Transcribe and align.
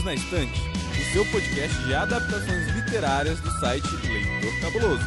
Perdidos 0.00 0.04
na 0.04 0.14
Estante, 0.14 0.60
o 0.98 1.12
seu 1.12 1.24
podcast 1.26 1.76
de 1.84 1.94
adaptações 1.94 2.66
literárias 2.68 3.40
do 3.40 3.50
site 3.60 3.86
Leitor 4.06 4.60
Cabuloso. 4.60 5.04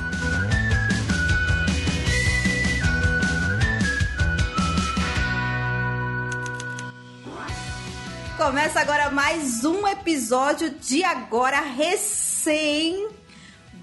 Começa 8.37 8.79
agora 8.79 9.09
mais 9.09 9.63
um 9.63 9.87
episódio 9.87 10.71
de 10.71 11.03
agora 11.03 11.61
recém 11.61 13.09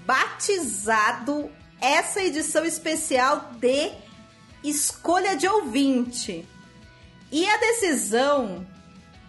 batizado 0.05 1.49
essa 1.79 2.21
edição 2.21 2.65
especial 2.65 3.51
de 3.59 3.91
escolha 4.63 5.35
de 5.35 5.47
ouvinte. 5.47 6.47
E 7.31 7.47
a 7.47 7.57
decisão 7.57 8.65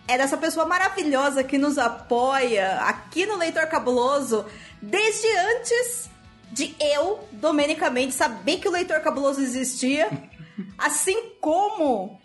é 0.09 0.19
dessa 0.19 0.37
pessoa 0.37 0.67
maravilhosa 0.67 1.45
que 1.45 1.59
nos 1.59 1.79
apoia 1.79 2.81
aqui 2.81 3.25
no 3.27 3.37
Leitor 3.37 3.67
Cabuloso 3.67 4.45
desde 4.81 5.29
antes 5.37 6.11
de 6.51 6.75
eu, 6.79 7.27
domenicamente, 7.33 8.13
saber 8.13 8.59
que 8.59 8.69
o 8.69 8.73
Leitor 8.73 9.01
Cabuloso 9.01 9.41
existia, 9.41 10.11
assim 10.77 11.31
como 11.41 12.21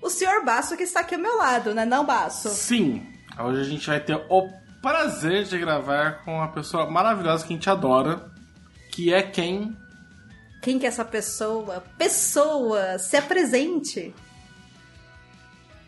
o 0.00 0.08
senhor 0.08 0.44
Basso 0.44 0.76
que 0.76 0.84
está 0.84 1.00
aqui 1.00 1.14
ao 1.14 1.20
meu 1.20 1.36
lado, 1.36 1.74
né, 1.74 1.84
não, 1.84 2.04
Basso? 2.04 2.50
Sim. 2.50 3.04
Hoje 3.38 3.60
a 3.60 3.64
gente 3.64 3.86
vai 3.86 3.98
ter 3.98 4.14
o 4.28 4.48
prazer 4.80 5.44
de 5.44 5.58
gravar 5.58 6.22
com 6.24 6.36
uma 6.36 6.48
pessoa 6.48 6.88
maravilhosa 6.88 7.44
que 7.44 7.52
a 7.52 7.56
gente 7.56 7.70
adora, 7.70 8.30
que 8.92 9.12
é 9.12 9.22
quem? 9.22 9.76
Quem 10.62 10.78
que 10.78 10.86
é 10.86 10.88
essa 10.88 11.04
pessoa? 11.04 11.82
Pessoa, 11.98 12.98
se 12.98 13.16
apresente. 13.16 14.14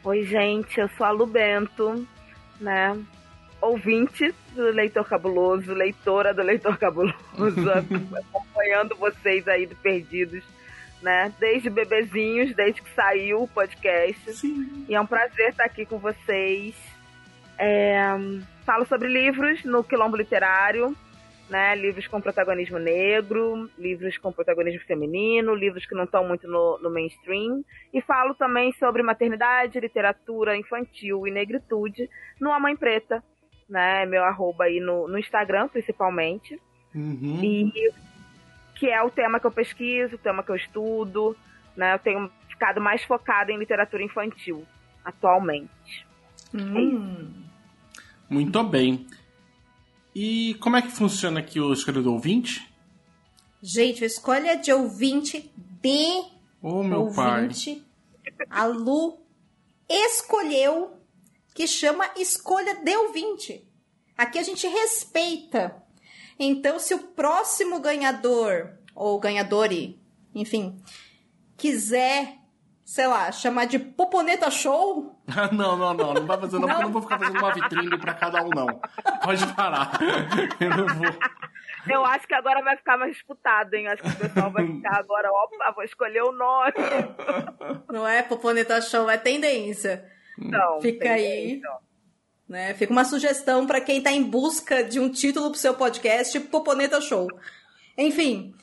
Oi, 0.06 0.23
gente, 0.23 0.78
eu 0.78 0.88
sou 0.91 1.05
a 1.05 1.11
Lu 1.11 1.27
Bento, 1.27 2.06
né? 2.61 2.97
Ouvinte 3.61 4.33
do 4.55 4.62
Leitor 4.70 5.05
Cabuloso, 5.05 5.75
leitora 5.75 6.33
do 6.33 6.42
Leitor 6.42 6.78
Cabuloso, 6.78 7.17
acompanhando 8.33 8.95
vocês 8.95 9.48
aí 9.48 9.67
do 9.67 9.75
Perdidos, 9.75 10.45
né? 11.03 11.34
Desde 11.41 11.69
bebezinhos, 11.69 12.55
desde 12.55 12.83
que 12.83 12.91
saiu 12.95 13.42
o 13.42 13.48
podcast. 13.48 14.33
Sim. 14.33 14.86
E 14.89 14.95
é 14.95 15.00
um 15.00 15.06
prazer 15.06 15.48
estar 15.48 15.64
aqui 15.64 15.84
com 15.84 15.98
vocês. 15.98 16.77
É, 17.58 18.06
falo 18.64 18.86
sobre 18.86 19.08
livros 19.08 19.64
no 19.64 19.83
Quilombo 19.83 20.17
Literário, 20.17 20.97
né? 21.48 21.75
Livros 21.77 22.06
com 22.06 22.20
protagonismo 22.20 22.78
negro, 22.78 23.70
livros 23.78 24.19
com 24.19 24.33
protagonismo 24.33 24.80
feminino, 24.86 25.55
livros 25.55 25.86
que 25.86 25.94
não 25.94 26.05
estão 26.05 26.27
muito 26.27 26.48
no, 26.48 26.78
no, 26.78 26.91
mainstream. 26.91 27.64
E 27.92 28.00
falo 28.00 28.34
também 28.34 28.72
sobre 28.72 29.02
maternidade, 29.02 29.78
literatura 29.78 30.56
infantil 30.56 31.27
e 31.27 31.30
negritude 31.30 32.08
no 32.41 32.52
A 32.52 32.58
Mãe 32.58 32.77
Preta, 32.77 33.22
né? 33.69 34.05
Meu 34.06 34.24
arroba 34.24 34.64
aí 34.64 34.80
no, 34.80 35.06
no 35.06 35.19
Instagram, 35.19 35.69
principalmente. 35.69 36.61
Uhum. 36.94 37.41
E 37.42 37.92
que 38.74 38.89
é 38.91 39.02
o 39.02 39.11
tema 39.11 39.41
que 39.41 39.47
eu 39.47 39.50
pesquiso, 39.50 40.17
o 40.17 40.19
tema 40.19 40.42
que 40.42 40.50
eu 40.50 40.56
estudo, 40.56 41.36
né? 41.77 41.94
Eu 41.94 41.98
tenho 41.98 42.30
ficado 42.48 42.80
mais 42.80 43.02
focada 43.05 43.52
em 43.52 43.58
literatura 43.58 44.02
infantil 44.02 44.67
atualmente. 45.05 46.06
Hum. 46.52 47.44
Muito 48.28 48.62
bem. 48.64 49.06
E 50.19 50.55
como 50.61 50.78
é 50.78 50.81
que 50.81 50.91
funciona 50.91 51.41
aqui 51.41 51.61
o 51.61 51.75
escolha 51.75 52.00
do 52.00 52.11
ouvinte? 52.11 52.67
Gente, 53.62 54.03
a 54.03 54.06
escolha 54.06 54.56
de 54.56 54.73
ouvinte 54.73 55.53
de 55.83 56.25
Ô, 56.62 56.83
meu 56.83 57.03
ouvinte, 57.03 57.84
a 58.48 58.64
Lu 58.64 59.19
escolheu 59.86 60.97
que 61.55 61.67
chama 61.67 62.11
escolha 62.17 62.77
de 62.77 62.97
ouvinte. 62.97 63.69
Aqui 64.17 64.39
a 64.39 64.42
gente 64.42 64.67
respeita. 64.67 65.85
Então, 66.39 66.79
se 66.79 66.95
o 66.95 67.08
próximo 67.08 67.79
ganhador 67.79 68.70
ou 68.95 69.20
ganhadore, 69.20 70.01
enfim, 70.35 70.80
quiser, 71.58 72.39
sei 72.86 73.08
lá, 73.08 73.33
chamar 73.33 73.67
de 73.67 73.80
Poponeta 73.80 74.48
Show, 74.48 75.19
não, 75.52 75.77
não, 75.77 75.92
não. 75.92 76.14
Não 76.14 76.24
vai 76.24 76.39
fazer 76.39 76.57
não, 76.57 76.69
porque 76.69 76.77
eu 76.77 76.83
não 76.83 76.92
vou 76.92 77.02
ficar 77.02 77.19
fazendo 77.19 77.39
uma 77.41 77.52
vitrine 77.52 77.98
pra 77.98 78.14
cada 78.14 78.45
um, 78.45 78.51
não. 78.51 78.80
Pode 79.24 79.47
parar. 79.55 79.98
Eu 80.61 80.70
não 80.70 80.86
vou. 80.95 81.07
Eu 81.89 82.05
acho 82.05 82.27
que 82.27 82.35
agora 82.35 82.63
vai 82.63 82.77
ficar 82.77 82.96
mais 82.96 83.13
disputado, 83.13 83.75
hein? 83.75 83.89
Acho 83.89 84.02
que 84.02 84.08
o 84.08 84.17
pessoal 84.17 84.51
vai 84.51 84.67
ficar 84.67 84.96
agora, 84.98 85.29
opa, 85.30 85.73
vou 85.73 85.85
escolher 85.85 86.23
o 86.23 86.33
nome. 86.33 86.73
não 87.91 88.07
é? 88.07 88.23
Poponeta 88.23 88.80
Show 88.80 89.11
é 89.11 89.17
tendência. 89.17 90.08
Então, 90.39 90.80
Fica 90.80 91.11
aí. 91.11 91.61
Né? 92.48 92.75
Fica 92.75 92.92
uma 92.92 93.05
sugestão 93.05 93.67
para 93.67 93.80
quem 93.80 93.98
está 93.98 94.13
em 94.13 94.23
busca 94.23 94.85
de 94.85 95.01
um 95.01 95.11
título 95.11 95.51
para 95.51 95.57
o 95.57 95.61
seu 95.61 95.75
podcast, 95.75 96.39
Poponeta 96.41 97.01
Show. 97.01 97.29
Enfim, 97.98 98.55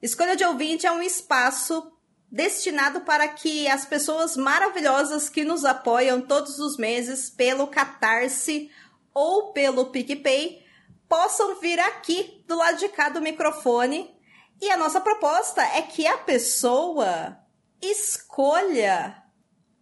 escolha 0.00 0.36
de 0.36 0.44
ouvinte 0.44 0.86
é 0.86 0.92
um 0.92 1.02
espaço 1.02 1.92
destinado 2.30 3.00
para 3.00 3.26
que 3.28 3.66
as 3.68 3.84
pessoas 3.84 4.36
maravilhosas 4.36 5.28
que 5.28 5.44
nos 5.44 5.64
apoiam 5.64 6.20
todos 6.20 6.58
os 6.58 6.76
meses 6.76 7.30
pelo 7.30 7.66
Catarse 7.66 8.70
ou 9.14 9.52
pelo 9.52 9.86
PicPay 9.86 10.64
possam 11.08 11.58
vir 11.58 11.80
aqui 11.80 12.44
do 12.46 12.56
lado 12.56 12.78
de 12.78 12.88
cá 12.88 13.08
do 13.08 13.20
microfone. 13.20 14.14
E 14.60 14.70
a 14.70 14.76
nossa 14.76 15.00
proposta 15.00 15.62
é 15.62 15.82
que 15.82 16.06
a 16.06 16.18
pessoa 16.18 17.38
escolha 17.80 19.22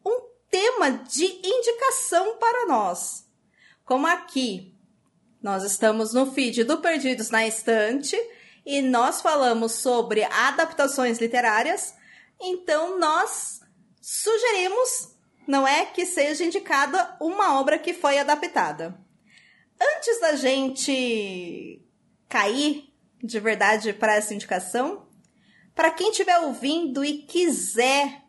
um 0.04 0.20
tema 0.50 0.92
de 0.92 1.24
indicação 1.24 2.36
para 2.36 2.66
nós. 2.66 3.26
Como 3.84 4.06
aqui 4.06 4.76
nós 5.42 5.64
estamos 5.64 6.12
no 6.12 6.30
feed 6.32 6.64
do 6.64 6.78
Perdidos 6.78 7.30
na 7.30 7.46
Estante 7.46 8.16
e 8.64 8.82
nós 8.82 9.20
falamos 9.20 9.72
sobre 9.72 10.24
adaptações 10.24 11.18
literárias, 11.18 11.94
então 12.40 12.98
nós 12.98 13.60
sugerimos, 14.00 15.16
não 15.46 15.66
é, 15.66 15.86
que 15.86 16.06
seja 16.06 16.44
indicada 16.44 17.16
uma 17.20 17.58
obra 17.58 17.78
que 17.78 17.92
foi 17.92 18.18
adaptada. 18.18 18.98
Antes 19.80 20.20
da 20.20 20.36
gente 20.36 21.82
cair 22.28 22.92
de 23.22 23.40
verdade 23.40 23.92
para 23.92 24.14
essa 24.14 24.34
indicação, 24.34 25.06
para 25.74 25.90
quem 25.90 26.10
estiver 26.10 26.38
ouvindo 26.38 27.04
e 27.04 27.18
quiser 27.22 28.22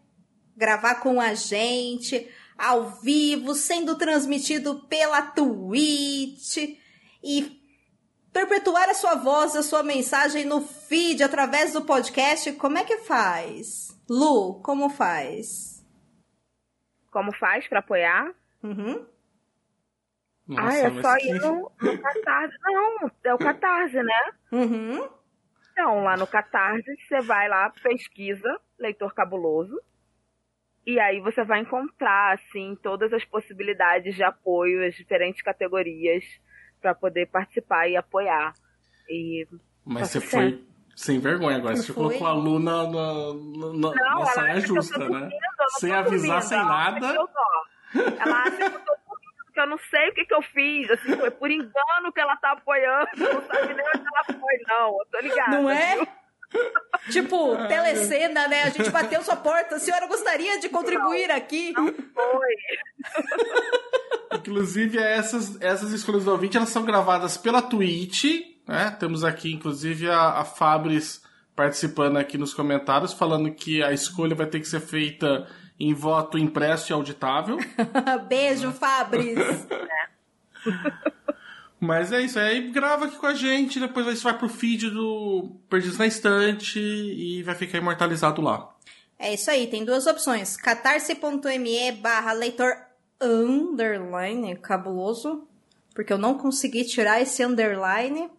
gravar 0.55 0.95
com 0.95 1.21
a 1.21 1.33
gente 1.33 2.29
ao 2.57 2.89
vivo, 2.89 3.53
sendo 3.53 3.95
transmitido 3.95 4.85
pela 4.87 5.21
Twitch 5.21 6.57
e 7.23 7.61
perpetuar 8.33 8.89
a 8.89 8.93
sua 8.93 9.15
voz, 9.15 9.55
a 9.55 9.63
sua 9.63 9.83
mensagem 9.83 10.43
no 10.43 10.61
feed 10.61 11.23
através 11.23 11.73
do 11.73 11.83
podcast, 11.83 12.51
como 12.53 12.77
é 12.77 12.83
que 12.83 12.97
faz? 12.97 13.96
Lu, 14.09 14.61
como 14.61 14.89
faz? 14.89 15.85
Como 17.11 17.33
faz 17.35 17.67
para 17.67 17.79
apoiar? 17.79 18.33
Uhum. 18.63 19.05
ah, 20.57 20.73
é 20.75 20.89
mas 20.89 21.01
só 21.05 21.15
que- 21.17 21.29
ir 21.29 21.39
no, 21.41 21.71
no 21.81 22.01
Catarse. 22.01 22.57
Não, 22.61 23.11
é 23.23 23.33
o 23.33 23.37
Catarse, 23.37 24.01
né? 24.03 24.33
Uhum. 24.51 25.09
Então, 25.71 26.03
lá 26.03 26.15
no 26.17 26.25
Catarse, 26.27 26.95
você 27.07 27.21
vai 27.21 27.47
lá, 27.47 27.69
pesquisa 27.69 28.59
Leitor 28.79 29.13
Cabuloso. 29.13 29.79
E 30.85 30.99
aí 30.99 31.19
você 31.19 31.43
vai 31.43 31.59
encontrar, 31.59 32.33
assim, 32.33 32.77
todas 32.81 33.11
as 33.11 33.25
possibilidades 33.25 34.15
de 34.15 34.23
apoio, 34.23 34.87
as 34.87 34.95
diferentes 34.95 35.41
categorias 35.41 36.23
para 36.81 36.95
poder 36.95 37.25
participar 37.27 37.89
e 37.89 37.97
apoiar. 37.97 38.53
E 39.09 39.45
Mas 39.85 40.13
Tá 40.13 40.19
você 40.19 40.21
foi 40.21 40.65
sem 40.97 41.19
vergonha 41.19 41.57
agora. 41.57 41.75
Você 41.75 41.93
Foi? 41.93 42.03
colocou 42.03 42.27
a 42.27 42.33
Lu 42.33 42.57
na, 42.59 42.83
na, 42.83 42.89
na, 42.91 43.93
na- 43.93 44.19
na 44.19 44.25
saia 44.25 44.59
justa, 44.61 44.97
né? 44.97 45.05
dormindo, 45.07 45.29
não 45.59 45.69
Sem 45.79 45.91
tô 45.91 45.95
avisar, 45.95 46.27
dormindo, 46.41 46.49
sem 46.49 46.57
ela 46.57 46.67
acha 46.81 46.91
nada. 46.91 47.11
que 47.13 47.17
eu 47.17 47.27
tô. 47.27 47.99
Ela 48.19 48.41
acha 48.41 48.57
que 48.57 48.63
eu 48.63 48.69
tô 48.71 48.93
dormindo, 49.07 49.53
que 49.53 49.59
eu 49.61 49.67
não 49.67 49.77
sei 49.89 50.09
o 50.09 50.13
que, 50.15 50.25
que 50.25 50.33
eu 50.33 50.41
fiz. 50.41 50.89
Assim, 50.91 51.15
foi 51.17 51.31
por 51.31 51.51
engano 51.51 52.11
que 52.13 52.19
ela 52.19 52.35
tá 52.37 52.51
apoiando. 52.53 53.07
Não 53.15 53.41
sabe 53.47 53.73
nem 53.75 53.85
onde 53.87 54.03
ela 54.07 54.39
foi, 54.39 54.57
não. 54.67 54.87
Eu 54.99 55.05
tô 55.11 55.19
ligada. 55.21 55.51
Não 55.61 55.69
é? 55.69 55.95
viu? 55.95 56.07
Tipo, 57.11 57.57
telecena, 57.67 58.47
né? 58.47 58.63
A 58.63 58.69
gente 58.69 58.89
bateu 58.89 59.21
sua 59.21 59.35
porta. 59.35 59.75
A 59.75 59.79
senhora 59.79 60.07
gostaria 60.07 60.59
de 60.59 60.69
contribuir 60.69 61.29
aqui? 61.29 61.73
Foi. 61.75 62.55
Inclusive, 64.39 64.97
essas, 64.97 65.59
essas 65.61 65.91
escolhas 65.91 66.25
do 66.25 66.31
ouvinte, 66.31 66.57
elas 66.57 66.69
são 66.69 66.83
gravadas 66.83 67.37
pela 67.37 67.61
Twitch, 67.61 68.25
né? 68.67 68.91
Temos 68.99 69.23
aqui, 69.23 69.53
inclusive, 69.53 70.09
a, 70.09 70.39
a 70.39 70.43
Fabris 70.43 71.21
participando 71.55 72.17
aqui 72.17 72.37
nos 72.37 72.53
comentários, 72.53 73.13
falando 73.13 73.51
que 73.51 73.81
a 73.81 73.91
escolha 73.91 74.35
vai 74.35 74.45
ter 74.45 74.59
que 74.59 74.67
ser 74.67 74.79
feita 74.79 75.47
em 75.79 75.93
voto 75.93 76.37
impresso 76.37 76.91
e 76.91 76.93
auditável. 76.93 77.57
Beijo, 78.27 78.71
Fabris. 78.71 79.37
Mas 81.79 82.11
é 82.11 82.21
isso, 82.21 82.39
aí 82.39 82.71
grava 82.71 83.05
aqui 83.05 83.17
com 83.17 83.27
a 83.27 83.35
gente, 83.35 83.79
depois 83.79 84.07
isso 84.07 84.23
vai 84.23 84.35
pro 84.35 84.49
feed 84.49 84.89
do 84.89 85.51
Perdidos 85.69 85.97
na 85.97 86.07
Estante 86.07 86.79
e 86.79 87.43
vai 87.43 87.53
ficar 87.53 87.77
imortalizado 87.77 88.41
lá. 88.41 88.75
É 89.19 89.33
isso 89.33 89.49
aí, 89.49 89.67
tem 89.67 89.85
duas 89.85 90.07
opções. 90.07 90.57
catarse.me 90.57 91.91
barra 91.93 92.33
leitor 92.33 92.75
underline 93.21 94.55
cabuloso. 94.57 95.47
porque 95.93 96.13
eu 96.13 96.17
não 96.17 96.37
consegui 96.37 96.83
tirar 96.83 97.21
esse 97.21 97.43
underline. 97.43 98.29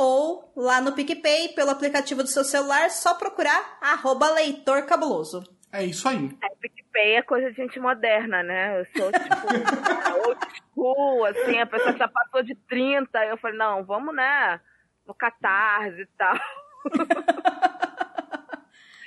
Ou 0.00 0.52
lá 0.54 0.80
no 0.80 0.92
PicPay, 0.92 1.48
pelo 1.48 1.70
aplicativo 1.70 2.22
do 2.22 2.28
seu 2.28 2.44
celular, 2.44 2.88
só 2.88 3.14
procurar 3.14 3.78
arroba 3.80 4.30
leitor 4.30 4.86
cabuloso. 4.86 5.42
É 5.72 5.84
isso 5.84 6.08
aí. 6.08 6.30
É, 6.40 6.48
PicPay 6.54 7.16
é 7.16 7.22
coisa 7.22 7.50
de 7.50 7.56
gente 7.56 7.80
moderna, 7.80 8.44
né? 8.44 8.80
Eu 8.80 8.86
sou, 8.96 9.10
tipo, 9.10 9.26
old 10.24 10.40
school, 10.56 11.24
assim, 11.24 11.58
a 11.58 11.66
pessoa 11.66 11.96
já 11.96 12.06
passou 12.06 12.44
de 12.44 12.54
30. 12.54 13.24
Eu 13.24 13.36
falei, 13.38 13.58
não, 13.58 13.84
vamos, 13.84 14.14
né, 14.14 14.60
no 15.04 15.12
Catarse 15.14 16.02
e 16.02 16.06
tal. 16.16 16.38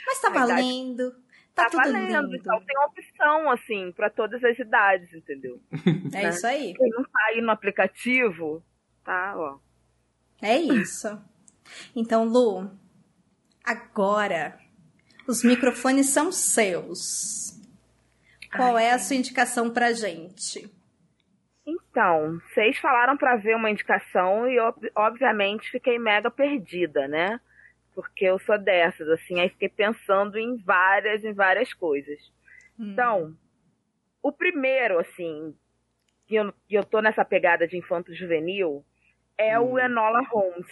Mas 0.05 0.19
tá 0.19 0.29
valendo. 0.29 1.11
Tá, 1.55 1.63
tá 1.63 1.69
tudo 1.69 1.83
valendo. 1.83 2.31
lindo. 2.31 2.35
Então 2.35 2.61
tem 2.65 2.77
opção, 2.85 3.49
assim, 3.49 3.93
pra 3.93 4.09
todas 4.09 4.43
as 4.43 4.59
idades, 4.59 5.13
entendeu? 5.13 5.57
É 6.13 6.27
isso 6.27 6.45
aí. 6.45 6.73
Quem 6.73 6.89
não 6.89 7.03
tá 7.03 7.19
aí 7.29 7.39
no 7.39 7.51
aplicativo, 7.51 8.61
tá, 9.05 9.35
ó. 9.37 9.70
É 10.41 10.57
isso. 10.57 11.07
Então, 11.95 12.25
Lu, 12.25 12.71
agora 13.63 14.59
os 15.27 15.43
microfones 15.43 16.09
são 16.09 16.31
seus. 16.31 17.59
Qual 18.55 18.75
Ai, 18.75 18.85
é 18.85 18.91
a 18.91 18.99
sua 18.99 19.15
indicação 19.15 19.69
pra 19.69 19.93
gente? 19.93 20.69
Então, 21.65 22.39
vocês 22.49 22.77
falaram 22.79 23.15
pra 23.15 23.37
ver 23.37 23.55
uma 23.55 23.69
indicação 23.69 24.47
e 24.49 24.55
eu, 24.55 24.73
obviamente 24.95 25.69
fiquei 25.69 25.97
mega 25.99 26.29
perdida, 26.29 27.07
né? 27.07 27.39
Porque 27.93 28.25
eu 28.25 28.39
sou 28.39 28.57
dessas, 28.57 29.07
assim, 29.09 29.39
aí 29.39 29.49
fiquei 29.49 29.69
pensando 29.69 30.37
em 30.37 30.57
várias, 30.57 31.23
em 31.23 31.33
várias 31.33 31.73
coisas. 31.73 32.19
Então, 32.79 33.37
o 34.23 34.31
primeiro, 34.31 34.97
assim, 34.97 35.55
que 36.27 36.35
eu, 36.35 36.53
que 36.67 36.75
eu 36.75 36.83
tô 36.83 36.99
nessa 36.99 37.23
pegada 37.23 37.67
de 37.67 37.77
infanto 37.77 38.13
juvenil 38.13 38.83
é 39.37 39.59
o 39.59 39.77
Enola 39.79 40.21
Holmes. 40.29 40.67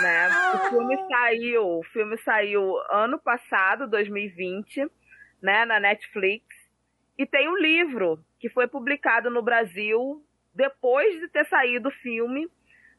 Né? 0.00 0.28
O 0.54 0.70
filme 0.70 0.96
saiu, 1.08 1.78
o 1.78 1.82
filme 1.84 2.16
saiu 2.18 2.76
ano 2.90 3.18
passado, 3.18 3.88
2020, 3.88 4.90
né, 5.42 5.64
na 5.66 5.78
Netflix. 5.78 6.44
E 7.18 7.26
tem 7.26 7.48
um 7.48 7.56
livro 7.56 8.18
que 8.38 8.48
foi 8.48 8.66
publicado 8.66 9.30
no 9.30 9.42
Brasil 9.42 10.24
depois 10.54 11.20
de 11.20 11.28
ter 11.28 11.44
saído 11.46 11.88
o 11.88 11.92
filme, 11.92 12.50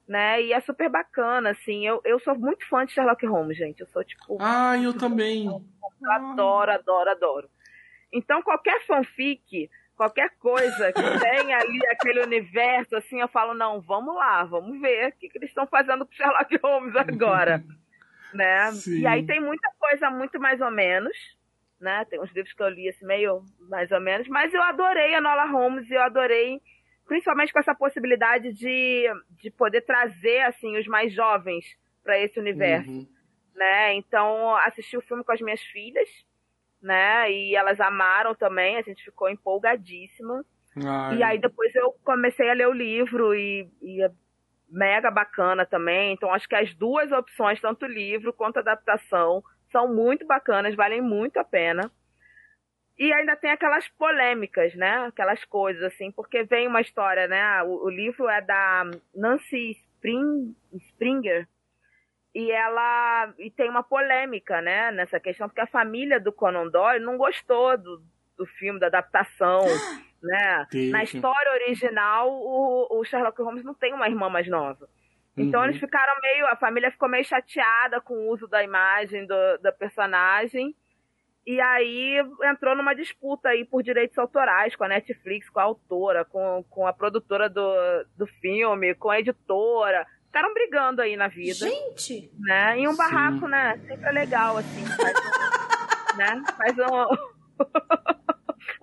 né? 0.08 0.42
E 0.42 0.54
é 0.54 0.60
super 0.62 0.90
bacana, 0.90 1.52
assim. 1.52 1.86
Eu, 1.86 2.02
eu 2.06 2.20
sou 2.20 2.38
muito 2.38 2.68
fã 2.68 2.86
de 2.86 2.94
Sherlock 2.94 3.26
Holmes, 3.26 3.58
gente. 3.58 3.82
Eu 3.82 3.88
sou 3.88 4.04
tipo. 4.04 4.38
Ah, 4.40 4.78
eu 4.78 4.94
também. 4.96 5.48
Eu 5.48 6.12
adoro, 6.12 6.72
adoro, 6.72 7.10
adoro. 7.10 7.50
Então, 8.14 8.42
qualquer 8.42 8.86
fanfic, 8.86 9.70
qualquer 9.98 10.30
coisa 10.38 10.94
que 10.94 11.02
tenha 11.20 11.58
ali 11.58 11.86
aquele 11.88 12.22
universo, 12.22 12.96
assim, 12.96 13.20
eu 13.20 13.28
falo, 13.28 13.54
não, 13.56 13.82
vamos 13.82 14.16
lá, 14.16 14.44
vamos 14.44 14.80
ver 14.80 15.10
o 15.10 15.12
que, 15.14 15.28
que 15.28 15.38
eles 15.40 15.50
estão 15.50 15.66
fazendo 15.68 16.06
com 16.06 16.14
Sherlock 16.14 16.58
Holmes 16.64 16.96
agora. 16.96 17.64
né? 18.34 18.72
Sim. 18.74 19.00
E 19.02 19.08
aí 19.08 19.26
tem 19.26 19.42
muita 19.42 19.70
coisa 19.80 20.10
muito 20.12 20.40
mais 20.40 20.62
ou 20.62 20.70
menos, 20.70 21.18
né? 21.82 22.06
Tem 22.06 22.22
uns 22.22 22.32
livros 22.32 22.54
que 22.54 22.62
eu 22.62 22.70
li 22.70 22.88
assim, 22.88 23.06
meio 23.06 23.44
mais 23.68 23.92
ou 23.92 24.00
menos, 24.00 24.28
mas 24.28 24.54
eu 24.54 24.62
adorei 24.62 25.16
a 25.16 25.22
Nola 25.22 25.46
Holmes 25.46 25.90
e 25.90 25.94
eu 25.94 26.02
adorei, 26.04 26.62
principalmente 27.08 27.52
com 27.52 27.60
essa 27.60 27.74
possibilidade 27.74 28.54
de, 28.54 29.06
de 29.42 29.50
poder 29.50 29.82
trazer, 29.82 30.42
assim, 30.42 30.78
os 30.78 30.86
mais 30.88 31.12
jovens 31.14 31.66
para 32.04 32.20
esse 32.20 32.40
universo 32.40 32.90
Uhum. 32.90 33.08
né? 33.56 33.96
Então, 33.96 34.56
assisti 34.58 34.96
o 34.96 35.02
filme 35.02 35.24
com 35.24 35.32
as 35.32 35.42
minhas 35.42 35.62
filhas, 35.62 36.08
né? 36.82 37.32
E 37.32 37.56
elas 37.56 37.80
amaram 37.80 38.36
também, 38.36 38.78
a 38.78 38.82
gente 38.82 39.04
ficou 39.04 39.30
empolgadíssima. 39.30 40.44
Ai. 40.86 41.18
E 41.18 41.24
aí 41.24 41.40
depois 41.40 41.74
eu 41.76 41.94
comecei 42.04 42.50
a 42.50 42.54
ler 42.54 42.68
o 42.68 42.74
livro 42.74 43.34
e, 43.34 43.70
e 43.82 44.04
é 44.04 44.12
mega 44.70 45.10
bacana 45.10 45.66
também. 45.66 46.14
Então, 46.14 46.34
acho 46.34 46.48
que 46.48 46.56
as 46.56 46.74
duas 46.76 47.12
opções, 47.12 47.60
tanto 47.60 47.86
o 47.86 47.90
livro 47.90 48.34
quanto 48.34 48.58
a 48.58 48.62
adaptação, 48.62 49.44
são 49.72 49.94
muito 49.94 50.26
bacanas, 50.26 50.76
valem 50.76 51.02
muito 51.02 51.38
a 51.38 51.44
pena. 51.44 51.92
E 52.98 53.14
ainda 53.14 53.36
tem 53.36 53.52
aquelas 53.52 53.88
polêmicas, 53.90 54.74
né? 54.76 55.06
Aquelas 55.06 55.44
coisas, 55.46 55.84
assim, 55.84 56.12
porque 56.12 56.44
vem 56.44 56.68
uma 56.68 56.82
história, 56.82 57.28
né? 57.28 57.64
O, 57.64 57.86
o 57.86 57.90
livro 57.90 58.28
é 58.28 58.42
da 58.42 58.90
Nancy 59.16 59.72
Spring, 59.72 60.56
Springer, 60.74 61.48
e 62.38 62.52
ela 62.52 63.34
e 63.40 63.50
tem 63.50 63.68
uma 63.68 63.82
polêmica, 63.82 64.62
né, 64.62 64.92
nessa 64.92 65.20
questão, 65.20 65.50
porque 65.50 65.60
a 65.62 65.66
família 65.66 66.20
do 66.20 66.32
Conan 66.32 66.68
Doyle 66.68 67.04
não 67.04 67.18
gostou 67.18 67.76
do, 67.76 68.00
do 68.38 68.46
filme, 68.46 68.80
da 68.80 68.86
adaptação, 68.86 69.62
né? 70.22 70.68
Na 70.92 71.02
história 71.04 71.52
original, 71.54 72.32
o, 72.32 73.00
o 73.00 73.04
Sherlock 73.04 73.42
Holmes 73.42 73.64
não 73.64 73.74
tem 73.74 73.92
uma 73.92 74.08
irmã 74.08 74.30
mais 74.30 74.48
nova. 74.48 74.88
Então 75.36 75.62
Uhum. 75.62 75.66
eles 75.66 75.80
ficaram 75.80 76.14
meio, 76.22 76.46
a 76.46 76.56
família 76.56 76.92
ficou 76.92 77.10
meio 77.10 77.26
chateada 77.26 78.00
com 78.00 78.14
o 78.14 78.30
uso 78.30 78.48
da 78.48 78.64
imagem 78.64 79.26
do, 79.26 79.58
da 79.58 79.72
personagem. 79.72 80.76
E 81.44 81.60
aí 81.60 82.18
entrou 82.44 82.76
numa 82.76 82.94
disputa 82.94 83.50
aí 83.50 83.66
por 83.66 83.82
direitos 83.82 84.16
autorais 84.20 84.76
com 84.76 84.84
a 84.84 84.90
Netflix, 84.90 85.50
com 85.50 85.60
a 85.60 85.64
autora, 85.64 86.24
com, 86.24 86.64
com 86.70 86.86
a 86.86 86.94
produtora 86.94 87.50
do, 87.50 87.74
do 88.16 88.28
filme, 88.28 88.94
com 88.94 89.10
a 89.10 89.20
editora. 89.20 90.06
Ficaram 90.28 90.54
brigando 90.54 91.02
aí 91.02 91.16
na 91.16 91.28
vida 91.28 91.68
Gente, 91.68 92.32
né? 92.40 92.80
E 92.80 92.88
um 92.88 92.92
Sim. 92.92 92.98
barraco, 92.98 93.48
né? 93.48 93.80
Sempre 93.88 94.08
é 94.08 94.12
legal, 94.12 94.58
assim. 94.58 94.86
Faz 94.86 95.18
um, 95.18 95.22
né? 96.18 96.44
Faz 96.58 96.78
um, 96.78 97.08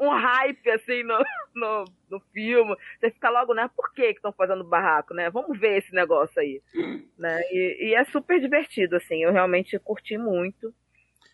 um 0.06 0.10
hype, 0.10 0.70
assim, 0.70 1.02
no, 1.02 1.18
no, 1.54 1.84
no 2.10 2.20
filme. 2.32 2.74
Você 2.98 3.10
fica 3.10 3.30
logo, 3.30 3.54
né? 3.54 3.70
Por 3.76 3.92
que 3.92 4.08
que 4.08 4.18
estão 4.18 4.32
fazendo 4.32 4.64
barraco, 4.64 5.14
né? 5.14 5.30
Vamos 5.30 5.58
ver 5.58 5.78
esse 5.78 5.94
negócio 5.94 6.40
aí. 6.40 6.60
Né? 7.18 7.40
E, 7.50 7.90
e 7.90 7.94
é 7.94 8.04
super 8.06 8.40
divertido, 8.40 8.96
assim. 8.96 9.22
Eu 9.22 9.32
realmente 9.32 9.78
curti 9.78 10.18
muito. 10.18 10.74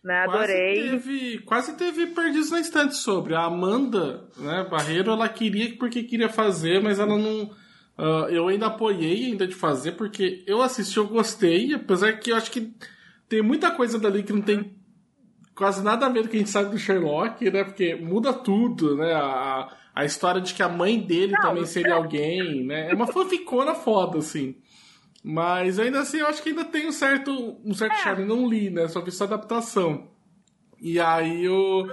Né? 0.03 0.23
Adorei. 0.23 0.77
Quase 0.77 0.91
teve, 0.91 1.39
quase 1.41 1.77
teve 1.77 2.07
perdidos 2.09 2.51
na 2.51 2.61
estante 2.61 2.97
sobre. 2.97 3.35
A 3.35 3.45
Amanda, 3.45 4.29
né, 4.37 4.67
Barreiro, 4.71 5.11
ela 5.11 5.29
queria 5.29 5.77
porque 5.77 6.03
queria 6.03 6.29
fazer, 6.29 6.83
mas 6.83 6.99
ela 6.99 7.17
não. 7.17 7.51
Ah, 7.99 8.27
eu 8.31 8.49
ainda 8.49 8.67
apoiei 8.67 9.27
ainda 9.27 9.47
de 9.47 9.55
fazer, 9.55 9.93
porque 9.93 10.43
eu 10.47 10.63
assisti, 10.63 10.97
eu 10.97 11.07
gostei, 11.07 11.75
apesar 11.75 12.13
que 12.15 12.31
eu 12.31 12.37
acho 12.37 12.51
que 12.51 12.73
tem 13.29 13.43
muita 13.43 13.71
coisa 13.71 13.99
dali 13.99 14.23
que 14.23 14.33
não 14.33 14.43
tem 14.43 14.75
quase 15.55 15.83
nada 15.83 16.07
a 16.07 16.09
ver 16.09 16.23
com 16.23 16.27
o 16.27 16.31
que 16.31 16.37
a 16.37 16.41
gente 16.41 16.51
sabe 16.51 16.71
do 16.71 16.79
Sherlock, 16.79 17.51
né? 17.51 17.65
Porque 17.65 17.95
muda 17.95 18.33
tudo, 18.33 18.97
né? 18.97 19.13
A, 19.13 19.69
a 19.95 20.05
história 20.05 20.41
de 20.41 20.55
que 20.55 20.63
a 20.63 20.69
mãe 20.69 20.99
dele 20.99 21.33
Não, 21.33 21.43
também 21.43 21.67
seria 21.67 21.95
alguém, 21.95 22.65
né? 22.65 22.91
É 22.91 22.95
uma 22.95 23.07
fanficona 23.07 23.75
foda, 23.75 24.19
assim. 24.19 24.57
Mas 25.23 25.79
ainda 25.79 26.01
assim, 26.01 26.19
eu 26.19 26.27
acho 26.27 26.43
que 26.43 26.49
ainda 26.49 26.65
tem 26.65 26.89
um 26.89 26.93
certo, 26.93 27.59
um 27.63 27.75
certo 27.75 27.93
É. 27.93 28.03
charme. 28.03 28.25
Não 28.25 28.49
li, 28.49 28.71
né? 28.71 28.89
Só 28.89 29.03
vi 29.03 29.11
só 29.11 29.25
adaptação. 29.25 30.09
E 30.81 30.99
aí 30.99 31.47
o, 31.47 31.87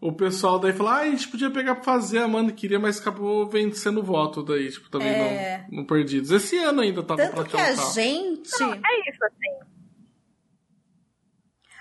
o 0.00 0.12
pessoal 0.12 0.58
daí 0.58 0.72
falou: 0.72 0.92
ah, 0.92 0.98
a 1.00 1.06
gente 1.10 1.28
podia 1.28 1.50
pegar 1.50 1.74
pra 1.76 1.84
fazer, 1.84 2.18
a 2.18 2.24
Amanda 2.24 2.52
queria, 2.52 2.78
mas 2.78 3.00
acabou 3.00 3.48
vencendo 3.48 3.98
o 4.00 4.02
voto 4.02 4.42
daí, 4.42 4.70
tipo, 4.70 4.88
também 4.90 5.08
É. 5.08 5.66
não, 5.70 5.78
não 5.78 5.86
perdidos. 5.86 6.30
Esse 6.30 6.56
ano 6.58 6.80
ainda 6.82 7.02
tava 7.02 7.22
tanto 7.22 7.34
pra 7.34 7.44
que 7.44 7.56
a 7.56 7.74
gente, 7.92 8.50
É 8.62 9.10
isso, 9.10 9.24
assim. 9.24 9.66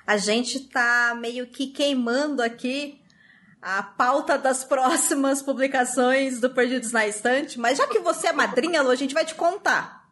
a 0.08 0.18
gente 0.18 0.60
tá 0.70 1.18
meio 1.20 1.48
que 1.48 1.68
queimando 1.68 2.42
aqui 2.42 3.02
a 3.62 3.82
pauta 3.82 4.38
das 4.38 4.64
próximas 4.64 5.42
publicações 5.42 6.40
do 6.40 6.52
Perdidos 6.52 6.92
na 6.92 7.08
Estante, 7.08 7.60
mas 7.60 7.78
já 7.80 7.88
que 7.88 8.00
você 8.00 8.28
é 8.28 8.32
madrinha, 8.32 8.82
Lu, 8.84 8.92
a 8.92 8.96
gente 8.96 9.14
vai 9.14 9.26
te 9.26 9.34
contar. 9.34 10.06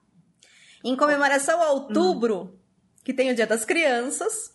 Em 0.84 0.96
comemoração 0.96 1.62
a 1.62 1.72
outubro, 1.72 2.60
que 3.06 3.14
tem 3.14 3.32
o 3.32 3.36
Dia 3.36 3.46
das 3.46 3.64
Crianças, 3.64 4.52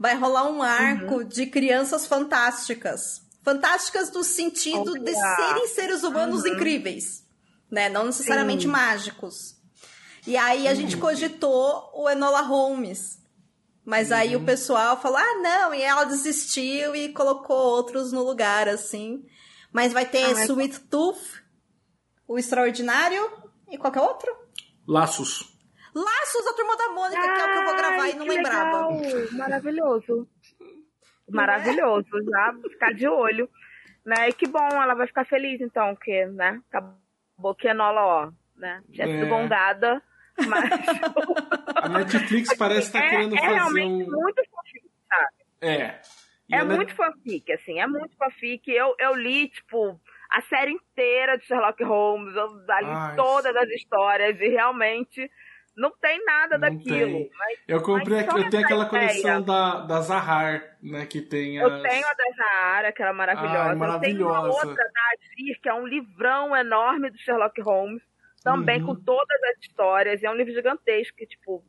vai 0.00 0.16
rolar 0.16 0.48
um 0.48 0.62
arco 0.62 1.22
de 1.22 1.44
crianças 1.44 2.06
fantásticas. 2.06 3.20
Fantásticas 3.42 4.10
no 4.10 4.24
sentido 4.24 4.94
de 4.94 5.14
Olha! 5.14 5.36
serem 5.36 5.68
seres 5.68 6.02
humanos 6.02 6.46
incríveis, 6.46 7.22
né? 7.70 7.90
Não 7.90 8.06
necessariamente 8.06 8.66
mágicos. 8.66 9.56
E 10.26 10.38
aí 10.38 10.66
a 10.66 10.72
gente 10.74 10.96
cogitou 10.96 11.90
o 11.94 12.08
Enola 12.08 12.40
Holmes. 12.40 13.18
Mas 13.84 14.10
aí 14.10 14.36
o 14.36 14.44
pessoal 14.44 14.98
falou: 15.00 15.18
ah, 15.18 15.34
não, 15.42 15.74
e 15.74 15.82
ela 15.82 16.04
desistiu 16.04 16.96
e 16.96 17.12
colocou 17.12 17.56
outros 17.56 18.10
no 18.10 18.22
lugar, 18.22 18.68
assim. 18.68 19.24
Mas 19.70 19.92
vai 19.92 20.06
ter 20.06 20.24
Ah, 20.24 20.34
mas- 20.34 20.48
Sweet 20.48 20.80
Tooth, 20.80 21.42
o 22.26 22.38
Extraordinário 22.38 23.30
e 23.70 23.76
qualquer 23.76 24.00
outro? 24.00 24.30
Laços. 24.86 25.49
Laços 25.94 26.44
da 26.44 26.52
Turma 26.54 26.76
da 26.76 26.88
Mônica, 26.90 27.20
que 27.22 27.28
é 27.40 27.44
o 27.46 27.52
que 27.52 27.58
eu 27.58 27.64
vou 27.64 27.76
gravar 27.76 28.02
Ai, 28.02 28.10
e 28.12 28.14
não 28.16 28.26
lembrava. 28.26 28.88
legal. 28.88 29.28
Maravilhoso. 29.32 30.28
Maravilhoso. 31.28 32.08
Já 32.30 32.54
ficar 32.70 32.92
de 32.94 33.08
olho. 33.08 33.48
Né? 34.04 34.28
E 34.30 34.32
que 34.32 34.46
bom, 34.48 34.66
ela 34.66 34.94
vai 34.94 35.06
ficar 35.06 35.24
feliz, 35.26 35.60
então, 35.60 35.94
que, 35.94 36.24
né? 36.26 36.60
Acabou 36.70 37.54
que 37.54 37.68
a 37.68 37.72
Enola, 37.72 38.00
ó, 38.00 38.30
né? 38.56 38.82
Tinha 38.92 39.06
sido 39.06 39.26
É. 39.26 39.28
gongada, 39.28 40.02
mas. 40.46 40.70
A 41.76 41.88
Netflix 41.88 42.54
parece 42.56 42.86
estar 42.88 43.04
é, 43.04 43.08
querendo 43.10 43.36
é 43.36 43.40
fazer 43.40 43.54
realmente 43.54 44.04
um. 44.10 44.10
muito 44.10 44.42
fanfic, 44.50 44.90
sabe? 45.08 45.34
É. 45.60 46.00
E 46.48 46.54
É 46.54 46.58
a 46.58 46.64
Net- 46.64 46.76
muito 46.76 46.94
fanfic, 46.94 47.52
assim, 47.52 47.78
é 47.78 47.86
muito 47.86 48.16
fanfic. 48.16 48.70
Eu, 48.70 48.94
eu 48.98 49.14
li, 49.14 49.48
tipo, 49.48 50.00
a 50.30 50.40
série 50.42 50.72
inteira 50.72 51.36
de 51.38 51.44
Sherlock 51.46 51.82
Holmes, 51.84 52.34
eu 52.34 52.48
ali 52.68 53.16
todas 53.16 53.54
as 53.54 53.68
histórias, 53.70 54.38
e 54.40 54.48
realmente 54.48 55.30
não 55.80 55.90
tem 55.92 56.22
nada 56.26 56.58
não 56.58 56.68
daquilo. 56.68 57.18
Tem. 57.18 57.30
Mas, 57.38 57.58
eu 57.66 57.82
comprei 57.82 58.20
aqui, 58.20 58.38
eu 58.38 58.50
tenho 58.50 58.64
aquela 58.64 58.84
coleção 58.86 59.42
da, 59.42 59.80
da 59.80 60.02
Zahar, 60.02 60.76
né? 60.82 61.06
Que 61.06 61.22
tem 61.22 61.58
as... 61.58 61.72
Eu 61.72 61.82
tenho 61.82 62.06
a 62.06 62.12
da 62.12 62.24
Zahar, 62.36 62.84
aquela 62.84 63.12
maravilhosa. 63.14 63.74
maravilhosa. 63.74 63.96
Eu 63.96 64.00
tenho 64.00 64.28
uma 64.28 64.46
outra 64.46 64.74
da 64.74 65.00
Azir, 65.14 65.60
que 65.62 65.68
é 65.68 65.74
um 65.74 65.86
livrão 65.86 66.54
enorme 66.54 67.10
do 67.10 67.18
Sherlock 67.18 67.58
Holmes, 67.62 68.02
também 68.44 68.80
uhum. 68.82 68.88
com 68.88 68.94
todas 68.96 69.42
as 69.50 69.64
histórias. 69.64 70.22
E 70.22 70.26
é 70.26 70.30
um 70.30 70.34
livro 70.34 70.52
gigantesco, 70.52 71.16
que, 71.16 71.26
tipo, 71.26 71.64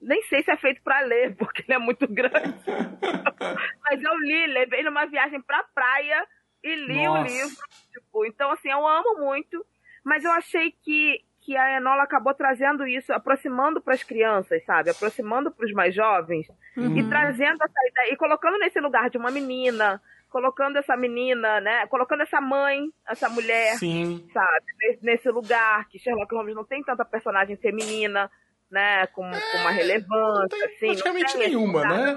nem 0.00 0.22
sei 0.24 0.44
se 0.44 0.50
é 0.52 0.56
feito 0.56 0.80
para 0.82 1.00
ler, 1.00 1.34
porque 1.36 1.62
ele 1.62 1.74
é 1.74 1.78
muito 1.78 2.06
grande. 2.06 2.54
Mas 3.82 4.00
eu 4.00 4.16
li, 4.20 4.46
levei 4.46 4.84
numa 4.84 5.06
viagem 5.06 5.42
pra 5.42 5.64
praia 5.74 6.24
e 6.62 6.74
li 6.76 7.04
Nossa. 7.04 7.20
o 7.20 7.24
livro. 7.24 7.56
Tipo, 7.92 8.26
então, 8.26 8.52
assim, 8.52 8.70
eu 8.70 8.86
amo 8.86 9.18
muito. 9.18 9.66
Mas 10.04 10.24
eu 10.24 10.30
achei 10.30 10.70
que, 10.70 11.20
que 11.46 11.56
a 11.56 11.76
Enola 11.76 12.02
acabou 12.02 12.34
trazendo 12.34 12.84
isso, 12.84 13.12
aproximando 13.12 13.80
para 13.80 13.94
as 13.94 14.02
crianças, 14.02 14.64
sabe? 14.64 14.90
Aproximando 14.90 15.48
para 15.52 15.64
os 15.64 15.72
mais 15.72 15.94
jovens 15.94 16.48
uhum. 16.76 16.98
e 16.98 17.08
trazendo 17.08 17.62
essa 17.62 17.88
ideia, 17.88 18.12
e 18.12 18.16
colocando 18.16 18.58
nesse 18.58 18.80
lugar 18.80 19.08
de 19.08 19.16
uma 19.16 19.30
menina, 19.30 20.02
colocando 20.28 20.76
essa 20.76 20.96
menina, 20.96 21.60
né? 21.60 21.86
Colocando 21.86 22.24
essa 22.24 22.40
mãe, 22.40 22.90
essa 23.08 23.28
mulher, 23.28 23.76
Sim. 23.76 24.28
sabe? 24.34 24.98
Nesse 25.00 25.30
lugar 25.30 25.86
que 25.88 26.00
Sherlock 26.00 26.34
Holmes 26.34 26.56
não 26.56 26.64
tem 26.64 26.82
tanta 26.82 27.04
personagem 27.04 27.56
feminina 27.56 28.28
né, 28.68 29.06
com, 29.06 29.24
é, 29.24 29.40
com 29.52 29.58
uma 29.58 29.70
relevância, 29.70 30.58
não 30.58 30.66
assim. 30.66 30.86
Praticamente 30.86 31.34
não 31.34 31.40
tem 31.40 31.48
nenhuma, 31.48 31.82
né? 31.82 32.16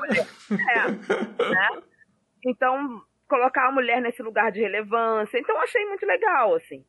É, 0.50 0.90
né? 1.54 1.82
Então, 2.44 3.04
colocar 3.28 3.68
a 3.68 3.72
mulher 3.72 4.02
nesse 4.02 4.24
lugar 4.24 4.52
de 4.52 4.60
relevância. 4.60 5.38
Então, 5.38 5.62
achei 5.62 5.86
muito 5.86 6.04
legal, 6.04 6.56
assim. 6.56 6.84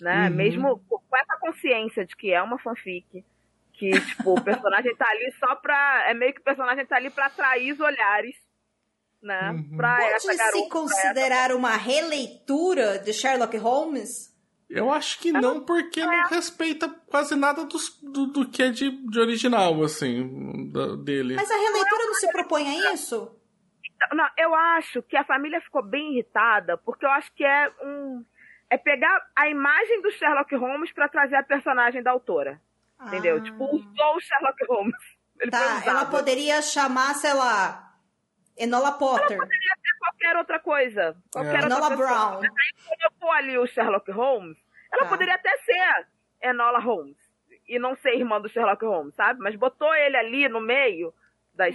Né? 0.00 0.28
Uhum. 0.28 0.34
Mesmo 0.34 0.78
com 0.88 1.16
essa 1.16 1.36
consciência 1.38 2.04
de 2.04 2.16
que 2.16 2.32
é 2.32 2.42
uma 2.42 2.58
fanfic, 2.58 3.24
que, 3.72 3.90
tipo, 3.90 4.34
o 4.34 4.42
personagem 4.42 4.94
tá 4.96 5.06
ali 5.08 5.32
só 5.38 5.54
pra. 5.56 6.04
É 6.08 6.14
meio 6.14 6.34
que 6.34 6.40
o 6.40 6.44
personagem 6.44 6.84
tá 6.86 6.96
ali 6.96 7.10
pra 7.10 7.26
atrair 7.26 7.72
os 7.72 7.80
olhares. 7.80 8.36
Né? 9.22 9.50
Uhum. 9.50 9.76
Pra 9.76 9.96
Pode 9.96 10.14
essa 10.14 10.34
garota, 10.36 10.58
se 10.58 10.68
considerar 10.68 11.46
essa... 11.46 11.56
uma 11.56 11.76
releitura 11.76 12.98
de 12.98 13.12
Sherlock 13.12 13.56
Holmes? 13.56 14.30
Eu 14.70 14.90
acho 14.92 15.18
que 15.18 15.32
não, 15.32 15.64
porque 15.64 16.00
não 16.00 16.28
respeita 16.28 16.88
quase 17.08 17.34
nada 17.34 17.64
dos, 17.64 17.98
do, 18.00 18.26
do 18.26 18.48
que 18.48 18.62
é 18.62 18.70
de, 18.70 18.88
de 18.88 19.18
original, 19.18 19.82
assim, 19.82 20.70
da, 20.70 20.94
dele. 20.94 21.34
Mas 21.34 21.50
a 21.50 21.56
releitura 21.56 22.04
não 22.04 22.14
se 22.14 22.30
propõe 22.30 22.68
a 22.68 22.94
isso? 22.94 23.36
Não, 24.12 24.28
eu 24.38 24.54
acho 24.54 25.02
que 25.02 25.16
a 25.16 25.24
família 25.24 25.60
ficou 25.60 25.82
bem 25.82 26.12
irritada, 26.12 26.78
porque 26.78 27.04
eu 27.04 27.10
acho 27.10 27.32
que 27.34 27.44
é 27.44 27.68
um. 27.82 28.24
É 28.70 28.78
pegar 28.78 29.20
a 29.36 29.48
imagem 29.48 30.00
do 30.00 30.10
Sherlock 30.12 30.54
Holmes 30.54 30.92
para 30.92 31.08
trazer 31.08 31.36
a 31.36 31.42
personagem 31.42 32.02
da 32.02 32.12
autora. 32.12 32.60
Ah. 32.98 33.08
Entendeu? 33.08 33.42
Tipo, 33.42 33.64
usou 33.64 34.16
o 34.16 34.20
Sherlock 34.20 34.64
Holmes. 34.68 34.94
Ele 35.40 35.50
tá, 35.50 35.82
ela 35.86 36.04
poderia 36.04 36.60
chamar, 36.60 37.14
sei 37.14 37.32
lá, 37.32 37.94
Enola 38.56 38.92
Potter. 38.92 39.38
Ela 39.38 39.42
poderia 39.42 39.74
ser 39.82 39.98
qualquer 39.98 40.36
outra 40.36 40.60
coisa. 40.60 41.16
Qualquer 41.32 41.60
é. 41.60 41.62
outra 41.62 41.76
Enola 41.76 41.96
Brown. 41.96 42.40
Mas 42.40 42.50
aí 42.50 42.98
colocou 42.98 43.32
ali 43.32 43.58
o 43.58 43.66
Sherlock 43.66 44.10
Holmes, 44.10 44.58
ela 44.92 45.04
tá. 45.04 45.08
poderia 45.08 45.34
até 45.34 45.56
ser 45.58 46.06
Enola 46.42 46.78
Holmes. 46.78 47.16
E 47.66 47.78
não 47.78 47.96
ser 47.96 48.16
irmã 48.16 48.40
do 48.40 48.50
Sherlock 48.50 48.84
Holmes, 48.84 49.14
sabe? 49.14 49.40
Mas 49.40 49.56
botou 49.56 49.94
ele 49.94 50.16
ali 50.16 50.48
no 50.48 50.60
meio 50.60 51.14
da 51.54 51.66
uhum. 51.66 51.70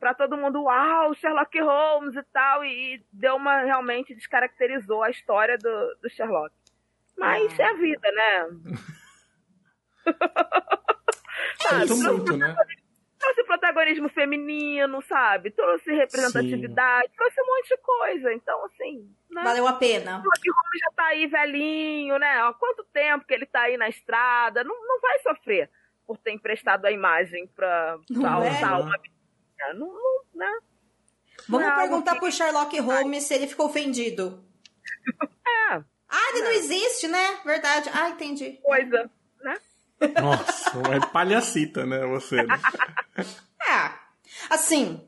Para 0.00 0.14
todo 0.14 0.36
mundo, 0.36 0.62
uau, 0.62 1.14
Sherlock 1.14 1.60
Holmes 1.60 2.16
e 2.16 2.22
tal, 2.32 2.64
e 2.64 3.04
deu 3.12 3.36
uma, 3.36 3.60
realmente 3.60 4.14
descaracterizou 4.14 5.02
a 5.02 5.10
história 5.10 5.58
do, 5.58 5.96
do 6.02 6.08
Sherlock. 6.08 6.54
Mas 7.16 7.60
ah. 7.60 7.62
é 7.62 7.66
a 7.66 7.74
vida, 7.74 8.12
né? 8.12 8.48
Sabe, 11.60 11.94
muito, 11.94 12.36
né? 12.36 12.56
trouxe 13.20 13.44
protagonismo 13.44 14.08
feminino, 14.08 15.02
sabe? 15.02 15.50
Trouxe 15.50 15.92
representatividade, 15.92 17.08
Sim. 17.08 17.14
trouxe 17.16 17.40
um 17.42 17.46
monte 17.46 17.68
de 17.68 17.76
coisa. 17.76 18.32
Então, 18.32 18.64
assim. 18.64 19.14
Né? 19.30 19.42
Valeu 19.44 19.66
a 19.68 19.74
pena. 19.74 20.18
O 20.18 20.22
Holmes 20.22 20.80
já 20.80 20.90
tá 20.96 21.04
aí 21.04 21.26
velhinho, 21.26 22.18
né? 22.18 22.40
Há 22.40 22.52
quanto 22.54 22.82
tempo 22.84 23.26
que 23.26 23.34
ele 23.34 23.46
tá 23.46 23.62
aí 23.62 23.76
na 23.76 23.88
estrada? 23.88 24.64
Não, 24.64 24.74
não 24.86 25.00
vai 25.00 25.18
sofrer 25.20 25.70
por 26.06 26.16
ter 26.18 26.32
emprestado 26.32 26.86
a 26.86 26.90
imagem 26.90 27.46
pra, 27.48 27.98
pra 28.20 28.32
alçar 28.32 28.80
é. 28.80 28.82
uma 28.82 28.98
Não, 29.74 29.86
não, 29.88 30.24
né? 30.34 30.58
Vamos 31.48 31.66
não, 31.66 31.76
perguntar 31.76 32.16
pro 32.16 32.30
Sherlock 32.30 32.78
Holmes 32.80 33.24
se 33.24 33.34
ele 33.34 33.46
ficou 33.46 33.66
ofendido. 33.66 34.44
É. 35.46 35.82
Ah, 36.08 36.30
ele 36.30 36.40
não, 36.40 36.46
não 36.46 36.52
existe, 36.52 37.08
né? 37.08 37.40
Verdade. 37.44 37.90
Ah, 37.92 38.10
entendi. 38.10 38.58
Coisa, 38.62 39.10
né? 39.42 39.56
Nossa, 40.20 40.78
é 40.94 41.12
palhacita, 41.12 41.84
né, 41.84 42.06
você? 42.06 42.42
Né? 42.42 42.60
é. 43.68 43.92
Assim, 44.48 45.06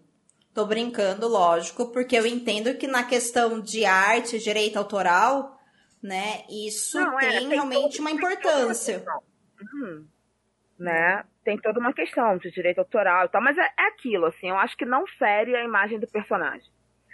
tô 0.53 0.67
brincando, 0.67 1.27
lógico, 1.29 1.91
porque 1.93 2.17
eu 2.17 2.27
entendo 2.27 2.75
que 2.77 2.87
na 2.87 3.03
questão 3.03 3.61
de 3.61 3.85
arte, 3.85 4.39
direito 4.39 4.77
autoral, 4.77 5.59
né, 6.03 6.45
isso 6.49 7.01
Não, 7.01 7.19
é, 7.19 7.31
tem, 7.31 7.39
tem, 7.39 7.49
realmente 7.49 8.01
uma 8.01 8.11
importância. 8.11 9.05
Uhum. 9.61 10.07
Né? 10.79 11.25
Tem 11.45 11.59
toda 11.59 11.81
uma 11.81 11.93
questão 11.93 12.37
de 12.39 12.51
direito 12.51 12.79
autoral 12.79 13.27
e 13.27 13.29
tal, 13.29 13.43
mas 13.43 13.59
é, 13.59 13.63
é 13.63 13.89
aquilo, 13.89 14.27
assim, 14.27 14.49
eu 14.49 14.57
acho 14.57 14.77
que 14.77 14.85
não 14.85 15.07
fere 15.07 15.57
a 15.57 15.65
imagem 15.65 15.99
do 15.99 16.07
personagem. 16.07 16.71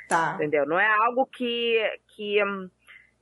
Tá. 0.09 0.35
Entendeu? 0.35 0.67
Não 0.67 0.79
é 0.79 0.87
algo 0.87 1.27
que, 1.27 1.81
que 2.15 2.43
hum, 2.45 2.71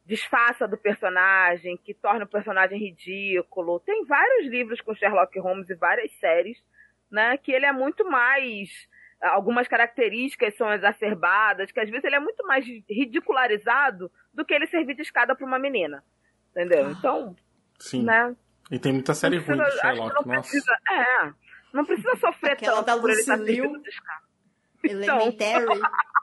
disfarça 0.04 0.66
do 0.66 0.76
personagem, 0.76 1.76
que 1.76 1.94
torna 1.94 2.24
o 2.24 2.28
personagem 2.28 2.78
ridículo. 2.78 3.80
Tem 3.80 4.04
vários 4.04 4.46
livros 4.46 4.80
com 4.80 4.94
Sherlock 4.94 5.38
Holmes 5.38 5.68
e 5.68 5.74
várias 5.74 6.12
séries, 6.18 6.62
né, 7.10 7.36
que 7.36 7.52
ele 7.52 7.66
é 7.66 7.72
muito 7.72 8.08
mais 8.08 8.88
algumas 9.20 9.66
características 9.66 10.56
são 10.56 10.72
exacerbadas, 10.72 11.72
que 11.72 11.80
às 11.80 11.88
vezes 11.88 12.04
ele 12.04 12.16
é 12.16 12.20
muito 12.20 12.46
mais 12.46 12.64
ridicularizado 12.88 14.10
do 14.32 14.44
que 14.44 14.54
ele 14.54 14.66
servir 14.66 14.94
de 14.94 15.02
escada 15.02 15.34
para 15.34 15.46
uma 15.46 15.58
menina. 15.58 16.04
Entendeu? 16.50 16.86
Ah. 16.86 16.90
Então, 16.90 17.36
Sim. 17.78 18.04
né? 18.04 18.34
E 18.70 18.78
tem 18.78 18.92
muita 18.92 19.14
série 19.14 19.40
precisa, 19.40 19.62
ruim 19.62 19.70
de 19.70 19.80
Sherlock, 19.80 20.14
não 20.14 20.34
nossa. 20.34 20.50
Precisa, 20.50 20.72
é, 20.90 21.32
não 21.72 21.84
precisa 21.84 22.16
sofrer 22.16 22.52
Aquela 22.52 22.76
tanto 22.76 22.86
da 22.86 22.98
por 22.98 23.10
ele 23.10 23.20
estar 23.20 23.38
escada. 23.38 24.26
Elementary. 24.82 25.64
Então... 25.64 25.90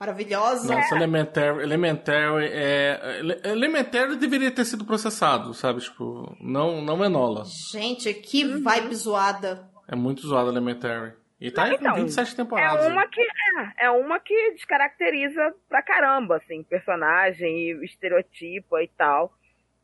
Maravilhosa. 0.00 0.74
Nossa, 0.74 0.94
Elementary, 0.96 1.62
Elementary 1.62 2.46
é. 2.50 3.20
Elementary 3.44 4.16
deveria 4.16 4.50
ter 4.50 4.64
sido 4.64 4.82
processado, 4.82 5.52
sabe? 5.52 5.80
Tipo, 5.80 6.34
não, 6.40 6.80
não 6.80 7.04
Enola. 7.04 7.44
Gente, 7.70 8.14
que 8.14 8.46
uhum. 8.46 8.62
vibe 8.62 8.94
zoada. 8.94 9.68
É 9.86 9.94
muito 9.94 10.26
zoada 10.26 10.48
Elementary. 10.48 11.12
E 11.38 11.50
tá 11.50 11.64
aí 11.64 11.74
então, 11.74 11.92
com 11.92 12.00
27 12.00 12.34
temporadas. 12.34 12.86
É 12.86 12.88
uma, 12.88 13.06
que, 13.08 13.20
é, 13.20 13.86
é 13.86 13.90
uma 13.90 14.18
que 14.18 14.52
descaracteriza 14.52 15.54
pra 15.68 15.82
caramba, 15.82 16.36
assim, 16.36 16.62
personagem 16.62 17.50
e 17.50 17.84
estereotipo 17.84 18.78
e 18.78 18.88
tal. 18.88 19.34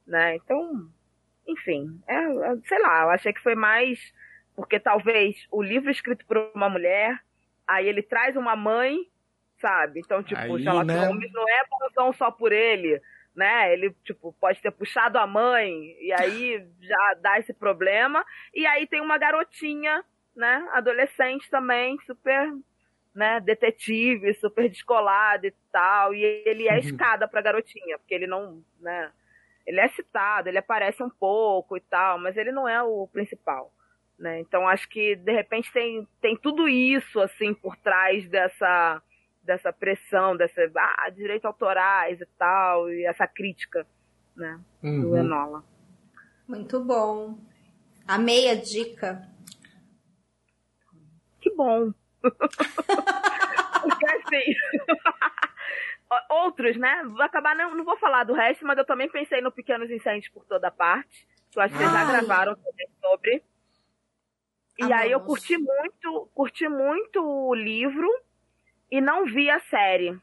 Né? 0.07 0.37
Então, 0.37 0.89
enfim, 1.47 2.01
é, 2.07 2.15
é, 2.15 2.57
sei 2.65 2.79
lá, 2.81 3.03
eu 3.03 3.11
achei 3.11 3.33
que 3.33 3.43
foi 3.43 3.55
mais 3.55 4.13
porque 4.55 4.81
talvez 4.81 5.47
o 5.51 5.63
livro 5.63 5.91
escrito 5.91 6.25
por 6.27 6.51
uma 6.55 6.69
mulher, 6.69 7.21
aí 7.67 7.87
ele 7.87 8.03
traz 8.03 8.37
uma 8.37 8.57
mãe 8.57 9.07
sabe? 9.61 10.01
Então, 10.01 10.23
tipo, 10.23 10.41
Aí, 10.41 10.63
Sherlock 10.63 10.87
né? 10.87 11.07
Holmes 11.07 11.33
não 11.33 11.49
é 11.49 11.65
bonzão 11.69 12.13
só 12.13 12.31
por 12.31 12.53
ele, 12.53 13.01
né? 13.35 13.73
Ele, 13.73 13.95
tipo, 14.05 14.35
pode 14.41 14.61
ter 14.61 14.71
puxado 14.71 15.19
a 15.19 15.27
mãe, 15.27 15.97
e 16.01 16.13
aí 16.13 16.67
já 16.81 17.15
dá 17.21 17.39
esse 17.39 17.53
problema. 17.53 18.25
E 18.55 18.67
aí 18.67 18.87
tem 18.87 19.01
uma 19.01 19.19
garotinha, 19.19 20.05
né? 20.35 20.69
Adolescente 20.73 21.51
também, 21.51 21.99
super, 22.07 22.53
né? 23.15 23.41
Detetive, 23.41 24.35
super 24.35 24.69
descolada 24.69 25.47
e 25.47 25.55
tal. 25.73 26.15
E 26.15 26.23
ele 26.23 26.69
é 26.69 26.73
uhum. 26.73 26.79
escada 26.79 27.27
pra 27.27 27.43
garotinha, 27.43 27.99
porque 27.99 28.15
ele 28.15 28.27
não, 28.27 28.63
né? 28.81 29.11
Ele 29.67 29.81
é 29.81 29.89
citado, 29.89 30.49
ele 30.49 30.59
aparece 30.59 31.03
um 31.03 31.11
pouco 31.11 31.77
e 31.77 31.81
tal, 31.81 32.19
mas 32.19 32.37
ele 32.37 32.53
não 32.53 32.69
é 32.69 32.83
o 32.83 33.09
principal. 33.09 33.73
Né? 34.19 34.41
Então 34.41 34.67
acho 34.67 34.89
que 34.89 35.17
de 35.17 35.33
repente 35.33 35.73
tem, 35.73 36.07
tem 36.21 36.37
tudo 36.37 36.69
isso 36.69 37.21
assim 37.21 37.53
por 37.53 37.77
trás 37.77 38.29
dessa 38.29 39.03
dessa 39.43 39.73
pressão, 39.73 40.37
dessa 40.37 40.61
ah, 40.77 41.11
direitos 41.11 41.45
autorais 41.45 42.21
e 42.21 42.27
tal, 42.37 42.91
e 42.91 43.07
essa 43.07 43.29
crítica, 43.29 43.87
né, 44.37 44.61
uhum. 44.83 45.03
do 45.03 45.17
Enola. 45.17 45.65
Muito 46.49 46.83
bom. 46.83 47.39
Amei 48.09 48.51
a 48.51 48.57
dica. 48.57 49.23
Que 51.41 51.55
bom. 51.55 51.93
Porque 52.23 54.07
assim. 54.07 54.55
Outros, 56.31 56.77
né? 56.77 57.03
Vou 57.05 57.23
acabar, 57.23 57.57
não, 57.57 57.75
não 57.75 57.85
vou 57.85 57.97
falar 57.99 58.25
do 58.25 58.33
resto, 58.33 58.65
mas 58.65 58.79
eu 58.79 58.85
também 58.85 59.09
pensei 59.11 59.41
no 59.41 59.51
Pequenos 59.51 59.91
Incêndios 59.91 60.33
por 60.33 60.45
toda 60.45 60.71
parte. 60.71 61.27
Que 61.51 61.59
eu 61.59 61.63
acho 61.63 61.73
que 61.75 61.79
vocês 61.81 61.93
já 61.93 62.05
gravaram 62.05 62.55
também 62.55 62.89
sobre. 63.01 63.43
E 64.79 64.83
Amamos. 64.85 65.03
aí 65.03 65.11
eu 65.11 65.21
curti 65.21 65.57
muito, 65.57 66.31
curti 66.35 66.69
muito 66.69 67.21
o 67.23 67.55
livro 67.55 68.09
e 68.91 69.01
não 69.01 69.25
vi 69.25 69.51
a 69.51 69.59
série. 69.61 70.17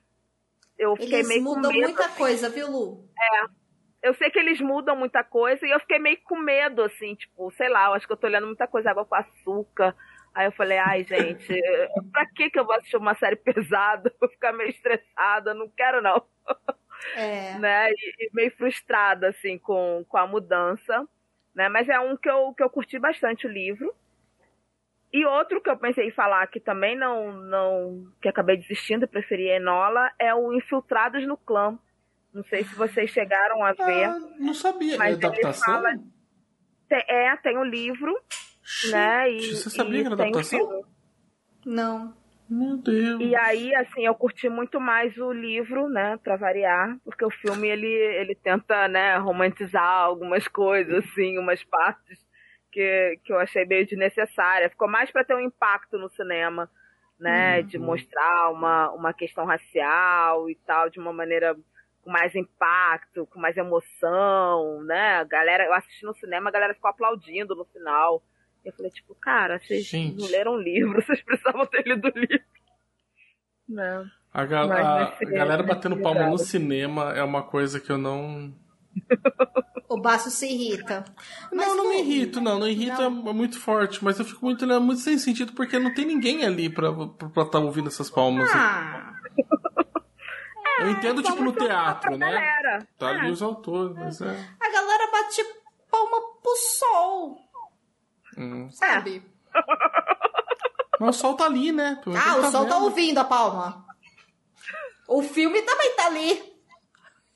eu 0.77 0.95
fiquei 0.95 1.19
Eles 1.19 1.27
meio 1.27 1.43
com 1.43 1.55
mudam 1.55 1.71
medo. 1.71 1.81
muita 1.83 2.09
coisa, 2.09 2.49
viu, 2.49 2.69
Lu? 2.71 3.09
Eu 4.01 4.13
sei 4.15 4.29
que 4.29 4.39
eles 4.39 4.59
mudam 4.61 4.95
muita 4.95 5.23
coisa 5.23 5.65
e 5.65 5.71
eu 5.71 5.79
fiquei 5.79 5.97
meio 5.97 6.21
com 6.23 6.37
medo, 6.37 6.83
assim, 6.83 7.15
tipo, 7.15 7.49
sei 7.51 7.69
lá, 7.69 7.85
eu 7.87 7.93
acho 7.93 8.05
que 8.05 8.13
eu 8.13 8.17
tô 8.17 8.27
olhando 8.27 8.47
muita 8.47 8.67
coisa, 8.67 8.91
água 8.91 9.05
com 9.05 9.15
açúcar. 9.15 9.95
Aí 10.33 10.47
eu 10.47 10.51
falei, 10.51 10.77
ai, 10.79 11.03
gente, 11.03 11.61
pra 12.11 12.25
que 12.25 12.49
que 12.49 12.59
eu 12.59 12.65
vou 12.65 12.75
assistir 12.75 12.97
uma 12.97 13.13
série 13.15 13.35
pesada? 13.35 14.11
Vou 14.19 14.29
ficar 14.29 14.51
meio 14.51 14.69
estressada, 14.69 15.53
não 15.53 15.69
quero 15.69 16.01
não. 16.01 16.23
É. 17.15 17.53
né? 17.59 17.91
E, 17.91 18.15
e 18.25 18.29
meio 18.33 18.51
frustrada, 18.57 19.29
assim, 19.29 19.57
com, 19.59 20.03
com 20.07 20.17
a 20.17 20.25
mudança. 20.25 21.07
Né? 21.53 21.69
Mas 21.69 21.87
é 21.87 21.99
um 21.99 22.17
que 22.17 22.29
eu, 22.29 22.53
que 22.53 22.63
eu 22.63 22.69
curti 22.69 22.97
bastante 22.97 23.45
o 23.45 23.51
livro. 23.51 23.93
E 25.11 25.23
outro 25.27 25.61
que 25.61 25.69
eu 25.69 25.77
pensei 25.77 26.07
em 26.07 26.11
falar 26.11 26.47
que 26.47 26.59
também 26.59 26.95
não, 26.97 27.31
não 27.31 28.11
que 28.19 28.27
acabei 28.27 28.57
desistindo 28.57 29.03
e 29.03 29.07
preferi 29.07 29.47
Enola 29.47 30.11
é 30.17 30.33
o 30.33 30.51
Infiltrados 30.53 31.27
no 31.27 31.37
Clã. 31.37 31.77
Não 32.33 32.43
sei 32.45 32.63
se 32.63 32.73
vocês 32.73 33.11
chegaram 33.11 33.63
a 33.63 33.73
ver. 33.73 34.05
Ah, 34.05 34.19
não 34.39 34.55
sabia. 34.55 34.97
Mas 34.97 35.09
é 35.09 35.17
ele 35.17 35.25
adaptação? 35.27 35.75
fala- 35.75 35.93
é, 36.89 37.35
tem 37.37 37.57
o 37.57 37.63
livro, 37.63 38.19
né? 38.91 39.31
E, 39.31 39.39
Você 39.55 39.69
sabia 39.69 39.99
e 39.99 40.01
que 40.01 40.07
era 40.07 40.15
adaptação? 40.15 40.59
filme. 40.59 40.85
Não. 41.65 42.13
Meu 42.49 42.77
Deus. 42.77 43.21
E 43.21 43.35
aí, 43.35 43.73
assim, 43.75 44.05
eu 44.05 44.13
curti 44.13 44.49
muito 44.49 44.79
mais 44.79 45.17
o 45.17 45.31
livro, 45.31 45.87
né, 45.89 46.17
pra 46.17 46.35
variar, 46.35 46.97
porque 47.05 47.23
o 47.25 47.31
filme, 47.31 47.67
ele, 47.69 47.87
ele 47.87 48.35
tenta, 48.35 48.87
né, 48.87 49.17
romantizar 49.17 49.83
algumas 49.83 50.47
coisas, 50.47 51.03
assim, 51.05 51.39
umas 51.39 51.63
partes 51.63 52.19
que, 52.71 53.19
que 53.23 53.31
eu 53.31 53.39
achei 53.39 53.65
meio 53.65 53.85
desnecessária. 53.87 54.69
Ficou 54.69 54.87
mais 54.89 55.09
pra 55.09 55.23
ter 55.23 55.35
um 55.35 55.39
impacto 55.39 55.97
no 55.97 56.09
cinema, 56.09 56.69
né, 57.19 57.61
de 57.63 57.77
Uhum. 57.77 57.85
mostrar 57.85 58.51
uma, 58.51 58.91
uma 58.91 59.13
questão 59.13 59.45
racial 59.45 60.49
e 60.49 60.55
tal, 60.55 60.89
de 60.89 60.99
uma 60.99 61.13
maneira 61.13 61.55
com 62.03 62.11
mais 62.11 62.35
impacto, 62.35 63.25
com 63.27 63.39
mais 63.39 63.55
emoção, 63.55 64.83
né, 64.83 65.15
a 65.15 65.23
galera, 65.23 65.63
eu 65.65 65.73
assisti 65.73 66.05
no 66.05 66.13
cinema, 66.13 66.49
a 66.49 66.53
galera 66.53 66.73
ficou 66.73 66.89
aplaudindo 66.89 67.55
no 67.55 67.63
final. 67.65 68.21
Eu 68.63 68.71
falei, 68.73 68.91
tipo, 68.91 69.13
cara, 69.15 69.59
vocês 69.59 69.85
Gente. 69.85 70.19
não 70.21 70.27
leram 70.29 70.53
o 70.53 70.61
livro, 70.61 71.01
vocês 71.05 71.21
precisavam 71.23 71.65
ter 71.65 71.83
lido 71.85 72.07
o 72.07 72.17
livro. 72.19 72.45
Não. 73.67 74.05
A, 74.33 74.45
ga- 74.45 74.61
a- 74.63 75.03
a 75.21 75.25
galera 75.25 75.63
batendo 75.63 76.01
palma 76.01 76.27
no 76.27 76.37
cinema 76.37 77.13
é 77.13 77.23
uma 77.23 77.43
coisa 77.43 77.79
que 77.79 77.91
eu 77.91 77.97
não. 77.97 78.53
O 79.89 79.97
Baço 80.01 80.31
se 80.31 80.47
irrita. 80.47 81.03
Mas, 81.51 81.67
não, 81.67 81.77
não 81.77 81.89
me 81.89 81.99
irrito, 82.01 82.41
não. 82.41 82.57
Não 82.57 82.67
irrita 82.67 83.07
Não. 83.11 83.29
é 83.29 83.33
muito 83.33 83.59
forte, 83.59 84.03
mas 84.03 84.17
eu 84.17 84.25
fico 84.25 84.43
muito, 84.43 84.65
né, 84.65 84.79
muito 84.79 85.01
sem 85.01 85.19
sentido 85.19 85.53
porque 85.53 85.77
não 85.77 85.93
tem 85.93 86.03
ninguém 86.03 86.43
ali 86.43 86.67
pra 86.67 86.87
estar 87.43 87.59
ouvindo 87.59 87.89
essas 87.89 88.09
palmas. 88.09 88.49
Ah, 88.55 89.13
eu 90.79 90.89
entendo, 90.89 91.21
tipo, 91.21 91.43
no 91.43 91.51
teatro, 91.51 92.17
né? 92.17 92.31
galera. 92.31 92.87
Tá 92.97 93.09
ali 93.09 93.27
É. 93.27 93.31
os 93.31 93.41
autores, 93.43 93.95
mas 93.95 94.19
é. 94.21 94.29
a 94.59 94.71
galera 94.71 95.11
bate 95.11 95.43
palma 95.91 96.17
pro 96.41 96.55
sol, 96.55 97.37
Hum. 98.37 98.69
sabe? 98.71 99.23
Mas 100.99 101.15
o 101.15 101.19
sol 101.19 101.35
tá 101.35 101.45
ali, 101.45 101.71
né? 101.71 102.01
Ah, 102.15 102.37
o 102.37 102.51
sol 102.51 102.65
tá 102.65 102.75
vendo. 102.75 102.85
ouvindo 102.85 103.17
a 103.17 103.23
palma. 103.23 103.85
O 105.07 105.21
filme 105.21 105.61
também 105.61 105.95
tá 105.95 106.05
ali. 106.07 106.53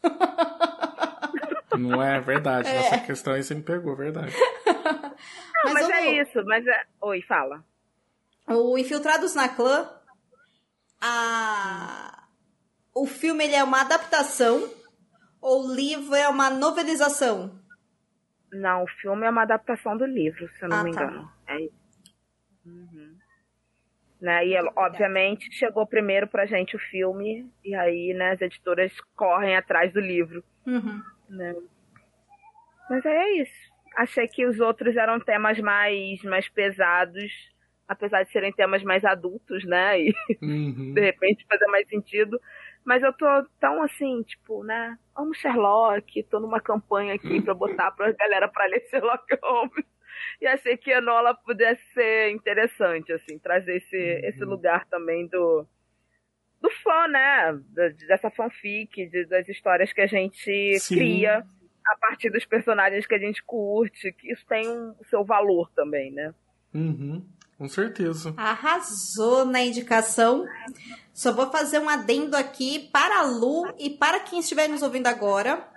Não 1.77 2.01
é 2.01 2.19
verdade. 2.19 2.69
Nessa 2.69 2.99
questão 2.99 3.33
aí 3.33 3.43
você 3.43 3.53
me 3.53 3.61
pegou, 3.61 3.95
verdade. 3.95 4.33
Não, 5.65 5.73
mas, 5.73 5.87
ô, 5.87 5.91
é 5.91 6.21
isso, 6.21 6.43
mas 6.45 6.65
é. 6.65 6.85
Oi, 7.01 7.21
fala. 7.23 7.63
O 8.47 8.77
Infiltrados 8.77 9.35
na 9.35 9.49
Clã, 9.49 9.89
a... 11.01 12.23
o 12.93 13.05
filme 13.05 13.43
ele 13.43 13.55
é 13.55 13.63
uma 13.63 13.81
adaptação 13.81 14.69
ou 15.41 15.65
o 15.65 15.73
livro 15.73 16.15
é 16.15 16.29
uma 16.29 16.49
novelização? 16.49 17.59
Não, 18.51 18.83
o 18.83 18.87
filme 18.87 19.25
é 19.25 19.29
uma 19.29 19.41
adaptação 19.43 19.97
do 19.97 20.05
livro, 20.05 20.47
se 20.57 20.63
eu 20.63 20.69
não 20.69 20.77
Ah, 20.79 20.83
me 20.83 20.91
tá. 20.93 21.03
engano. 21.03 21.31
É 21.47 21.61
isso. 21.61 21.75
Uhum. 22.65 23.15
Né? 24.21 24.47
E 24.47 24.53
ela, 24.55 24.71
obviamente 24.75 25.51
chegou 25.53 25.85
primeiro 25.85 26.27
pra 26.27 26.45
gente 26.45 26.75
o 26.75 26.79
filme, 26.79 27.47
e 27.63 27.75
aí, 27.75 28.13
né, 28.13 28.31
as 28.31 28.41
editoras 28.41 28.91
correm 29.15 29.55
atrás 29.55 29.93
do 29.93 29.99
livro. 29.99 30.43
Uhum. 30.65 31.01
né? 31.29 31.55
Mas 32.89 33.05
é 33.05 33.31
isso. 33.33 33.71
Achei 33.95 34.27
que 34.27 34.45
os 34.45 34.59
outros 34.59 34.95
eram 34.95 35.19
temas 35.19 35.59
mais, 35.59 36.21
mais 36.23 36.47
pesados, 36.49 37.31
apesar 37.87 38.23
de 38.23 38.31
serem 38.31 38.51
temas 38.53 38.81
mais 38.83 39.03
adultos, 39.03 39.63
né? 39.65 39.99
E 40.01 40.13
Uhum. 40.41 40.93
de 40.95 41.01
repente 41.01 41.45
fazer 41.47 41.67
mais 41.67 41.87
sentido. 41.87 42.39
Mas 42.87 43.03
eu 43.03 43.11
tô 43.11 43.25
tão 43.59 43.83
assim, 43.83 44.23
tipo, 44.23 44.63
né? 44.63 44.97
Amo 45.13 45.35
Sherlock, 45.35 46.23
tô 46.23 46.39
numa 46.39 46.61
campanha 46.61 47.15
aqui 47.15 47.41
pra 47.41 47.53
botar 47.53 47.91
pra 47.91 48.13
galera 48.13 48.47
pra 48.47 48.65
ler 48.65 48.79
Sherlock 48.89 49.25
Holmes. 49.43 49.85
E 50.39 50.47
achei 50.47 50.77
que 50.77 50.89
Enola 50.91 51.35
pudesse 51.35 51.81
ser 51.93 52.31
interessante, 52.31 53.11
assim, 53.11 53.37
trazer 53.39 53.75
esse, 53.75 53.97
esse 53.97 54.45
lugar 54.45 54.85
também 54.85 55.27
do, 55.27 55.67
do 56.61 56.69
fã, 56.81 57.09
né? 57.09 57.59
Dessa 58.07 58.29
fanfic, 58.31 59.05
de- 59.05 59.25
das 59.25 59.49
histórias 59.49 59.91
que 59.91 59.99
a 59.99 60.07
gente 60.07 60.79
Sim. 60.79 60.95
cria 60.95 61.45
a 61.85 61.97
partir 61.97 62.29
dos 62.29 62.45
personagens 62.45 63.05
que 63.05 63.15
a 63.15 63.19
gente 63.19 63.43
curte, 63.43 64.13
que 64.13 64.31
isso 64.31 64.45
tem 64.47 64.65
um, 64.65 64.95
o 64.97 65.03
seu 65.09 65.25
valor 65.25 65.69
também, 65.75 66.09
né? 66.09 66.33
Uhum. 66.73 67.21
Com 67.57 67.67
certeza. 67.67 68.33
Arrasou 68.37 69.43
na 69.43 69.61
indicação. 69.61 70.45
Só 71.17 71.31
vou 71.31 71.49
fazer 71.49 71.79
um 71.79 71.89
adendo 71.89 72.37
aqui 72.37 72.89
para 72.93 73.21
a 73.21 73.23
Lu 73.23 73.73
e 73.79 73.89
para 73.89 74.19
quem 74.19 74.39
estiver 74.39 74.69
nos 74.69 74.83
ouvindo 74.83 75.07
agora, 75.07 75.67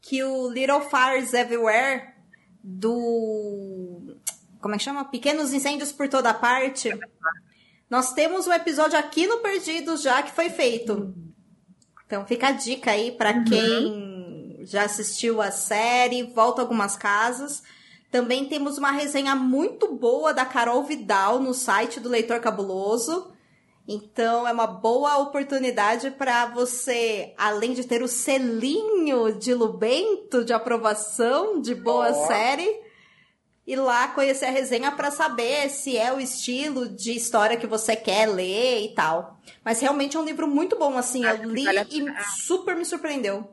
que 0.00 0.24
o 0.24 0.48
Little 0.48 0.80
Fires 0.80 1.34
Everywhere 1.34 2.14
do 2.64 4.16
como 4.62 4.74
é 4.74 4.78
que 4.78 4.84
chama? 4.84 5.04
Pequenos 5.04 5.52
incêndios 5.52 5.92
por 5.92 6.08
toda 6.08 6.32
parte. 6.32 6.88
Nós 7.90 8.14
temos 8.14 8.46
um 8.46 8.52
episódio 8.54 8.98
aqui 8.98 9.26
no 9.26 9.40
Perdidos 9.40 10.00
já 10.00 10.22
que 10.22 10.32
foi 10.32 10.48
feito. 10.48 11.14
Então 12.06 12.24
fica 12.24 12.48
a 12.48 12.52
dica 12.52 12.92
aí 12.92 13.12
para 13.12 13.44
quem 13.44 14.60
já 14.62 14.84
assistiu 14.84 15.42
a 15.42 15.50
série, 15.50 16.22
volta 16.22 16.62
algumas 16.62 16.96
casas. 16.96 17.62
Também 18.10 18.46
temos 18.48 18.78
uma 18.78 18.90
resenha 18.90 19.36
muito 19.36 19.94
boa 19.94 20.32
da 20.32 20.46
Carol 20.46 20.82
Vidal 20.82 21.40
no 21.40 21.52
site 21.52 22.00
do 22.00 22.08
Leitor 22.08 22.40
Cabuloso. 22.40 23.32
Então 23.86 24.46
é 24.46 24.52
uma 24.52 24.66
boa 24.66 25.18
oportunidade 25.18 26.10
para 26.12 26.46
você, 26.46 27.34
além 27.36 27.74
de 27.74 27.84
ter 27.84 28.02
o 28.02 28.08
selinho 28.08 29.32
de 29.32 29.52
Lubento 29.52 30.44
de 30.44 30.52
aprovação 30.52 31.60
de 31.60 31.74
boa 31.74 32.10
Ó. 32.10 32.26
série, 32.26 32.80
ir 33.66 33.76
lá 33.76 34.08
conhecer 34.08 34.46
a 34.46 34.50
resenha 34.50 34.92
para 34.92 35.10
saber 35.10 35.68
se 35.68 35.96
é 35.96 36.12
o 36.12 36.20
estilo 36.20 36.88
de 36.88 37.12
história 37.12 37.56
que 37.56 37.66
você 37.66 37.96
quer 37.96 38.26
ler 38.26 38.84
e 38.84 38.94
tal. 38.94 39.40
Mas 39.64 39.80
realmente 39.80 40.16
é 40.16 40.20
um 40.20 40.24
livro 40.24 40.46
muito 40.46 40.78
bom, 40.78 40.96
assim. 40.96 41.24
Acho 41.24 41.42
Eu 41.42 41.48
que 41.48 41.54
li 41.54 41.64
vale 41.64 41.86
e 41.90 42.24
super 42.44 42.76
me 42.76 42.84
surpreendeu. 42.84 43.48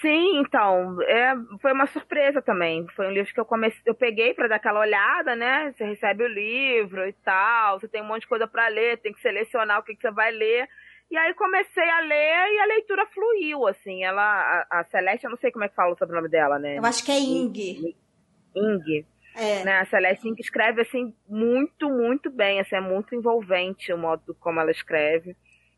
Sim, 0.00 0.40
então, 0.40 1.00
é, 1.02 1.34
foi 1.60 1.72
uma 1.72 1.86
surpresa 1.86 2.42
também. 2.42 2.86
Foi 2.94 3.06
um 3.06 3.12
livro 3.12 3.32
que 3.32 3.40
eu 3.40 3.44
comecei, 3.44 3.80
eu 3.86 3.94
peguei 3.94 4.34
pra 4.34 4.48
dar 4.48 4.56
aquela 4.56 4.80
olhada, 4.80 5.34
né? 5.34 5.72
Você 5.72 5.84
recebe 5.84 6.24
o 6.24 6.28
livro 6.28 7.06
e 7.08 7.12
tal, 7.12 7.80
você 7.80 7.88
tem 7.88 8.02
um 8.02 8.06
monte 8.06 8.22
de 8.22 8.28
coisa 8.28 8.46
pra 8.46 8.68
ler, 8.68 8.98
tem 8.98 9.12
que 9.12 9.20
selecionar 9.20 9.78
o 9.78 9.82
que, 9.82 9.94
que 9.94 10.02
você 10.02 10.10
vai 10.10 10.30
ler. 10.32 10.68
E 11.10 11.16
aí 11.16 11.32
comecei 11.34 11.88
a 11.88 12.00
ler 12.00 12.52
e 12.52 12.60
a 12.60 12.66
leitura 12.66 13.06
fluiu, 13.06 13.66
assim. 13.66 14.02
Ela, 14.02 14.66
a, 14.70 14.80
a 14.80 14.84
Celeste, 14.84 15.24
eu 15.24 15.30
não 15.30 15.38
sei 15.38 15.50
como 15.50 15.64
é 15.64 15.68
que 15.68 15.74
fala 15.74 15.94
o 15.94 15.98
sobrenome 15.98 16.28
dela, 16.28 16.58
né? 16.58 16.78
Eu 16.78 16.84
acho 16.84 17.04
que 17.04 17.12
é 17.12 17.18
Ing. 17.18 17.96
Ing. 18.54 19.06
É. 19.36 19.64
Né? 19.64 19.78
A 19.78 19.84
Celeste 19.86 20.28
Ing 20.28 20.40
escreve, 20.40 20.82
assim, 20.82 21.14
muito, 21.28 21.88
muito 21.88 22.30
bem. 22.30 22.60
Assim, 22.60 22.76
é 22.76 22.80
muito 22.80 23.14
envolvente 23.14 23.92
o 23.92 23.98
modo 23.98 24.34
como 24.40 24.60
ela 24.60 24.70
escreve. 24.70 25.36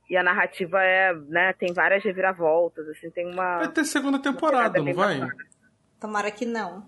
E 0.09 0.16
a 0.16 0.23
narrativa 0.23 0.83
é, 0.83 1.14
né, 1.14 1.53
tem 1.53 1.73
várias 1.73 2.03
reviravoltas, 2.03 2.88
assim, 2.88 3.11
tem 3.11 3.31
uma... 3.31 3.59
Vai 3.59 3.73
ter 3.73 3.85
segunda 3.85 4.18
temporada, 4.18 4.83
não 4.83 4.94
vai? 4.94 5.21
Tomara 6.01 6.31
que 6.31 6.47
não. 6.47 6.87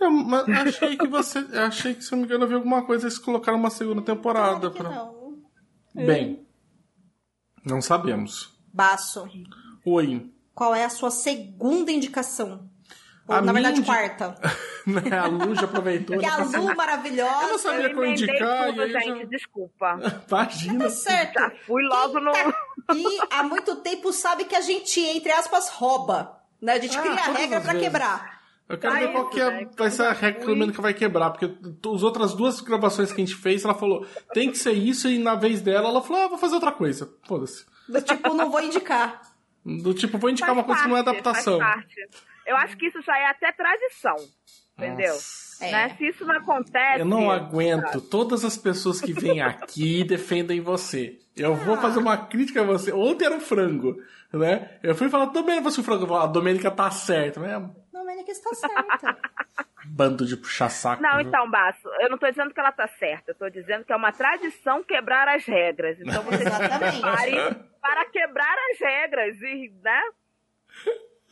Eu 0.00 0.10
mas 0.10 0.48
achei 0.48 0.96
que 0.96 1.06
você. 1.06 1.38
Achei 1.58 1.94
que, 1.94 2.02
se 2.02 2.12
eu 2.12 2.16
não 2.16 2.22
me 2.22 2.26
engano, 2.26 2.48
vi 2.48 2.54
alguma 2.54 2.84
coisa 2.86 3.04
eles 3.04 3.18
colocaram 3.18 3.58
uma 3.58 3.68
segunda 3.68 4.00
temporada. 4.00 4.70
Pra... 4.70 4.88
não. 4.88 5.38
Bem, 5.94 6.46
não 7.62 7.82
sabemos. 7.82 8.58
Baço. 8.72 9.28
Oi. 9.84 10.32
Qual 10.54 10.74
é 10.74 10.84
a 10.84 10.90
sua 10.90 11.10
segunda 11.10 11.92
indicação? 11.92 12.70
Ou, 13.30 13.36
A 13.36 13.40
na 13.42 13.52
minha 13.52 13.70
verdade, 13.72 13.78
indi- 13.78 13.86
quarta. 13.86 14.34
Né, 14.86 15.02
a 15.18 15.26
Lu 15.26 15.54
já 15.54 15.64
aproveitou. 15.66 16.18
Que 16.18 16.24
a 16.24 16.38
passou- 16.38 16.66
Lu 16.68 16.74
maravilhosa. 16.74 17.42
Eu 17.44 17.48
não 17.50 17.58
sabia 17.58 17.86
Eu 17.88 17.92
qual 17.94 18.04
emendei 18.06 18.24
indicar. 18.28 18.66
tudo, 18.68 18.82
e 18.82 18.92
gente, 18.92 19.18
já... 19.18 19.24
desculpa. 19.26 20.00
Imagina. 20.28 20.84
Tá 20.84 20.90
certo. 20.90 21.38
Já 21.38 21.50
fui 21.66 21.82
logo 21.82 22.18
no... 22.18 22.32
E 22.96 23.18
há 23.30 23.42
muito 23.42 23.76
tempo 23.76 24.10
sabe 24.12 24.44
que 24.46 24.56
a 24.56 24.60
gente, 24.62 24.98
entre 24.98 25.30
aspas, 25.32 25.68
rouba. 25.68 26.40
Né? 26.62 26.72
A 26.72 26.78
gente 26.80 26.96
Ah, 26.98 27.02
cria 27.02 27.12
a 27.12 27.30
regra 27.30 27.60
pra 27.60 27.72
vezes. 27.74 27.86
quebrar. 27.88 28.40
Eu 28.68 28.78
quero 28.78 28.92
Só 28.94 28.98
ver 29.00 29.08
qual 29.12 29.22
isso, 29.24 29.32
que 29.32 29.40
é, 29.40 29.50
né? 29.50 29.68
vai 29.76 29.90
ser 29.90 30.02
a 30.06 30.12
regra 30.12 30.40
que. 30.40 30.46
Domênica 30.46 30.80
vai 30.82 30.94
quebrar, 30.94 31.30
porque 31.30 31.44
as 31.94 32.02
outras 32.02 32.34
duas 32.34 32.60
gravações 32.60 33.12
que 33.12 33.20
a 33.20 33.24
gente 33.24 33.36
fez, 33.36 33.64
ela 33.64 33.74
falou, 33.74 34.06
tem 34.32 34.50
que 34.50 34.56
ser 34.58 34.72
isso, 34.72 35.08
e 35.10 35.18
na 35.18 35.34
vez 35.34 35.60
dela, 35.60 35.88
ela 35.88 36.00
falou, 36.02 36.22
ah, 36.22 36.28
vou 36.28 36.38
fazer 36.38 36.54
outra 36.54 36.72
coisa. 36.72 37.12
Foda-se. 37.28 37.66
Do 37.88 38.00
tipo, 38.00 38.32
não 38.32 38.50
vou 38.50 38.62
indicar. 38.62 39.20
Do 39.64 39.92
tipo, 39.92 40.16
vou 40.18 40.30
indicar 40.30 40.48
Faz 40.54 40.58
uma 40.58 40.64
coisa 40.64 40.82
que 40.82 40.88
não 40.88 40.96
é 40.96 41.02
parte, 41.04 41.18
adaptação. 41.18 41.58
faz 41.58 41.74
parte. 41.74 41.94
Eu 42.50 42.56
acho 42.56 42.76
que 42.76 42.86
isso 42.86 43.00
já 43.02 43.16
é 43.18 43.26
até 43.26 43.52
tradição. 43.52 44.16
Entendeu? 44.76 45.12
Nossa. 45.12 45.64
É. 45.64 45.70
Né? 45.72 45.88
Se 45.96 46.06
isso 46.08 46.24
não 46.24 46.34
acontece. 46.36 47.00
Eu 47.00 47.04
não 47.06 47.30
aguento 47.30 48.00
todas 48.00 48.44
as 48.44 48.56
pessoas 48.56 49.00
que 49.00 49.12
vêm 49.12 49.42
aqui 49.42 50.00
e 50.00 50.04
defendem 50.04 50.60
você. 50.60 51.18
Eu 51.36 51.54
vou 51.54 51.74
Ah. 51.74 51.80
fazer 51.80 51.98
uma 51.98 52.16
crítica 52.16 52.62
a 52.62 52.64
você. 52.64 52.90
Ontem 52.92 53.26
era 53.26 53.36
o 53.36 53.40
frango, 53.40 53.94
né? 54.32 54.78
Eu 54.82 54.94
fui 54.94 55.08
falar, 55.10 55.26
Domênica, 55.26 55.62
você 55.70 55.80
o 55.80 55.84
frango. 55.84 56.04
Eu 56.04 56.08
falei, 56.08 56.24
A 56.24 56.26
Domênica 56.26 56.70
tá 56.70 56.90
certa. 56.90 57.40
Né? 57.40 57.70
Domênica 57.92 58.30
está 58.32 58.54
certa. 58.54 59.18
Bando 59.86 60.24
de 60.26 60.36
puxar 60.36 60.68
saco. 60.70 61.02
Não, 61.02 61.18
viu? 61.18 61.28
então, 61.28 61.50
Baço, 61.50 61.88
eu 62.00 62.08
não 62.10 62.16
tô 62.18 62.28
dizendo 62.28 62.52
que 62.54 62.60
ela 62.60 62.70
tá 62.72 62.86
certa, 62.98 63.32
eu 63.32 63.34
tô 63.34 63.48
dizendo 63.50 63.84
que 63.84 63.92
é 63.92 63.96
uma 63.96 64.12
tradição 64.12 64.82
quebrar 64.84 65.26
as 65.28 65.44
regras. 65.44 65.98
Então 66.00 66.22
você 66.24 66.38
se 66.38 66.42
Exatamente. 66.46 67.00
prepare 67.00 67.56
para 67.80 68.04
quebrar 68.06 68.56
as 68.72 68.78
regras 68.80 69.36
e, 69.40 69.72
né? 69.82 70.00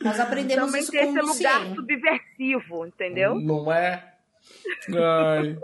Nós 0.03 0.19
aprendemos 0.19 0.65
Também 0.67 0.81
isso 0.81 0.91
ter 0.91 1.05
com 1.05 1.17
esse 1.17 1.37
lugar 1.37 1.75
subversivo, 1.75 2.85
entendeu? 2.85 3.35
Não 3.35 3.71
é? 3.71 4.13
Ai. 4.89 5.57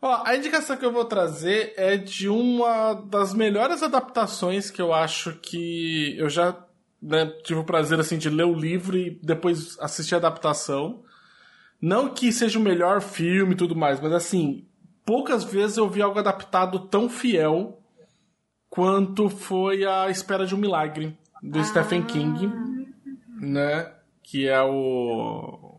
Ó, 0.00 0.22
a 0.24 0.36
indicação 0.36 0.76
que 0.76 0.84
eu 0.84 0.92
vou 0.92 1.04
trazer 1.04 1.74
é 1.76 1.96
de 1.96 2.28
uma 2.28 2.94
das 2.94 3.34
melhores 3.34 3.82
adaptações 3.82 4.70
que 4.70 4.80
eu 4.80 4.92
acho 4.92 5.34
que 5.40 6.16
eu 6.18 6.28
já 6.28 6.56
né, 7.00 7.26
tive 7.42 7.60
o 7.60 7.64
prazer 7.64 7.98
assim 7.98 8.18
de 8.18 8.30
ler 8.30 8.44
o 8.44 8.54
livro 8.54 8.96
e 8.96 9.10
depois 9.22 9.78
assistir 9.80 10.14
a 10.14 10.18
adaptação. 10.18 11.02
Não 11.80 12.08
que 12.08 12.32
seja 12.32 12.58
o 12.58 12.62
melhor 12.62 13.00
filme 13.02 13.52
e 13.52 13.56
tudo 13.56 13.76
mais, 13.76 14.00
mas 14.00 14.12
assim, 14.12 14.66
poucas 15.04 15.44
vezes 15.44 15.76
eu 15.76 15.88
vi 15.88 16.00
algo 16.00 16.18
adaptado 16.18 16.78
tão 16.80 17.08
fiel 17.08 17.82
quanto 18.68 19.28
foi 19.28 19.84
a 19.84 20.10
Espera 20.10 20.46
de 20.46 20.54
um 20.54 20.58
Milagre 20.58 21.16
do 21.42 21.62
Stephen 21.64 22.02
King, 22.02 22.50
né? 23.36 23.92
Que 24.22 24.48
é 24.48 24.60
o 24.62 25.78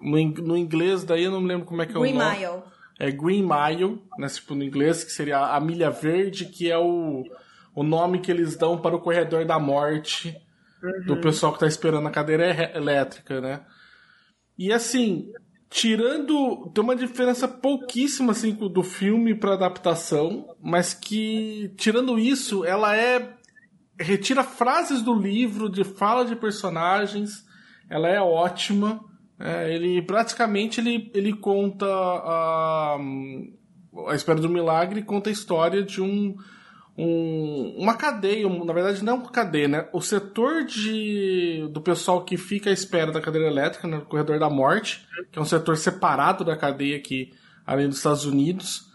no, 0.00 0.16
no 0.46 0.56
inglês 0.56 1.02
daí 1.04 1.24
eu 1.24 1.30
não 1.32 1.40
me 1.40 1.48
lembro 1.48 1.66
como 1.66 1.82
é 1.82 1.86
que 1.86 1.96
é 1.96 2.00
Green 2.00 2.14
o 2.14 2.18
nome. 2.18 2.36
Mile. 2.36 2.62
É 3.00 3.10
Green 3.10 3.42
Mile, 3.42 4.02
né, 4.18 4.26
tipo 4.28 4.54
no 4.54 4.64
inglês, 4.64 5.04
que 5.04 5.12
seria 5.12 5.38
a 5.38 5.60
milha 5.60 5.90
verde, 5.90 6.46
que 6.46 6.70
é 6.70 6.76
o, 6.78 7.22
o 7.74 7.82
nome 7.82 8.20
que 8.20 8.30
eles 8.30 8.56
dão 8.56 8.76
para 8.76 8.96
o 8.96 9.00
corredor 9.00 9.44
da 9.44 9.58
morte 9.58 10.36
do 11.06 11.16
pessoal 11.16 11.52
que 11.52 11.60
tá 11.60 11.66
esperando 11.66 12.06
a 12.06 12.10
cadeira 12.10 12.46
erre- 12.48 12.76
elétrica, 12.76 13.40
né? 13.40 13.62
E 14.56 14.72
assim, 14.72 15.30
tirando. 15.70 16.70
Tem 16.74 16.82
uma 16.82 16.96
diferença 16.96 17.46
pouquíssima 17.46 18.32
assim, 18.32 18.52
do 18.52 18.82
filme 18.82 19.34
pra 19.34 19.54
adaptação, 19.54 20.56
mas 20.60 20.94
que, 20.94 21.72
tirando 21.76 22.18
isso, 22.18 22.64
ela 22.64 22.96
é. 22.96 23.37
Retira 23.98 24.44
frases 24.44 25.02
do 25.02 25.12
livro, 25.14 25.68
de 25.68 25.82
fala 25.82 26.24
de 26.24 26.36
personagens, 26.36 27.44
ela 27.90 28.08
é 28.08 28.20
ótima. 28.20 29.04
É, 29.40 29.72
ele 29.72 30.02
praticamente 30.02 30.80
ele, 30.80 31.10
ele 31.14 31.32
conta 31.32 31.86
a, 31.86 32.98
a 34.08 34.14
Espera 34.14 34.40
do 34.40 34.48
Milagre 34.48 35.02
conta 35.02 35.30
a 35.30 35.32
história 35.32 35.80
de 35.80 36.00
um, 36.02 36.36
um 36.96 37.76
uma 37.78 37.94
cadeia, 37.94 38.48
na 38.48 38.72
verdade 38.72 39.04
não 39.04 39.18
uma 39.18 39.30
cadeia, 39.30 39.68
né? 39.68 39.88
O 39.92 40.00
setor 40.00 40.64
de 40.64 41.68
do 41.70 41.80
pessoal 41.80 42.24
que 42.24 42.36
fica 42.36 42.70
à 42.70 42.72
espera 42.72 43.12
da 43.12 43.20
cadeira 43.20 43.46
elétrica 43.46 43.86
no 43.86 44.04
corredor 44.06 44.40
da 44.40 44.50
morte, 44.50 45.06
que 45.30 45.38
é 45.38 45.42
um 45.42 45.44
setor 45.44 45.76
separado 45.76 46.44
da 46.44 46.56
cadeia 46.56 46.96
aqui, 46.96 47.32
além 47.64 47.88
dos 47.88 47.98
Estados 47.98 48.24
Unidos, 48.24 48.87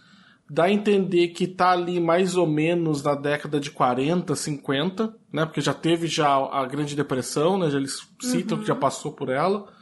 dá 0.53 0.65
a 0.65 0.71
entender 0.71 1.29
que 1.29 1.47
tá 1.47 1.71
ali 1.71 1.99
mais 1.99 2.35
ou 2.37 2.45
menos 2.45 3.01
na 3.01 3.15
década 3.15 3.59
de 3.59 3.71
40, 3.71 4.35
50, 4.35 5.15
né? 5.31 5.45
Porque 5.47 5.61
já 5.61 5.73
teve 5.73 6.05
já 6.05 6.27
a 6.27 6.63
Grande 6.67 6.95
Depressão, 6.95 7.57
né? 7.57 7.71
Já 7.71 7.79
eles 7.79 8.07
citam 8.21 8.59
que 8.59 8.67
já 8.67 8.75
passou 8.75 9.13
por 9.13 9.29
ela. 9.29 9.73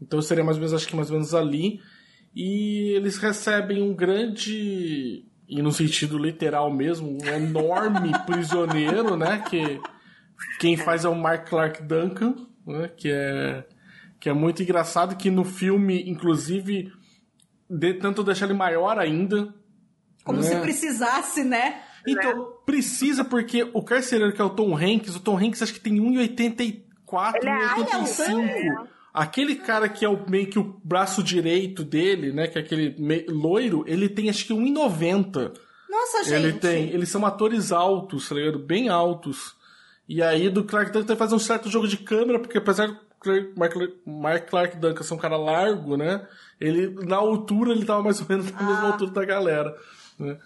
Então 0.00 0.22
seria 0.22 0.44
mais 0.44 0.56
ou 0.56 0.60
menos, 0.60 0.72
acho 0.72 0.86
que 0.86 0.94
mais 0.94 1.10
ou 1.10 1.16
menos 1.16 1.34
ali. 1.34 1.80
E 2.32 2.92
eles 2.94 3.16
recebem 3.16 3.82
um 3.82 3.92
grande, 3.92 5.24
e 5.48 5.60
no 5.60 5.72
sentido 5.72 6.16
literal 6.16 6.72
mesmo, 6.72 7.18
um 7.20 7.26
enorme 7.26 8.12
prisioneiro, 8.24 9.16
né? 9.16 9.42
Que 9.50 9.80
quem 10.60 10.76
faz 10.76 11.04
é 11.04 11.08
o 11.08 11.14
Mark 11.16 11.48
Clark 11.48 11.82
Duncan, 11.82 12.36
né? 12.64 12.88
Que 12.96 13.10
é, 13.10 13.66
que 14.20 14.28
é 14.28 14.32
muito 14.32 14.62
engraçado, 14.62 15.16
que 15.16 15.28
no 15.28 15.44
filme, 15.44 16.08
inclusive, 16.08 16.92
de, 17.68 17.94
tanto 17.94 18.22
deixa 18.22 18.44
ele 18.44 18.54
maior 18.54 18.96
ainda. 18.96 19.52
Como 20.24 20.40
né? 20.40 20.44
se 20.48 20.56
precisasse, 20.56 21.44
né? 21.44 21.82
Então, 22.06 22.52
precisa, 22.66 23.24
porque 23.24 23.68
o 23.72 23.82
carcereiro 23.82 24.32
que 24.32 24.40
é 24.40 24.44
o 24.44 24.50
Tom 24.50 24.76
Hanks, 24.76 25.14
o 25.16 25.20
Tom 25.20 25.38
Hanks 25.38 25.62
acho 25.62 25.72
que 25.74 25.80
tem 25.80 25.94
1,84, 25.94 27.34
Ele 27.36 27.48
é 27.48 27.64
alto, 27.66 27.90
1,85. 27.92 28.36
né? 28.36 28.76
Aquele 29.12 29.54
cara 29.54 29.88
que 29.88 30.04
é 30.04 30.08
o, 30.08 30.28
meio 30.28 30.48
que 30.48 30.58
o 30.58 30.80
braço 30.82 31.22
direito 31.22 31.84
dele, 31.84 32.32
né, 32.32 32.48
que 32.48 32.58
é 32.58 32.60
aquele 32.60 32.96
loiro, 33.28 33.84
ele 33.86 34.08
tem 34.08 34.28
acho 34.28 34.44
que 34.46 34.52
1,90. 34.52 35.52
Nossa, 35.88 36.24
gente. 36.24 36.32
Ele 36.34 36.52
tem, 36.54 36.88
eles 36.90 37.08
são 37.08 37.24
atores 37.24 37.70
altos, 37.70 38.28
tá 38.28 38.34
ligado? 38.34 38.58
Bem 38.58 38.88
altos. 38.88 39.54
E 40.08 40.20
aí 40.20 40.48
do 40.50 40.64
Clark 40.64 40.90
Duncan 40.90 41.06
tem 41.06 41.16
que 41.16 41.22
fazer 41.22 41.34
um 41.36 41.38
certo 41.38 41.70
jogo 41.70 41.86
de 41.86 41.96
câmera, 41.98 42.40
porque 42.40 42.58
apesar 42.58 42.88
do 42.88 42.98
Clark- 43.20 43.52
Mark, 43.56 43.74
Mark 44.04 44.50
Clark 44.50 44.76
Duncan 44.78 45.02
ser 45.04 45.14
um 45.14 45.18
cara 45.18 45.36
largo, 45.36 45.96
né? 45.96 46.26
Ele, 46.60 46.88
na 47.06 47.16
altura, 47.16 47.70
ele 47.72 47.84
tava 47.84 48.02
mais 48.02 48.20
ou 48.20 48.26
menos 48.28 48.50
na 48.50 48.62
mesma 48.62 48.82
Ah. 48.82 48.92
altura 48.92 49.10
da 49.12 49.24
galera. 49.24 49.74
Né? 50.18 50.38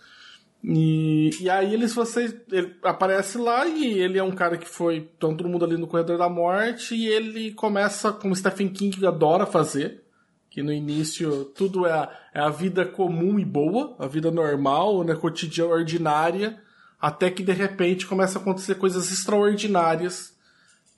E, 0.63 1.31
e 1.41 1.49
aí 1.49 1.73
eles 1.73 1.95
você 1.95 2.43
ele 2.51 2.75
aparece 2.83 3.39
lá 3.39 3.65
e 3.67 3.97
ele 4.01 4.19
é 4.19 4.23
um 4.23 4.33
cara 4.33 4.59
que 4.59 4.69
foi 4.69 5.09
então 5.17 5.37
todo 5.37 5.49
mundo 5.49 5.65
ali 5.65 5.77
no 5.77 5.87
corredor 5.87 6.19
da 6.19 6.29
morte 6.29 6.97
e 6.97 7.07
ele 7.07 7.53
começa 7.53 8.13
como 8.13 8.35
Stephen 8.35 8.69
King 8.69 9.07
adora 9.07 9.47
fazer 9.47 10.03
que 10.51 10.61
no 10.61 10.73
início 10.73 11.45
tudo 11.45 11.87
é 11.87 11.93
a, 11.93 12.11
é 12.35 12.41
a 12.41 12.49
vida 12.49 12.85
comum 12.85 13.39
e 13.39 13.45
boa 13.45 13.95
a 14.01 14.09
vida 14.09 14.33
normal 14.33 15.05
né 15.05 15.15
cotidiana 15.15 15.71
ordinária 15.71 16.61
até 17.01 17.31
que 17.31 17.45
de 17.45 17.53
repente 17.53 18.05
começa 18.05 18.41
a 18.41 18.43
acontecer 18.43 18.75
coisas 18.75 19.13
extraordinárias 19.13 20.37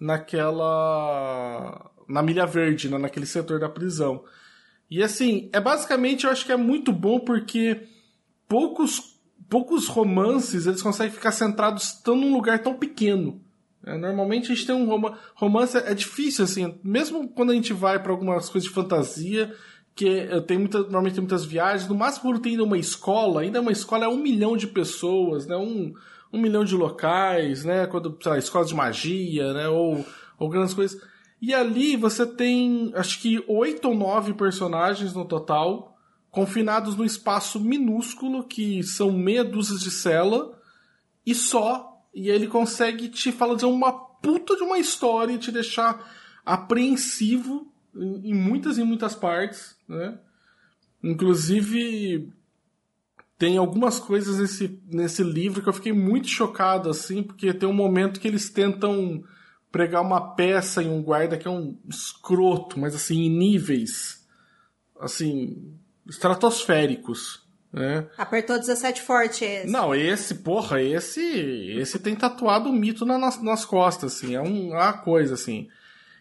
naquela 0.00 1.90
na 2.08 2.22
milha 2.22 2.46
verde 2.46 2.88
né, 2.88 2.96
naquele 2.96 3.26
setor 3.26 3.60
da 3.60 3.68
prisão 3.68 4.24
e 4.90 5.02
assim 5.02 5.50
é 5.52 5.60
basicamente 5.60 6.24
eu 6.24 6.30
acho 6.30 6.46
que 6.46 6.52
é 6.52 6.56
muito 6.56 6.94
bom 6.94 7.20
porque 7.20 7.86
poucos 8.50 9.16
poucos 9.48 9.86
romances 9.86 10.66
eles 10.66 10.82
conseguem 10.82 11.12
ficar 11.12 11.32
centrados 11.32 11.92
tão 11.92 12.14
num 12.16 12.34
lugar 12.34 12.58
tão 12.62 12.74
pequeno. 12.74 13.40
É, 13.84 13.96
normalmente 13.96 14.52
a 14.52 14.54
gente 14.54 14.66
tem 14.66 14.74
um 14.74 14.86
roma- 14.86 15.18
romance 15.34 15.78
é 15.78 15.94
difícil 15.94 16.44
assim, 16.44 16.78
mesmo 16.84 17.28
quando 17.28 17.50
a 17.50 17.54
gente 17.54 17.72
vai 17.72 17.98
para 18.02 18.12
algumas 18.12 18.50
coisas 18.50 18.68
de 18.68 18.74
fantasia 18.74 19.54
que 19.94 20.08
eh, 20.08 20.40
tem 20.40 20.58
muita, 20.58 20.80
normalmente 20.80 21.14
tem 21.14 21.22
muitas 21.22 21.44
viagens, 21.44 21.88
no 21.88 21.94
máximo 21.94 22.38
tem 22.38 22.52
ainda 22.52 22.64
uma 22.64 22.78
escola, 22.78 23.40
ainda 23.42 23.60
uma 23.60 23.72
escola 23.72 24.04
é 24.04 24.08
um 24.08 24.16
milhão 24.16 24.56
de 24.56 24.66
pessoas, 24.66 25.46
né? 25.46 25.56
Um, 25.56 25.92
um 26.32 26.40
milhão 26.40 26.64
de 26.64 26.74
locais, 26.74 27.64
né? 27.64 27.86
Quando, 27.86 28.16
sei 28.22 28.32
lá, 28.32 28.38
escolas 28.38 28.68
de 28.68 28.74
magia, 28.74 29.52
né? 29.52 29.68
Ou, 29.68 30.04
ou 30.38 30.48
grandes 30.48 30.74
coisas. 30.74 31.00
E 31.42 31.52
ali 31.54 31.96
você 31.96 32.26
tem, 32.26 32.92
acho 32.94 33.20
que 33.20 33.42
oito 33.48 33.88
ou 33.88 33.94
nove 33.94 34.34
personagens 34.34 35.12
no 35.14 35.24
total, 35.24 35.89
confinados 36.30 36.96
num 36.96 37.04
espaço 37.04 37.60
minúsculo, 37.60 38.44
que 38.44 38.82
são 38.82 39.12
meia 39.12 39.44
dúzia 39.44 39.78
de 39.78 39.90
cela, 39.90 40.58
e 41.26 41.34
só. 41.34 41.88
E 42.14 42.28
ele 42.28 42.46
consegue 42.46 43.08
te 43.08 43.32
de 43.56 43.64
uma 43.64 43.92
puta 43.92 44.56
de 44.56 44.62
uma 44.62 44.78
história 44.78 45.32
e 45.34 45.38
te 45.38 45.50
deixar 45.52 46.10
apreensivo 46.44 47.72
em, 47.94 48.30
em 48.30 48.34
muitas 48.34 48.78
e 48.78 48.84
muitas 48.84 49.14
partes, 49.14 49.76
né? 49.88 50.18
Inclusive, 51.02 52.30
tem 53.38 53.56
algumas 53.56 53.98
coisas 53.98 54.38
nesse, 54.38 54.78
nesse 54.86 55.22
livro 55.22 55.62
que 55.62 55.68
eu 55.68 55.72
fiquei 55.72 55.92
muito 55.92 56.28
chocado, 56.28 56.90
assim, 56.90 57.22
porque 57.22 57.54
tem 57.54 57.68
um 57.68 57.72
momento 57.72 58.20
que 58.20 58.28
eles 58.28 58.50
tentam 58.50 59.24
pregar 59.72 60.02
uma 60.02 60.34
peça 60.34 60.82
em 60.82 60.90
um 60.90 61.02
guarda 61.02 61.38
que 61.38 61.46
é 61.46 61.50
um 61.50 61.78
escroto, 61.88 62.78
mas 62.78 62.94
assim, 62.94 63.22
em 63.22 63.30
níveis, 63.30 64.26
assim, 65.00 65.74
estratosféricos, 66.10 67.42
né? 67.72 68.06
Apertou 68.18 68.58
17 68.58 69.00
forte 69.02 69.44
esse. 69.44 69.70
Não, 69.70 69.94
esse, 69.94 70.36
porra, 70.36 70.82
esse 70.82 71.20
esse 71.22 71.98
tem 71.98 72.14
tatuado 72.16 72.68
um 72.68 72.72
mito 72.72 73.06
na- 73.06 73.18
nas, 73.18 73.40
nas 73.42 73.64
costas, 73.64 74.14
assim, 74.16 74.34
é 74.34 74.40
um- 74.40 74.70
uma 74.70 74.92
coisa, 74.92 75.34
assim. 75.34 75.68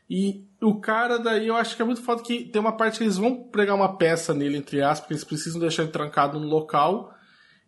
E 0.09 0.43
o 0.61 0.79
cara 0.79 1.17
daí, 1.19 1.47
eu 1.47 1.55
acho 1.55 1.75
que 1.75 1.81
é 1.81 1.85
muito 1.85 2.01
foda 2.01 2.21
que 2.23 2.43
tem 2.45 2.59
uma 2.59 2.75
parte 2.75 2.97
que 2.97 3.03
eles 3.03 3.17
vão 3.17 3.43
pregar 3.43 3.75
uma 3.75 3.95
peça 3.97 4.33
nele, 4.33 4.57
entre 4.57 4.81
aspas, 4.81 4.99
porque 5.01 5.13
eles 5.13 5.23
precisam 5.23 5.59
deixar 5.59 5.83
ele 5.83 5.91
trancado 5.91 6.39
no 6.39 6.47
local, 6.47 7.13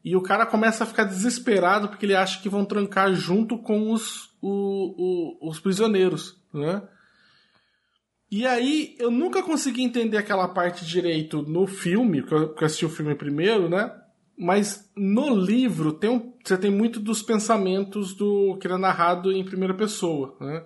e 0.04 0.16
o 0.16 0.22
cara 0.22 0.46
começa 0.48 0.84
a 0.84 0.88
ficar 0.88 1.04
desesperado 1.04 1.88
porque 1.88 2.06
ele 2.06 2.16
acha 2.16 2.42
que 2.42 2.50
vão 2.50 2.66
trancar 2.66 3.14
junto 3.14 3.58
com 3.60 3.92
os, 3.92 4.32
o- 4.42 5.38
o- 5.42 5.50
os 5.50 5.60
prisioneiros, 5.60 6.36
né? 6.52 6.82
E 8.32 8.48
aí, 8.48 8.96
eu 8.98 9.12
nunca 9.12 9.44
consegui 9.44 9.84
entender 9.84 10.16
aquela 10.16 10.48
parte 10.48 10.86
direito 10.86 11.42
no 11.42 11.68
filme, 11.68 12.24
que 12.24 12.34
eu, 12.34 12.56
assisti 12.62 12.86
o 12.86 12.90
filme 12.90 13.14
primeiro, 13.14 13.68
né? 13.68 13.92
Mas 14.38 14.90
no 14.96 15.36
livro 15.36 15.92
tem 15.92 16.10
um, 16.10 16.34
você 16.42 16.58
tem 16.58 16.72
muito 16.72 16.98
dos 16.98 17.22
pensamentos 17.22 18.14
do 18.14 18.58
que 18.58 18.66
era 18.66 18.78
narrado 18.78 19.34
em 19.34 19.44
primeira 19.44 19.74
pessoa, 19.74 20.38
né? 20.40 20.64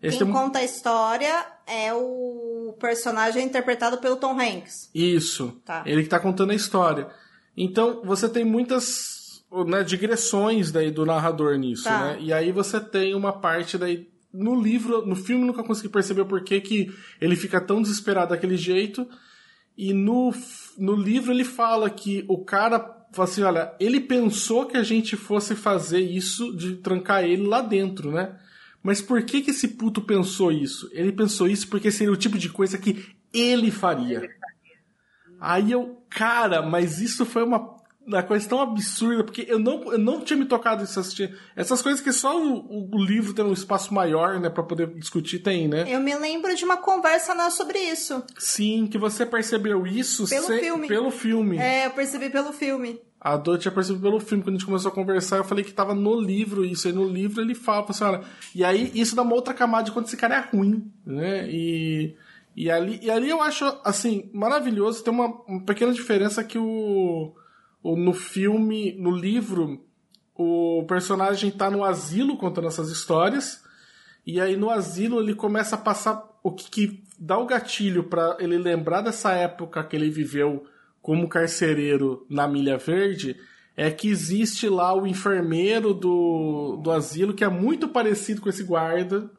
Esse 0.00 0.18
Quem 0.18 0.28
tem... 0.28 0.34
conta 0.34 0.60
a 0.60 0.64
história 0.64 1.44
é 1.66 1.92
o 1.92 2.76
personagem 2.78 3.44
interpretado 3.44 3.98
pelo 3.98 4.14
Tom 4.16 4.40
Hanks. 4.40 4.88
Isso. 4.94 5.60
Tá. 5.64 5.82
Ele 5.84 6.04
que 6.04 6.08
tá 6.08 6.20
contando 6.20 6.52
a 6.52 6.54
história. 6.54 7.08
Então, 7.56 8.00
você 8.04 8.28
tem 8.28 8.44
muitas 8.44 9.42
né, 9.66 9.82
digressões 9.82 10.70
daí 10.70 10.92
do 10.92 11.04
narrador 11.04 11.56
nisso, 11.58 11.82
tá. 11.82 12.12
né? 12.12 12.18
E 12.20 12.32
aí 12.32 12.52
você 12.52 12.78
tem 12.78 13.12
uma 13.12 13.32
parte 13.32 13.76
daí 13.76 14.08
no 14.32 14.60
livro, 14.60 15.06
no 15.06 15.16
filme 15.16 15.44
nunca 15.44 15.62
consegui 15.62 15.88
perceber 15.88 16.24
por 16.24 16.42
que, 16.42 16.60
que 16.60 16.92
ele 17.20 17.36
fica 17.36 17.60
tão 17.60 17.80
desesperado 17.80 18.30
daquele 18.30 18.56
jeito. 18.56 19.08
E 19.76 19.92
no, 19.92 20.34
no 20.76 20.94
livro 20.94 21.32
ele 21.32 21.44
fala 21.44 21.88
que 21.88 22.24
o 22.28 22.44
cara 22.44 22.78
fala 23.12 23.28
assim, 23.28 23.42
olha, 23.42 23.74
ele 23.80 24.00
pensou 24.00 24.66
que 24.66 24.76
a 24.76 24.82
gente 24.82 25.16
fosse 25.16 25.54
fazer 25.54 26.00
isso 26.00 26.54
de 26.56 26.76
trancar 26.76 27.24
ele 27.24 27.46
lá 27.46 27.62
dentro, 27.62 28.10
né? 28.10 28.38
Mas 28.82 29.00
por 29.00 29.22
que 29.22 29.40
que 29.40 29.50
esse 29.50 29.68
puto 29.68 30.02
pensou 30.02 30.52
isso? 30.52 30.88
Ele 30.92 31.12
pensou 31.12 31.48
isso 31.48 31.68
porque 31.68 31.90
seria 31.90 32.12
o 32.12 32.16
tipo 32.16 32.38
de 32.38 32.48
coisa 32.48 32.78
que 32.78 33.06
ele 33.32 33.70
faria. 33.70 34.28
Aí 35.40 35.72
eu, 35.72 36.02
cara, 36.10 36.62
mas 36.62 37.00
isso 37.00 37.24
foi 37.24 37.44
uma 37.44 37.77
uma 38.08 38.22
coisa 38.22 38.48
tão 38.48 38.60
absurda, 38.60 39.22
porque 39.22 39.44
eu 39.46 39.58
não, 39.58 39.92
eu 39.92 39.98
não 39.98 40.20
tinha 40.20 40.38
me 40.38 40.46
tocado 40.46 40.82
assistir. 40.82 41.36
Essas 41.54 41.82
coisas 41.82 42.00
que 42.00 42.10
só 42.10 42.40
o, 42.40 42.94
o, 42.94 43.04
livro 43.04 43.34
tem 43.34 43.44
um 43.44 43.52
espaço 43.52 43.92
maior, 43.92 44.40
né, 44.40 44.48
pra 44.48 44.62
poder 44.62 44.88
discutir, 44.94 45.40
tem, 45.40 45.68
né? 45.68 45.84
Eu 45.86 46.00
me 46.00 46.14
lembro 46.16 46.54
de 46.56 46.64
uma 46.64 46.78
conversa 46.78 47.34
lá 47.34 47.50
sobre 47.50 47.78
isso. 47.78 48.22
Sim, 48.38 48.86
que 48.86 48.96
você 48.96 49.26
percebeu 49.26 49.86
isso 49.86 50.26
pelo 50.26 50.46
se... 50.46 50.58
filme. 50.58 50.88
Pelo 50.88 51.10
filme. 51.10 51.58
É, 51.58 51.86
eu 51.86 51.90
percebi 51.90 52.30
pelo 52.30 52.52
filme. 52.52 53.00
A 53.20 53.36
Dor 53.36 53.58
tinha 53.58 53.72
percebido 53.72 54.02
pelo 54.02 54.20
filme, 54.20 54.42
quando 54.42 54.54
a 54.54 54.58
gente 54.58 54.66
começou 54.66 54.90
a 54.90 54.94
conversar, 54.94 55.36
eu 55.36 55.44
falei 55.44 55.64
que 55.64 55.72
tava 55.72 55.94
no 55.94 56.18
livro 56.18 56.64
isso, 56.64 56.86
aí 56.86 56.94
no 56.94 57.06
livro 57.06 57.42
ele 57.42 57.54
fala, 57.54 57.84
assim, 57.88 58.04
olha, 58.04 58.22
e 58.54 58.64
aí 58.64 58.92
isso 58.94 59.16
dá 59.16 59.22
uma 59.22 59.34
outra 59.34 59.52
camada 59.52 59.84
de 59.84 59.92
quando 59.92 60.06
esse 60.06 60.16
cara 60.16 60.36
é 60.36 60.56
ruim, 60.56 60.88
né, 61.04 61.48
e, 61.50 62.14
e, 62.54 62.70
ali, 62.70 63.00
e 63.02 63.10
ali 63.10 63.28
eu 63.28 63.42
acho, 63.42 63.64
assim, 63.84 64.30
maravilhoso, 64.32 65.02
tem 65.02 65.12
uma, 65.12 65.26
uma 65.48 65.64
pequena 65.64 65.92
diferença 65.92 66.44
que 66.44 66.58
o, 66.58 67.34
no 67.84 68.12
filme, 68.12 68.92
no 68.98 69.10
livro, 69.10 69.84
o 70.34 70.84
personagem 70.88 71.50
está 71.50 71.70
no 71.70 71.84
asilo 71.84 72.36
contando 72.36 72.68
essas 72.68 72.90
histórias. 72.90 73.62
E 74.26 74.40
aí 74.40 74.56
no 74.56 74.70
asilo 74.70 75.20
ele 75.20 75.34
começa 75.34 75.74
a 75.74 75.78
passar 75.78 76.22
o 76.42 76.52
que, 76.52 76.70
que 76.70 77.04
dá 77.18 77.38
o 77.38 77.46
gatilho 77.46 78.04
para 78.04 78.36
ele 78.38 78.58
lembrar 78.58 79.00
dessa 79.00 79.32
época 79.32 79.82
que 79.84 79.96
ele 79.96 80.10
viveu 80.10 80.64
como 81.00 81.28
carcereiro 81.28 82.26
na 82.28 82.46
Milha 82.46 82.76
Verde 82.76 83.36
é 83.76 83.90
que 83.90 84.08
existe 84.08 84.68
lá 84.68 84.92
o 84.92 85.06
enfermeiro 85.06 85.94
do, 85.94 86.80
do 86.82 86.90
asilo 86.90 87.32
que 87.32 87.44
é 87.44 87.48
muito 87.48 87.88
parecido 87.88 88.40
com 88.40 88.48
esse 88.48 88.64
guarda. 88.64 89.30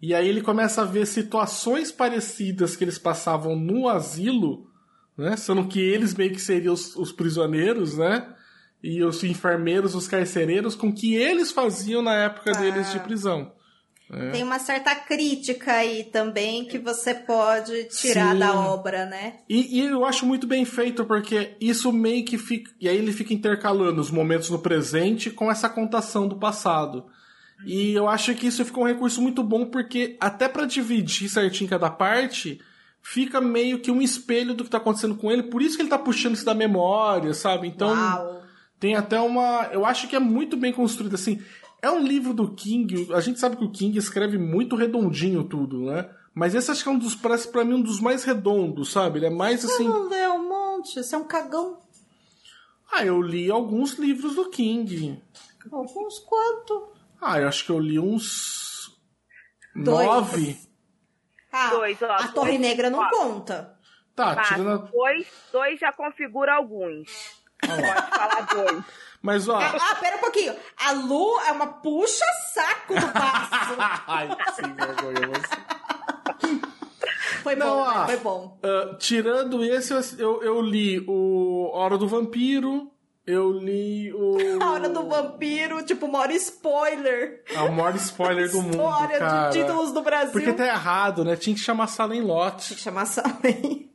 E 0.00 0.14
aí 0.14 0.28
ele 0.28 0.40
começa 0.40 0.82
a 0.82 0.84
ver 0.84 1.06
situações 1.06 1.90
parecidas 1.90 2.76
que 2.76 2.84
eles 2.84 2.98
passavam 2.98 3.56
no 3.56 3.88
asilo 3.88 4.67
né? 5.18 5.36
Sendo 5.36 5.66
que 5.66 5.80
eles 5.80 6.14
meio 6.14 6.30
que 6.30 6.40
seriam 6.40 6.72
os, 6.72 6.94
os 6.94 7.10
prisioneiros, 7.10 7.98
né? 7.98 8.34
E 8.82 9.02
os 9.02 9.24
enfermeiros, 9.24 9.96
os 9.96 10.06
carcereiros, 10.06 10.76
com 10.76 10.92
que 10.92 11.16
eles 11.16 11.50
faziam 11.50 12.00
na 12.00 12.14
época 12.14 12.52
ah. 12.54 12.60
deles 12.60 12.92
de 12.92 13.00
prisão. 13.00 13.52
É. 14.10 14.30
Tem 14.30 14.42
uma 14.42 14.58
certa 14.58 14.94
crítica 14.94 15.72
aí 15.72 16.04
também 16.04 16.64
que 16.64 16.78
você 16.78 17.12
pode 17.12 17.84
tirar 17.90 18.32
Sim. 18.32 18.38
da 18.38 18.54
obra, 18.58 19.04
né? 19.04 19.34
E, 19.48 19.80
e, 19.80 19.86
eu 19.86 20.04
acho 20.04 20.24
muito 20.24 20.46
bem 20.46 20.64
feito, 20.64 21.04
porque 21.04 21.56
isso 21.60 21.92
meio 21.92 22.24
que 22.24 22.38
fica. 22.38 22.70
E 22.80 22.88
aí 22.88 22.96
ele 22.96 23.12
fica 23.12 23.34
intercalando 23.34 24.00
os 24.00 24.10
momentos 24.10 24.48
no 24.48 24.60
presente 24.60 25.30
com 25.30 25.50
essa 25.50 25.68
contação 25.68 26.26
do 26.26 26.36
passado. 26.36 27.06
E 27.66 27.92
eu 27.92 28.08
acho 28.08 28.34
que 28.34 28.46
isso 28.46 28.64
ficou 28.64 28.84
um 28.84 28.86
recurso 28.86 29.20
muito 29.20 29.42
bom, 29.42 29.66
porque 29.66 30.16
até 30.20 30.48
para 30.48 30.64
dividir 30.64 31.28
certinho 31.28 31.68
cada 31.68 31.90
parte, 31.90 32.60
fica 33.10 33.40
meio 33.40 33.80
que 33.80 33.90
um 33.90 34.02
espelho 34.02 34.52
do 34.52 34.64
que 34.64 34.70
tá 34.70 34.76
acontecendo 34.76 35.14
com 35.14 35.32
ele, 35.32 35.44
por 35.44 35.62
isso 35.62 35.76
que 35.76 35.82
ele 35.82 35.88
tá 35.88 35.98
puxando 35.98 36.34
isso 36.34 36.44
da 36.44 36.54
memória, 36.54 37.32
sabe? 37.32 37.66
Então, 37.66 37.88
Uau. 37.88 38.42
tem 38.78 38.96
até 38.96 39.18
uma. 39.18 39.68
Eu 39.72 39.86
acho 39.86 40.06
que 40.08 40.14
é 40.14 40.18
muito 40.20 40.56
bem 40.58 40.72
construído, 40.72 41.14
assim. 41.14 41.42
É 41.80 41.90
um 41.90 42.02
livro 42.02 42.34
do 42.34 42.52
King, 42.52 43.08
a 43.14 43.20
gente 43.20 43.40
sabe 43.40 43.56
que 43.56 43.64
o 43.64 43.70
King 43.70 43.96
escreve 43.96 44.36
muito 44.36 44.76
redondinho 44.76 45.44
tudo, 45.44 45.86
né? 45.86 46.10
Mas 46.34 46.54
esse 46.54 46.70
acho 46.70 46.82
que 46.82 46.88
é 46.88 46.92
um 46.92 46.98
dos, 46.98 47.14
parece 47.14 47.48
pra 47.48 47.64
mim 47.64 47.74
um 47.74 47.82
dos 47.82 48.00
mais 48.00 48.24
redondos, 48.24 48.92
sabe? 48.92 49.20
Ele 49.20 49.26
é 49.26 49.30
mais 49.30 49.64
assim. 49.64 49.84
Você 49.84 49.98
não 49.98 50.08
leu 50.08 50.32
um 50.34 50.48
monte, 50.48 51.02
você 51.02 51.14
é 51.14 51.18
um 51.18 51.24
cagão. 51.24 51.78
Ah, 52.92 53.04
eu 53.04 53.22
li 53.22 53.50
alguns 53.50 53.94
livros 53.94 54.34
do 54.34 54.50
King. 54.50 55.22
Alguns 55.70 56.18
quanto? 56.20 56.92
Ah, 57.20 57.40
eu 57.40 57.48
acho 57.48 57.64
que 57.64 57.70
eu 57.70 57.78
li 57.78 57.98
uns. 57.98 58.92
Dois. 59.74 60.06
Nove. 60.06 60.67
Tá. 61.50 61.70
Dois, 61.70 62.00
ó, 62.02 62.10
a 62.10 62.16
dois, 62.18 62.32
Torre 62.32 62.58
Negra 62.58 62.90
não 62.90 63.00
ó. 63.00 63.10
conta. 63.10 63.74
Tá, 64.14 64.34
tá 64.34 64.42
tirando. 64.42 64.90
Dois, 64.90 65.26
dois 65.52 65.78
já 65.78 65.92
configura 65.92 66.54
alguns. 66.54 67.08
Pode 67.60 67.82
falar 67.82 68.40
dois. 68.52 68.84
Mas, 69.20 69.48
ó. 69.48 69.58
Ah, 69.58 69.96
pera 70.00 70.16
um 70.16 70.20
pouquinho. 70.20 70.54
A 70.76 70.92
Lu 70.92 71.40
é 71.40 71.52
uma 71.52 71.66
puxa-saco 71.66 72.94
do 72.94 73.12
passo. 73.12 73.74
Ai, 74.06 74.28
sim, 74.54 74.72
vergonha. 74.74 75.32
Foi 77.42 77.56
Não, 77.56 77.66
bom, 77.66 77.82
ó, 77.82 78.06
foi 78.06 78.16
bom. 78.18 78.58
Uh, 78.62 78.96
tirando 78.98 79.64
esse, 79.64 79.92
eu, 80.20 80.42
eu 80.42 80.60
li 80.60 81.04
o 81.08 81.70
Hora 81.72 81.96
do 81.96 82.06
Vampiro, 82.06 82.90
eu 83.28 83.52
li 83.52 84.10
o. 84.12 84.38
A 84.64 84.72
Hora 84.72 84.88
do 84.88 85.06
Vampiro, 85.06 85.84
tipo, 85.84 86.06
o 86.06 86.12
maior 86.12 86.30
spoiler. 86.30 87.42
É 87.54 87.60
o 87.60 87.70
maior 87.70 87.94
spoiler 87.96 88.50
do 88.50 88.62
mundo. 88.62 88.70
História 88.70 89.18
de 89.18 89.58
títulos 89.60 89.92
do 89.92 90.02
Brasil. 90.02 90.32
Porque 90.32 90.52
tá 90.52 90.66
errado, 90.66 91.24
né? 91.24 91.36
Tinha 91.36 91.54
que 91.54 91.60
chamar 91.60 91.86
Salem 91.88 92.22
Lot. 92.22 92.64
Tinha 92.64 92.76
que 92.76 92.82
chamar 92.82 93.04
Salem. 93.04 93.90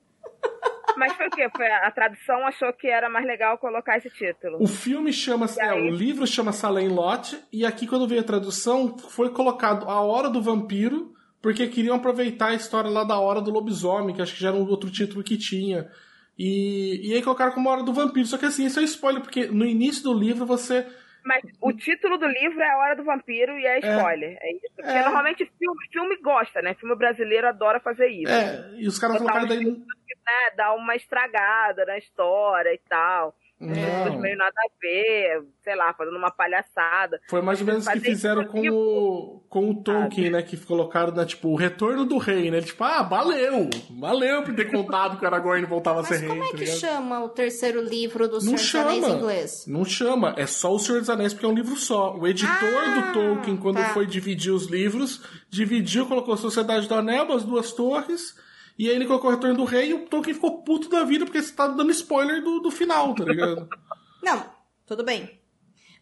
Mas 0.96 1.14
foi 1.14 1.28
o 1.28 1.32
quê? 1.32 1.50
Foi 1.58 1.66
a, 1.66 1.88
a, 1.88 1.92
tradução 1.92 2.46
achou 2.46 2.72
que 2.72 2.88
era 2.88 3.10
mais 3.10 3.26
legal 3.26 3.58
colocar 3.58 3.98
esse 3.98 4.12
título. 4.12 4.62
O 4.62 4.68
filme 4.68 5.12
chama. 5.12 5.48
É, 5.58 5.74
o 5.74 5.90
livro 5.90 6.28
chama 6.28 6.52
Salem 6.52 6.90
Lot, 6.90 7.36
e 7.52 7.66
aqui, 7.66 7.88
quando 7.88 8.08
veio 8.08 8.22
a 8.22 8.24
tradução, 8.24 8.96
foi 9.00 9.32
colocado 9.32 9.90
A 9.90 10.02
Hora 10.02 10.30
do 10.30 10.40
Vampiro, 10.40 11.12
porque 11.42 11.68
queriam 11.68 11.96
aproveitar 11.96 12.50
a 12.50 12.54
história 12.54 12.92
lá 12.92 13.04
da 13.04 13.18
Hora 13.18 13.42
do 13.42 13.50
Lobisomem, 13.50 14.16
que 14.16 14.22
acho 14.22 14.36
que 14.36 14.42
já 14.42 14.50
era 14.50 14.58
um 14.58 14.68
outro 14.68 14.92
título 14.92 15.24
que 15.24 15.36
tinha. 15.36 15.90
E, 16.38 17.10
e 17.10 17.14
aí 17.14 17.22
colocaram 17.22 17.52
como 17.52 17.70
Hora 17.70 17.84
do 17.84 17.94
Vampiro. 17.94 18.26
Só 18.26 18.38
que 18.38 18.46
assim, 18.46 18.66
isso 18.66 18.80
é 18.80 18.84
spoiler, 18.84 19.22
porque 19.22 19.48
no 19.48 19.66
início 19.66 20.04
do 20.04 20.14
livro 20.14 20.46
você. 20.46 20.86
Mas 21.26 21.42
o 21.62 21.72
título 21.72 22.18
do 22.18 22.28
livro 22.28 22.60
é 22.60 22.70
A 22.70 22.78
Hora 22.78 22.96
do 22.96 23.04
Vampiro 23.04 23.58
e 23.58 23.66
é, 23.66 23.76
é. 23.76 23.96
spoiler. 23.96 24.38
É, 24.42 24.50
é 24.50 24.56
isso. 24.56 24.76
Porque 24.76 24.92
é. 24.92 25.04
normalmente 25.04 25.46
filme, 25.58 25.88
filme 25.92 26.18
gosta, 26.22 26.62
né? 26.62 26.74
Filme 26.74 26.96
brasileiro 26.96 27.48
adora 27.48 27.80
fazer 27.80 28.08
isso. 28.08 28.32
É, 28.32 28.72
e 28.76 28.88
os 28.88 29.00
caras 29.00 29.18
colocaram 29.18 29.48
daí. 29.48 29.64
Né, 29.64 30.56
dá 30.56 30.74
uma 30.74 30.96
estragada 30.96 31.86
na 31.86 31.98
história 31.98 32.74
e 32.74 32.80
tal. 32.90 33.36
Não. 33.64 34.20
meio 34.20 34.38
nada 34.38 34.54
a 34.58 34.82
ver, 34.82 35.44
sei 35.64 35.76
lá, 35.76 35.94
fazendo 35.94 36.18
uma 36.18 36.32
palhaçada. 36.32 37.20
Foi 37.30 37.42
mais 37.42 37.62
ou 37.62 37.68
menos 37.68 37.88
o 37.88 37.92
que 37.92 38.00
fizeram 38.00 38.46
com 38.46 38.68
o, 38.70 39.44
com 39.50 39.70
o 39.70 39.84
Tolkien, 39.84 40.30
né? 40.30 40.42
Que 40.42 40.58
colocaram, 40.58 41.14
né, 41.14 41.26
tipo, 41.26 41.50
o 41.50 41.56
retorno 41.56 42.06
do 42.06 42.18
rei, 42.18 42.52
né? 42.52 42.62
Tipo, 42.62 42.84
ah, 42.84 43.04
valeu! 43.04 43.70
Valeu 44.00 44.44
por 44.44 44.54
ter 44.54 44.70
contado 44.70 45.18
que 45.18 45.24
o 45.24 45.28
Aragorn 45.28 45.66
voltava 45.66 46.02
Mas 46.02 46.12
a 46.12 46.16
ser 46.16 46.20
rei. 46.22 46.30
como 46.30 46.44
é 46.44 46.52
tá 46.52 46.58
que 46.58 46.66
chama 46.68 47.24
o 47.24 47.30
terceiro 47.30 47.82
livro 47.82 48.28
do 48.28 48.42
Senhor 48.42 48.56
dos 48.56 48.76
Anéis 48.76 49.08
em 49.08 49.12
inglês? 49.12 49.66
Não 49.68 49.86
chama, 49.86 50.34
é 50.38 50.46
só 50.46 50.74
o 50.74 50.80
Senhor 50.80 51.00
dos 51.00 51.10
Anéis, 51.10 51.34
porque 51.34 51.46
é 51.46 51.50
um 51.50 51.56
livro 51.56 51.78
só. 51.78 52.16
O 52.18 52.28
editor 52.28 52.54
ah, 52.54 52.96
do 52.96 53.14
Tolkien, 53.14 53.58
quando 53.58 53.78
tá. 53.78 53.90
foi 53.90 54.06
dividir 54.06 54.52
os 54.52 54.68
livros, 54.68 55.22
dividiu, 55.50 56.06
colocou 56.06 56.36
Sociedade 56.36 56.88
do 56.88 56.96
Anel, 56.96 57.32
as 57.32 57.44
duas 57.44 57.72
torres 57.72 58.36
e 58.78 58.90
aí 58.90 58.96
ele 58.96 59.06
colocou 59.06 59.30
o 59.30 59.34
Retorno 59.34 59.58
do 59.58 59.66
Rei 59.66 59.90
e 59.90 59.94
o 59.94 60.06
Tolkien 60.08 60.34
ficou 60.34 60.64
puto 60.64 60.90
da 60.90 61.04
vida 61.04 61.26
porque 61.26 61.42
você 61.42 61.54
tá 61.54 61.68
dando 61.68 61.92
spoiler 61.92 62.42
do, 62.42 62.60
do 62.60 62.72
final, 62.72 63.14
tá 63.14 63.24
ligado? 63.24 63.70
Não, 64.24 64.46
tudo 64.86 65.04
bem. 65.04 65.40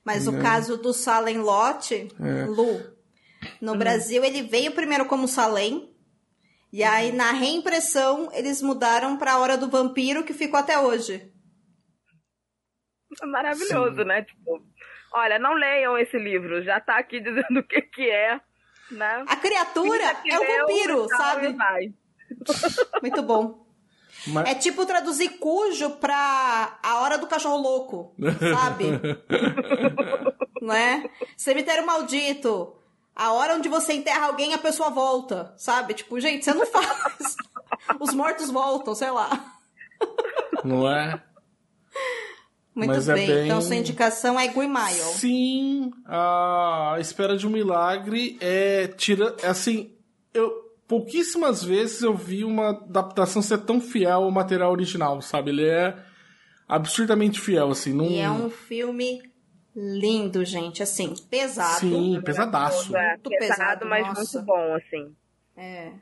Mas 0.04 0.28
o 0.28 0.40
caso 0.42 0.78
do 0.78 0.94
Salem 0.94 1.38
Lot, 1.38 1.94
é. 1.94 2.46
Lu, 2.46 2.82
no 3.60 3.76
Brasil 3.76 4.24
ele 4.24 4.42
veio 4.42 4.72
primeiro 4.72 5.06
como 5.06 5.28
Salem, 5.28 5.94
e 6.74 6.84
aí 6.84 7.12
na 7.12 7.32
reimpressão 7.32 8.30
eles 8.34 8.62
mudaram 8.62 9.18
pra 9.18 9.38
Hora 9.38 9.58
do 9.58 9.70
Vampiro, 9.70 10.24
que 10.24 10.34
ficou 10.34 10.60
até 10.60 10.80
hoje. 10.80 11.32
Maravilhoso, 13.24 13.98
Sim. 13.98 14.06
né? 14.06 14.24
Tipo, 14.24 14.64
olha, 15.14 15.38
não 15.38 15.54
leiam 15.54 15.98
esse 15.98 16.18
livro, 16.18 16.64
já 16.64 16.80
tá 16.80 16.98
aqui 16.98 17.20
dizendo 17.22 17.60
o 17.60 17.64
que 17.64 17.82
que 17.82 18.10
é, 18.10 18.40
né? 18.90 19.24
A 19.28 19.36
criatura 19.36 20.04
é 20.26 20.40
o 20.40 20.60
vampiro, 20.60 21.08
sabe? 21.10 21.56
Muito 23.02 23.22
bom. 23.22 23.66
Mas... 24.28 24.50
É 24.50 24.56
tipo 24.56 24.86
traduzir 24.86 25.30
cujo 25.40 25.92
pra 25.92 26.78
a 26.84 27.00
hora 27.02 27.18
do 27.18 27.26
cachorro 27.28 27.58
louco, 27.58 28.14
sabe? 28.40 28.86
não 30.62 30.74
é? 30.74 31.10
Cemitério 31.36 31.86
maldito. 31.86 32.76
A 33.16 33.34
hora 33.34 33.56
onde 33.56 33.68
você 33.68 33.94
enterra 33.94 34.28
alguém, 34.28 34.54
a 34.54 34.58
pessoa 34.58 34.90
volta, 34.90 35.54
sabe? 35.58 35.94
Tipo, 35.94 36.20
gente, 36.20 36.46
você 36.46 36.54
não 36.54 36.66
faz. 36.66 37.36
Os 38.00 38.14
mortos 38.14 38.50
voltam, 38.50 38.94
sei 38.96 39.12
lá. 39.12 39.58
Não 40.64 40.88
é? 40.90 41.22
Muito 42.74 42.90
Mas 42.90 43.10
é 43.10 43.14
bem. 43.14 43.28
bem- 43.28 43.46
Então, 43.46 43.62
sua 43.62 43.76
indicação 43.76 44.40
é 44.40 44.48
Guimail. 44.48 45.04
Sim, 45.04 45.92
a 46.06 46.96
espera 47.00 47.36
de 47.36 47.46
um 47.46 47.50
milagre 47.50 48.38
é 48.40 48.88
tira, 48.88 49.36
é 49.44 49.48
assim, 49.48 49.94
eu 50.34 50.71
pouquíssimas 50.92 51.64
vezes 51.64 52.02
eu 52.02 52.14
vi 52.14 52.44
uma 52.44 52.72
adaptação 52.72 53.42
ser 53.42 53.60
tão 53.60 53.80
fiel 53.80 54.24
ao 54.24 54.32
material 54.32 54.74
original, 54.74 55.22
sabe? 55.22 55.50
Ele 55.52 55.66
é 55.66 55.96
absurdamente 56.68 57.40
fiel, 57.40 57.72
assim, 57.72 57.94
não 57.94 58.08
E 58.08 58.18
é 58.20 58.30
um 58.30 58.50
filme 58.50 59.22
lindo, 59.74 60.44
gente. 60.44 60.84
Assim, 60.84 61.14
pesado. 61.30 61.80
Sim, 61.80 62.20
pesadaço. 62.26 62.94
É, 62.94 63.12
Muito 63.12 63.30
pesado, 63.30 63.58
pesado, 63.62 63.86
mas 63.86 64.06
nossa. 64.06 64.20
muito 64.40 64.46
bom, 64.46 64.76
assim. 64.76 65.16
É. 65.56 65.94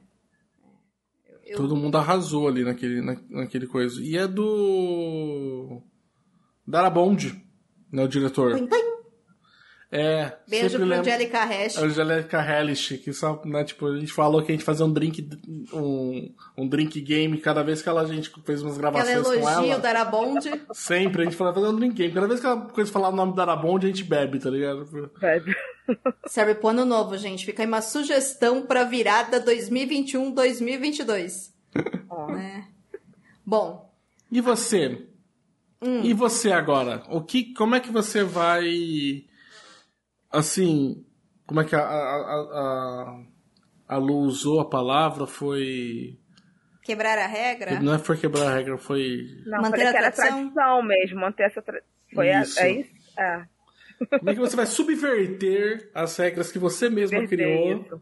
Eu- 1.46 1.58
Todo 1.58 1.76
mundo 1.76 1.96
arrasou 1.96 2.48
ali 2.48 2.64
naquele, 2.64 3.00
na, 3.00 3.16
naquele 3.30 3.68
coisa. 3.68 4.02
E 4.02 4.18
é 4.18 4.28
do 4.28 5.84
Darabond, 6.68 7.40
né, 7.92 8.04
o 8.04 8.08
diretor. 8.08 8.56
É, 9.92 10.34
Beijo 10.48 10.78
pro 10.78 10.86
lembro- 10.86 11.10
Angelica 11.12 11.44
Hash. 11.44 11.76
A 11.78 11.82
Angelica 11.82 12.38
Hellish, 12.40 13.00
que 13.00 13.12
só, 13.12 13.42
né, 13.44 13.64
tipo, 13.64 13.88
a 13.88 14.00
gente 14.00 14.14
falou 14.14 14.40
que 14.44 14.52
a 14.52 14.56
gente 14.56 14.64
fazia 14.64 14.86
um 14.86 14.94
drink, 14.94 15.28
um, 15.74 16.32
um 16.56 16.68
drink 16.68 17.02
game 17.02 17.36
cada 17.40 17.64
vez 17.64 17.82
que 17.82 17.90
ela, 17.90 18.02
a 18.02 18.06
gente 18.06 18.32
fez 18.46 18.62
umas 18.62 18.78
Que 18.78 18.86
ela 18.86 18.92
gravações 18.92 19.26
com 19.28 19.34
elogia 19.34 19.62
o 19.62 19.72
ela. 19.72 19.80
Darabond. 19.80 20.62
Sempre, 20.74 21.24
a 21.24 21.26
gente 21.26 21.36
falava 21.36 21.60
fazer 21.60 21.74
um 21.74 21.76
drink 21.76 21.96
game. 21.96 22.14
Cada 22.14 22.28
vez 22.28 22.40
que 22.40 22.46
ela 22.46 22.62
coisa 22.68 22.92
falar 22.92 23.10
o 23.10 23.16
nome 23.16 23.36
da 23.36 23.42
Arabond, 23.42 23.84
a 23.84 23.90
gente 23.90 24.04
bebe, 24.04 24.38
tá 24.38 24.52
ligado? 24.52 24.86
Velho. 24.86 25.56
Serve 26.28 26.54
pro 26.54 26.68
ano 26.70 26.86
novo, 26.86 27.18
gente. 27.18 27.44
Fica 27.44 27.64
aí 27.64 27.68
uma 27.68 27.82
sugestão 27.82 28.62
pra 28.68 28.84
virada 28.84 29.44
2021-2022. 29.44 31.50
Ó. 32.10 32.28
né? 32.32 32.68
Bom, 33.46 33.90
E 34.32 34.42
você? 34.42 35.08
Hum. 35.82 36.02
E 36.04 36.14
você 36.14 36.52
agora? 36.52 37.04
O 37.10 37.22
que, 37.22 37.54
como 37.54 37.74
é 37.74 37.80
que 37.80 37.90
você 37.92 38.24
vai, 38.24 39.24
assim, 40.32 41.06
como 41.46 41.62
é 41.62 41.66
que 41.66 41.76
a, 41.76 41.80
a, 41.80 41.84
a, 41.86 43.20
a, 43.90 43.96
a 43.96 43.98
Lu 43.98 44.20
usou 44.20 44.60
a 44.60 44.70
palavra? 44.70 45.26
Foi, 45.28 46.18
quebrar 46.84 47.18
a 47.18 47.28
regra. 47.28 47.80
não 47.80 47.94
é 47.94 48.00
foi 48.00 48.18
quebrar 48.18 48.48
a 48.52 48.56
regra, 48.56 48.78
foi, 48.78 49.26
Não, 49.46 49.62
Manter 49.62 49.88
a 49.88 49.92
que 49.92 49.98
era 49.98 50.12
tradição? 50.12 50.38
tradição 50.52 50.84
mesmo, 50.84 51.20
manter 51.20 51.44
essa 51.44 51.62
tra... 51.62 51.82
Foi 52.14 52.32
a- 52.32 52.42
Isso. 52.42 52.60
é 52.60 52.72
isso? 52.72 52.92
É. 53.18 53.46
como 54.18 54.30
é 54.30 54.34
que 54.34 54.40
você 54.40 54.56
vai 54.56 54.66
subverter 54.66 55.92
as 55.94 56.16
regras 56.18 56.52
que 56.52 56.58
você 56.58 56.90
mesma 56.90 57.28
criou 57.28 57.82
isso. 57.82 58.02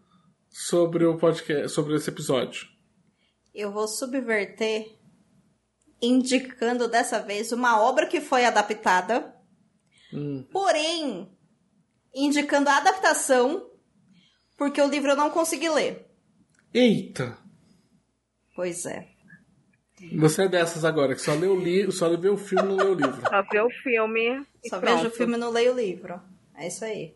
sobre 0.50 1.06
o 1.06 1.18
podcast, 1.18 1.70
sobre 1.70 1.96
esse 1.96 2.10
episódio? 2.10 2.68
Eu 3.54 3.72
vou 3.72 3.88
subverter 3.88 4.96
indicando 6.02 6.88
dessa 6.88 7.20
vez 7.20 7.52
uma 7.52 7.82
obra 7.82 8.06
que 8.06 8.22
foi 8.22 8.46
adaptada, 8.46 9.34
Hum. 10.14 10.46
porém 10.54 11.28
indicando 12.26 12.70
a 12.70 12.78
adaptação 12.78 13.70
porque 14.58 14.82
o 14.82 14.88
livro 14.88 15.12
eu 15.12 15.16
não 15.16 15.30
consegui 15.30 15.70
ler. 15.70 16.06
Eita! 16.74 17.38
Pois 18.56 18.86
é. 18.86 19.08
Você 20.20 20.44
é 20.44 20.48
dessas 20.48 20.86
agora, 20.86 21.16
que 21.16 21.22
só 21.22 21.34
lê 21.34 21.48
o, 21.48 21.56
li 21.60 21.92
só 21.92 22.16
vê 22.16 22.30
o 22.30 22.38
filme 22.38 22.64
e 22.74 22.76
não 22.76 22.76
lê 22.78 22.90
o 22.90 22.94
livro. 22.94 23.22
Só 23.28 23.42
ver 23.44 23.62
o 23.64 23.70
filme 23.84 24.46
e 24.64 24.70
Só 24.70 24.80
pronto. 24.80 24.96
vejo 24.98 25.08
o 25.08 25.12
filme 25.12 25.34
e 25.36 25.38
não 25.38 25.50
leio 25.50 25.74
o 25.74 25.76
livro. 25.76 26.22
É 26.56 26.68
isso 26.68 26.86
aí. 26.86 27.16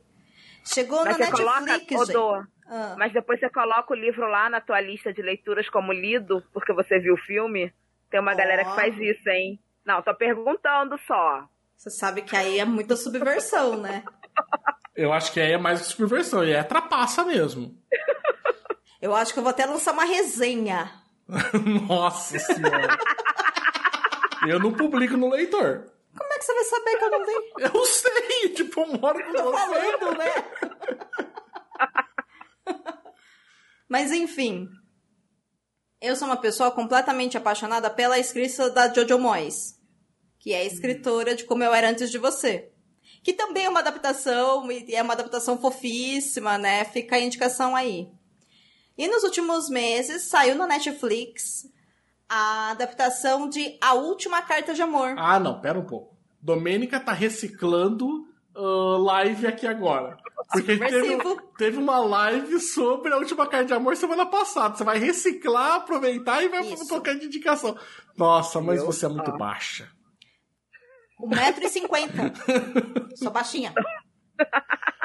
Chegou 0.66 1.04
Mas 1.04 1.18
na 1.18 1.32
coloca, 1.32 1.62
Netflix. 1.62 2.08
Dô, 2.10 2.44
Ah. 2.68 2.96
mas 2.98 3.12
depois 3.14 3.40
você 3.40 3.50
coloca 3.50 3.94
o 3.94 3.96
livro 3.96 4.28
lá 4.28 4.50
na 4.50 4.62
tua 4.62 4.80
lista 4.82 5.12
de 5.14 5.22
leituras 5.22 5.68
como 5.70 5.92
lido, 5.92 6.44
porque 6.54 6.74
você 6.74 7.00
viu 7.00 7.14
o 7.16 7.26
filme. 7.26 7.72
Tem 8.10 8.20
uma 8.20 8.34
Ó. 8.34 8.36
galera 8.36 8.66
que 8.66 8.76
faz 8.76 8.96
isso, 8.98 9.28
hein? 9.30 9.60
Não, 9.86 10.02
tô 10.02 10.14
perguntando 10.16 10.98
só. 11.06 11.48
Você 11.76 11.90
sabe 11.90 12.22
que 12.22 12.36
aí 12.36 12.60
é 12.60 12.66
muita 12.66 12.96
subversão, 12.96 13.78
né? 13.78 14.04
Eu 15.02 15.12
acho 15.12 15.32
que 15.32 15.40
aí 15.40 15.54
é 15.54 15.58
mais 15.58 15.82
que 15.82 15.88
subversão, 15.88 16.44
e 16.44 16.52
é 16.52 16.62
trapaça 16.62 17.26
mesmo. 17.26 17.76
Eu 19.02 19.16
acho 19.16 19.34
que 19.34 19.40
eu 19.40 19.44
vou 19.44 19.50
até 19.50 19.66
lançar 19.66 19.94
uma 19.94 20.06
resenha. 20.06 20.92
Nossa 21.88 22.38
senhora. 22.38 23.00
Eu 24.48 24.60
não 24.60 24.72
publico 24.72 25.18
no 25.18 25.28
leitor. 25.28 25.92
Como 26.16 26.32
é 26.32 26.38
que 26.38 26.46
você 26.46 26.54
vai 26.54 26.64
saber 26.66 26.98
que 26.98 27.04
eu 27.06 27.10
não 27.10 27.26
li? 27.26 27.52
Eu 27.74 27.86
sei, 27.86 28.50
tipo, 28.50 28.82
eu 28.82 29.00
moro 29.00 29.26
com 29.26 29.34
Tô 29.34 29.44
você. 29.44 29.58
falando, 29.58 30.18
né? 30.20 30.34
Mas 33.90 34.12
enfim. 34.12 34.70
Eu 36.00 36.16
sou 36.16 36.28
uma 36.28 36.38
pessoa 36.38 36.70
completamente 36.70 37.36
apaixonada 37.36 37.90
pela 37.90 38.20
escrita 38.20 38.70
da 38.70 38.94
Jojo 38.94 39.18
Moyes, 39.18 39.80
que 40.40 40.54
é 40.54 40.58
a 40.58 40.66
escritora 40.66 41.34
de 41.34 41.44
Como 41.46 41.64
Eu 41.64 41.74
Era 41.74 41.90
Antes 41.90 42.12
de 42.12 42.20
Você. 42.20 42.72
Que 43.24 43.34
também 43.34 43.66
é 43.66 43.70
uma 43.70 43.80
adaptação, 43.80 44.72
e 44.72 44.96
é 44.96 45.02
uma 45.02 45.14
adaptação 45.14 45.58
fofíssima, 45.58 46.58
né? 46.58 46.84
Fica 46.86 47.16
a 47.16 47.20
indicação 47.20 47.76
aí. 47.76 48.10
E 48.98 49.08
nos 49.08 49.24
últimos 49.24 49.70
meses 49.70 50.24
saiu 50.24 50.56
na 50.56 50.68
Netflix 50.68 51.68
a 52.28 52.72
adaptação 52.72 53.48
de 53.50 53.78
A 53.82 53.94
Última 53.94 54.42
Carta 54.42 54.74
de 54.74 54.82
Amor. 54.82 55.16
Ah, 55.18 55.40
não, 55.40 55.60
pera 55.60 55.78
um 55.78 55.86
pouco. 55.86 56.16
Domênica 56.42 57.00
tá 57.00 57.12
reciclando 57.14 58.26
ah, 58.56 58.98
live 59.00 59.48
aqui 59.48 59.68
agora. 59.68 60.18
Porque 60.52 60.78
teve, 60.78 61.18
teve 61.58 61.78
uma 61.78 62.00
live 62.00 62.60
sobre 62.60 63.14
a 63.14 63.18
última 63.18 63.48
carta 63.48 63.68
de 63.68 63.74
amor 63.74 63.96
semana 63.96 64.26
passada. 64.26 64.76
Você 64.76 64.84
vai 64.84 64.98
reciclar, 64.98 65.76
aproveitar 65.76 66.44
e 66.44 66.50
vai 66.50 66.62
Isso. 66.66 66.88
tocar 66.88 67.14
de 67.16 67.26
indicação. 67.26 67.78
Nossa, 68.18 68.60
mas 68.60 68.80
Eu- 68.80 68.86
você 68.88 69.06
é 69.06 69.10
muito 69.10 69.32
baixa. 69.38 69.90
1,50m. 71.22 73.16
Sou 73.18 73.32
baixinha. 73.32 73.74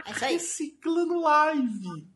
É 0.07 0.11
isso 0.13 0.25
aí. 0.25 0.33
Reciclando 0.35 1.21
live. 1.21 2.07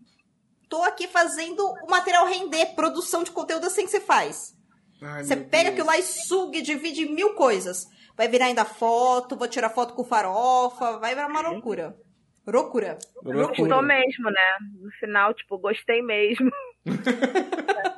Tô 0.69 0.83
aqui 0.85 1.09
fazendo 1.09 1.61
o 1.65 1.91
material 1.91 2.27
render, 2.27 2.75
produção 2.75 3.23
de 3.25 3.31
conteúdo 3.33 3.67
assim 3.67 3.85
que 3.85 3.91
você 3.91 4.01
faz. 4.01 4.55
Ai, 5.03 5.25
Você 5.25 5.37
pega 5.37 5.65
Deus. 5.65 5.73
aquilo 5.73 5.87
lá 5.87 5.99
e 5.99 6.03
suga 6.03 6.59
e 6.59 6.63
divide 6.63 7.03
em 7.03 7.15
mil 7.15 7.35
coisas. 7.35 7.87
Vai 8.17 8.29
virar 8.29 8.47
ainda 8.47 8.65
foto, 8.65 9.37
vou 9.37 9.49
tirar 9.49 9.71
foto 9.71 9.95
com 9.95 10.05
farofa, 10.05 10.99
vai 10.99 11.15
virar 11.15 11.27
uma 11.29 11.41
loucura. 11.41 11.97
Loucura. 12.47 12.99
Loucura. 13.23 13.47
Gostou 13.49 13.83
mesmo, 13.83 14.25
né? 14.31 14.59
No 14.81 14.91
final, 14.93 15.33
tipo, 15.35 15.59
gostei 15.59 16.03
mesmo. 16.03 16.51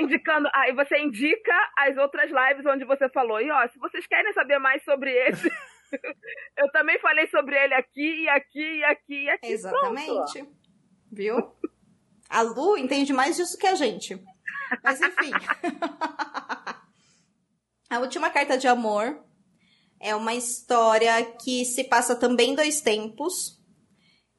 Indicando. 0.00 0.48
Aí 0.54 0.74
você 0.74 0.98
indica 0.98 1.52
as 1.78 1.96
outras 1.96 2.30
lives 2.30 2.66
onde 2.66 2.84
você 2.84 3.08
falou. 3.08 3.40
E 3.40 3.50
ó, 3.50 3.66
se 3.68 3.78
vocês 3.78 4.06
querem 4.06 4.32
saber 4.32 4.58
mais 4.58 4.82
sobre 4.84 5.10
esse, 5.10 5.48
eu 6.56 6.70
também 6.72 6.98
falei 7.00 7.26
sobre 7.28 7.56
ele 7.56 7.74
aqui, 7.74 8.22
e 8.22 8.28
aqui, 8.28 8.78
e 8.78 8.84
aqui, 8.84 9.24
e 9.24 9.30
aqui. 9.30 9.40
Pronto. 9.40 9.98
Exatamente. 9.98 10.48
Viu? 11.10 11.36
A 12.28 12.42
Lu 12.42 12.76
entende 12.76 13.12
mais 13.12 13.36
disso 13.36 13.58
que 13.58 13.66
a 13.66 13.74
gente. 13.74 14.22
Mas 14.84 15.00
enfim. 15.00 15.32
a 17.90 17.98
última 18.00 18.30
carta 18.30 18.58
de 18.58 18.68
amor 18.68 19.18
é 20.00 20.14
uma 20.14 20.34
história 20.34 21.24
que 21.42 21.64
se 21.64 21.84
passa 21.84 22.14
também 22.14 22.54
dois 22.54 22.80
tempos. 22.80 23.58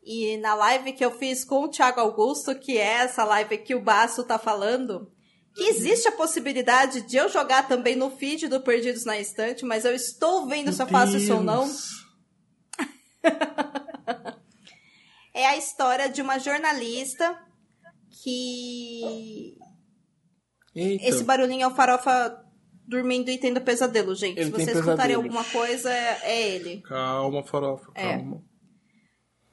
E 0.03 0.37
na 0.37 0.55
live 0.55 0.93
que 0.93 1.03
eu 1.03 1.11
fiz 1.11 1.43
com 1.43 1.63
o 1.63 1.69
Thiago 1.69 1.99
Augusto, 1.99 2.57
que 2.57 2.77
é 2.77 3.03
essa 3.03 3.25
live 3.25 3.57
que 3.57 3.75
o 3.75 3.81
Baço 3.81 4.25
tá 4.25 4.39
falando, 4.39 5.11
que 5.55 5.63
existe 5.63 6.07
a 6.07 6.11
possibilidade 6.11 7.01
de 7.01 7.17
eu 7.17 7.29
jogar 7.29 7.67
também 7.67 7.95
no 7.95 8.09
feed 8.11 8.47
do 8.47 8.61
Perdidos 8.61 9.05
na 9.05 9.19
Estante, 9.19 9.65
mas 9.65 9.85
eu 9.85 9.93
estou 9.93 10.47
vendo 10.47 10.71
se 10.71 10.81
eu 10.81 10.87
faço 10.87 11.17
isso 11.17 11.35
ou 11.35 11.43
não. 11.43 11.65
Deus. 11.65 11.89
É 15.31 15.45
a 15.45 15.55
história 15.55 16.09
de 16.09 16.21
uma 16.21 16.37
jornalista 16.37 17.39
que. 18.21 19.55
Eita. 20.75 21.05
Esse 21.05 21.23
barulhinho 21.23 21.63
é 21.63 21.67
o 21.67 21.73
farofa 21.75 22.43
dormindo 22.85 23.29
e 23.29 23.37
tendo 23.37 23.61
pesadelo, 23.61 24.13
gente. 24.15 24.37
Ele 24.37 24.45
Se 24.45 24.51
vocês 24.51 24.77
escutarem 24.77 25.15
alguma 25.15 25.45
coisa, 25.45 25.89
é, 25.89 26.19
é 26.23 26.49
ele. 26.49 26.81
Calma, 26.81 27.41
farofa, 27.43 27.89
É. 27.95 28.17
calma. 28.17 28.43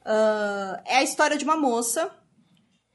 Ah, 0.03 0.81
é 0.85 0.97
a 0.97 1.03
história 1.03 1.37
de 1.37 1.45
uma 1.45 1.55
moça 1.55 2.13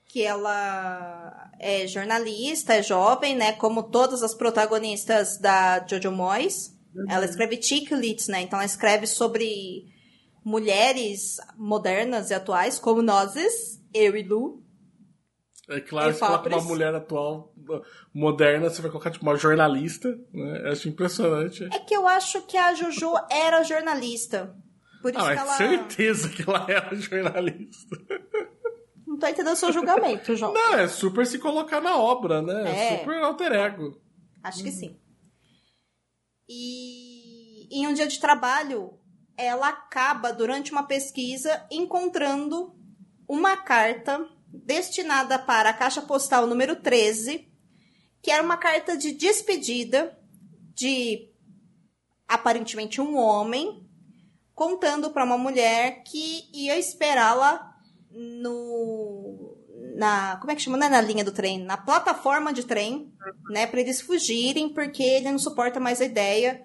que 0.08 0.22
ela 0.22 1.50
é 1.62 1.86
jornalista, 1.86 2.74
é 2.74 2.82
jovem, 2.82 3.34
né? 3.36 3.52
Como 3.52 3.84
todas 3.84 4.22
as 4.22 4.34
protagonistas 4.34 5.38
da 5.38 5.84
Jojo 5.86 6.10
Moyes. 6.10 6.72
Ela 7.08 7.24
escreve 7.24 7.62
chick 7.62 7.94
lit, 7.94 8.28
né? 8.30 8.42
Então 8.42 8.58
ela 8.58 8.66
escreve 8.66 9.06
sobre 9.06 9.86
mulheres 10.44 11.36
modernas 11.56 12.30
e 12.30 12.34
atuais, 12.34 12.78
como 12.78 13.00
nós, 13.00 13.34
eu 13.94 14.16
e 14.16 14.22
Lu. 14.22 14.62
É 15.70 15.80
claro, 15.80 16.12
se 16.12 16.20
coloca 16.20 16.48
uma 16.48 16.60
mulher 16.62 16.94
atual, 16.94 17.54
moderna, 18.12 18.68
você 18.68 18.82
vai 18.82 18.90
colocar 18.90 19.10
tipo 19.10 19.24
uma 19.24 19.36
jornalista, 19.36 20.08
né? 20.32 20.62
Eu 20.64 20.72
acho 20.72 20.88
impressionante. 20.88 21.64
É 21.72 21.78
que 21.78 21.94
eu 21.94 22.06
acho 22.06 22.42
que 22.42 22.56
a 22.58 22.74
Jojo 22.74 23.14
era 23.30 23.62
jornalista. 23.62 24.54
Por 25.00 25.12
isso 25.12 25.20
Ah, 25.24 25.32
que 25.32 25.38
ela. 25.40 25.56
certeza 25.56 26.28
que 26.28 26.42
ela 26.42 26.66
era 26.68 26.94
jornalista. 26.94 27.96
Tô 29.22 29.28
entendendo 29.28 29.52
o 29.52 29.56
seu 29.56 29.70
julgamento, 29.70 30.34
João. 30.34 30.52
Não, 30.52 30.74
é 30.74 30.88
super 30.88 31.24
se 31.24 31.38
colocar 31.38 31.80
na 31.80 31.96
obra, 31.96 32.42
né? 32.42 32.94
É. 32.94 32.98
Super 32.98 33.22
alter 33.22 33.52
ego. 33.52 34.02
Acho 34.42 34.64
que 34.64 34.72
sim. 34.72 34.98
E 36.48 37.68
em 37.70 37.86
um 37.86 37.94
dia 37.94 38.08
de 38.08 38.18
trabalho, 38.18 38.98
ela 39.36 39.68
acaba, 39.68 40.32
durante 40.32 40.72
uma 40.72 40.82
pesquisa, 40.82 41.64
encontrando 41.70 42.74
uma 43.28 43.56
carta 43.56 44.28
destinada 44.48 45.38
para 45.38 45.70
a 45.70 45.72
caixa 45.72 46.02
postal 46.02 46.44
número 46.44 46.74
13, 46.74 47.48
que 48.20 48.28
era 48.32 48.42
uma 48.42 48.56
carta 48.56 48.96
de 48.96 49.12
despedida 49.12 50.18
de 50.74 51.30
aparentemente 52.26 53.00
um 53.00 53.16
homem 53.16 53.88
contando 54.52 55.12
para 55.12 55.24
uma 55.24 55.38
mulher 55.38 56.02
que 56.02 56.50
ia 56.52 56.76
esperá-la 56.76 57.71
no 58.14 59.56
na 59.96 60.36
como 60.36 60.50
é 60.52 60.54
que 60.54 60.62
chama 60.62 60.76
não 60.76 60.86
é 60.86 60.90
na 60.90 61.00
linha 61.00 61.24
do 61.24 61.32
trem 61.32 61.62
na 61.64 61.76
plataforma 61.76 62.52
de 62.52 62.64
trem 62.64 63.12
né 63.50 63.66
para 63.66 63.80
eles 63.80 64.00
fugirem 64.00 64.68
porque 64.72 65.02
ele 65.02 65.30
não 65.30 65.38
suporta 65.38 65.80
mais 65.80 66.00
a 66.00 66.04
ideia 66.04 66.62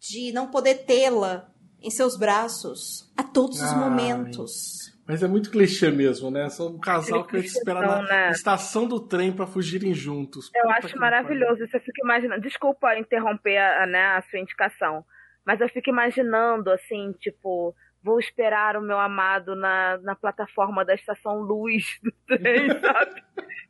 de 0.00 0.32
não 0.32 0.50
poder 0.50 0.84
tê-la 0.86 1.50
em 1.80 1.90
seus 1.90 2.16
braços 2.16 3.12
a 3.16 3.22
todos 3.22 3.60
os 3.60 3.72
Ai. 3.72 3.78
momentos 3.78 4.94
Mas 5.06 5.22
é 5.22 5.28
muito 5.28 5.50
clichê 5.52 5.88
mesmo, 5.90 6.32
né? 6.32 6.48
São 6.48 6.74
um 6.74 6.80
casal 6.80 7.24
que 7.24 7.34
vai 7.34 7.42
se 7.42 7.56
esperar 7.56 7.86
na 7.86 8.02
né? 8.02 8.30
estação 8.30 8.88
do 8.88 8.98
trem 8.98 9.32
pra 9.32 9.46
fugirem 9.46 9.94
juntos. 9.94 10.50
Eu 10.52 10.62
Puta 10.62 10.74
acho 10.78 10.98
maravilhoso 10.98 11.62
isso. 11.62 11.76
Eu 11.76 11.80
fico 11.80 12.00
imaginando. 12.02 12.42
Desculpa 12.42 12.98
interromper 12.98 13.56
a, 13.56 13.86
né, 13.86 14.04
a 14.16 14.22
sua 14.22 14.40
indicação, 14.40 15.04
mas 15.46 15.60
eu 15.60 15.68
fico 15.68 15.88
imaginando 15.88 16.70
assim, 16.72 17.12
tipo, 17.20 17.72
vou 18.02 18.18
esperar 18.20 18.76
o 18.76 18.80
meu 18.82 18.98
amado 18.98 19.54
na, 19.56 19.98
na 19.98 20.14
plataforma 20.14 20.84
da 20.84 20.94
estação 20.94 21.40
Luz 21.40 21.98
do 22.02 22.12
trem, 22.26 22.68
sabe? 22.80 23.22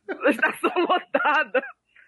Na 0.07 0.29
estação 0.29 0.71
lotada. 0.77 1.63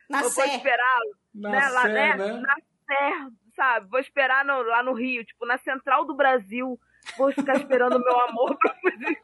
na 0.10 0.20
eu 0.20 0.22
vou 0.24 0.32
Sé 0.32 0.56
esperá-lo, 0.56 1.16
Na 1.34 1.50
né? 1.52 1.70
Lá, 1.70 1.84
né? 1.88 2.16
né? 2.16 2.34
Na 2.42 2.56
Sé, 2.56 3.12
sabe? 3.56 3.88
Vou 3.90 4.00
esperar 4.00 4.44
no- 4.46 4.64
lá 4.64 4.82
no 4.82 4.94
Rio, 4.94 5.24
tipo, 5.24 5.46
na 5.46 5.58
Central 5.60 6.06
do 6.06 6.16
Brasil. 6.16 6.80
Vou 7.18 7.32
ficar 7.32 7.54
esperando 7.56 7.96
o 7.98 8.04
meu 8.04 8.20
amor 8.22 8.58
pra 8.60 8.74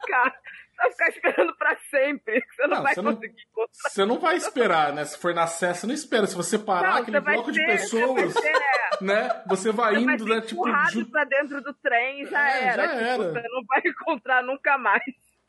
casa. 0.07 0.35
Vai 0.77 0.91
ficar 0.91 1.09
esperando 1.09 1.55
pra 1.57 1.77
sempre. 1.89 2.41
Você 2.51 2.61
não, 2.67 2.75
Não, 2.77 2.83
vai 2.83 2.93
você 2.93 3.01
não- 3.01 3.15
conseguir 3.15 3.41
encontrar. 3.49 3.89
Você 3.89 4.05
não 4.05 4.19
vai 4.19 4.35
esperar, 4.35 4.93
né? 4.93 5.05
Se 5.05 5.17
for 5.17 5.33
na 5.33 5.47
Sé, 5.47 5.73
você 5.73 5.87
não 5.87 5.93
espera. 5.93 6.27
Se 6.27 6.35
você 6.35 6.59
parar 6.59 6.89
Não, 6.95 6.97
aquele 7.01 7.17
você 7.19 7.23
vai 7.23 7.33
bloco 7.35 7.51
de 7.51 7.57
ser- 7.59 7.65
você 7.79 8.05
vai 8.05 8.13
pessoas, 8.15 8.33
ser- 8.33 8.51
né? 9.01 9.43
Você 9.47 9.71
vai 9.71 9.95
Você 9.95 10.03
vai 10.05 10.13
indo, 10.15 10.23
ser 10.27 10.29
né? 10.35 10.41
Tipo, 10.41 10.63
ju- 10.91 11.09
pra 11.09 11.23
dentro 11.23 11.61
do 11.61 11.73
trem 11.75 12.23
e 12.23 12.25
já 12.25 12.49
É, 12.49 12.63
era. 12.67 12.83
já 12.87 12.89
Tipo, 12.89 13.03
era. 13.03 13.17
Você 13.41 13.47
não 13.47 13.63
vai 13.67 13.81
encontrar 13.85 14.43
nunca 14.43 14.77
mais. 14.77 15.01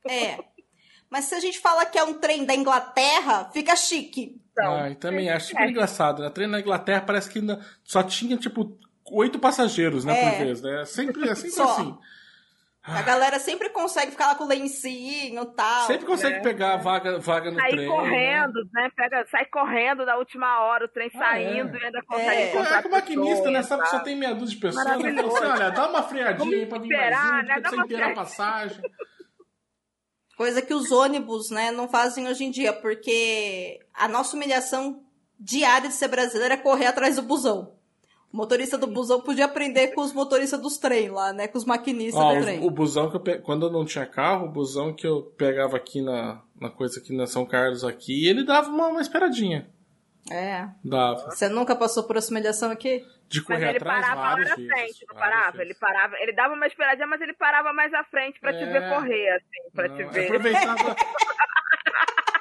é 0.09 0.39
mas 1.09 1.27
se 1.27 1.37
a 1.37 1.41
gente 1.41 1.61
fala 1.61 1.87
que 1.87 1.97
é 1.97 2.03
um 2.03 2.15
trem 2.15 2.45
da 2.45 2.53
Inglaterra 2.53 3.49
fica 3.53 3.77
chique 3.77 4.41
Então, 4.51 4.75
Ai, 4.75 4.95
também 4.97 5.31
acho 5.31 5.49
super 5.49 5.63
é. 5.63 5.71
engraçado, 5.71 6.21
né? 6.23 6.31
Trem 6.31 6.49
na 6.49 6.59
Inglaterra 6.61 7.01
parece 7.01 7.31
que 7.31 7.39
ainda 7.39 7.61
só 7.85 8.03
tinha, 8.03 8.37
tipo, 8.37 8.77
oito 9.13 9.39
passageiros, 9.39 10.05
né, 10.05 10.19
É. 10.19 10.31
por 10.31 10.39
vez, 10.45 10.61
né? 10.63 10.85
Sempre, 10.85 11.29
é 11.29 11.35
sempre 11.37 11.51
Só. 11.53 11.73
assim. 11.75 11.97
A 12.87 13.03
galera 13.03 13.39
sempre 13.41 13.69
consegue 13.71 14.13
ficar 14.13 14.29
lá 14.29 14.35
com 14.37 14.45
o 14.45 14.49
lencinho 14.49 15.43
e 15.43 15.47
tal 15.55 15.87
Sempre 15.87 16.07
consegue 16.07 16.41
pegar 16.41 16.75
a 16.75 16.77
vaga, 16.77 17.19
vaga 17.19 17.51
no 17.51 17.59
Sair 17.61 17.71
trem. 17.71 17.89
né? 17.89 17.95
correndo, 17.97 18.55
né? 18.73 18.91
Pega, 18.97 19.27
sai 19.31 19.45
correndo 19.47 20.07
da 20.07 20.17
última 20.17 20.61
hora, 20.61 20.85
o 20.85 20.89
trem 20.89 21.11
Ah, 21.15 21.19
saindo 21.19 21.77
é. 21.77 21.81
e 21.81 21.85
ainda 21.85 22.03
consegue 22.07 22.31
É. 22.43 22.51
encontrar 22.53 22.79
É 22.79 22.83
que 22.83 22.89
o 22.89 22.91
maquinista, 22.93 23.51
né? 23.51 23.59
pessoas, 23.59 23.67
Sabe 23.67 23.83
que 23.83 23.89
só 23.91 23.99
tem 24.01 24.17
meia 24.17 24.35
dúzia 24.35 24.55
de 24.55 24.61
pessoas. 24.61 24.85
Né? 24.85 24.93
Assim, 24.95 25.45
olha, 25.45 25.71
dá 25.71 25.89
uma 25.89 26.03
freadinha 26.03 26.57
aí 26.59 26.67
pra 26.67 26.79
vir 26.79 26.93
esperar, 26.93 27.33
mais 27.33 27.49
né? 27.49 27.55
né? 27.57 27.61
Dá 27.61 27.85
ter 27.87 28.03
a 28.03 28.15
passagem. 28.15 28.83
Coisa 30.37 30.61
que 30.61 30.75
os 30.75 30.93
ônibus, 30.93 31.51
né, 31.51 31.71
não 31.71 31.89
fazem 31.89 32.29
hoje 32.29 32.45
em 32.45 32.51
dia, 32.51 32.73
porque 32.73 33.79
a 33.95 34.07
nossa 34.07 34.37
humilhação 34.37 35.03
diária 35.41 35.89
de 35.89 35.95
ser 35.95 36.09
brasileiro 36.09 36.53
é 36.53 36.59
correr 36.59 36.87
atrás 36.87 37.17
do 37.17 37.23
busão. 37.23 37.75
Motorista 38.37 38.77
do 38.77 38.87
busão 38.87 39.21
podia 39.21 39.47
aprender 39.47 39.89
com 39.89 40.03
os 40.03 40.13
motoristas 40.13 40.61
dos 40.61 40.77
trem 40.79 41.09
lá, 41.09 41.33
né, 41.33 41.49
com 41.49 41.57
os 41.57 41.65
maquinistas 41.65 42.23
Ó, 42.23 42.35
do 42.35 42.41
trem. 42.43 42.61
o, 42.61 42.67
o 42.67 42.71
busão 42.71 43.09
que 43.11 43.17
eu 43.17 43.21
pe... 43.21 43.39
quando 43.39 43.67
eu 43.67 43.73
não 43.73 43.85
tinha 43.85 44.05
carro, 44.07 44.47
o 44.47 44.51
busão 44.51 44.93
que 44.93 45.07
eu 45.07 45.23
pegava 45.39 45.77
aqui 45.77 46.03
na, 46.03 46.43
na 46.61 46.69
coisa 46.71 47.01
aqui 47.01 47.17
na 47.17 47.27
São 47.27 47.47
Carlos 47.47 47.83
aqui, 47.85 48.29
ele 48.29 48.45
dava 48.45 48.69
uma, 48.69 48.89
uma 48.89 49.01
esperadinha. 49.01 49.69
É. 50.31 50.69
Dava. 50.85 51.31
Você 51.31 51.49
nunca 51.49 51.75
passou 51.77 52.03
por 52.05 52.17
essa 52.17 52.31
humilhação 52.31 52.71
aqui? 52.71 53.05
De 53.29 53.39
Mas 53.39 53.47
correr 53.47 53.69
ele 53.71 53.77
atrás 53.79 54.07
parava 54.07 54.37
na 54.39 54.45
vezes. 54.55 54.67
frente, 54.67 55.07
não 55.09 55.17
parava? 55.17 55.53
vezes. 55.53 55.61
Ele 55.61 55.75
parava, 55.75 56.15
ele 56.21 56.33
dava 56.33 56.55
uma 56.55 56.67
esperadinha, 56.67 57.07
mas 57.07 57.21
ele 57.21 57.33
parava 57.35 57.73
mais 57.73 57.95
à 57.95 58.05
frente 58.05 58.39
pra 58.41 58.53
te 58.53 58.63
É. 58.63 58.67
ver 58.67 58.89
correr, 58.89 59.29
assim, 59.31 59.71
pra 59.75 59.89
te 59.89 60.05
ver. 60.05 60.25
Aproveitava. 60.27 60.97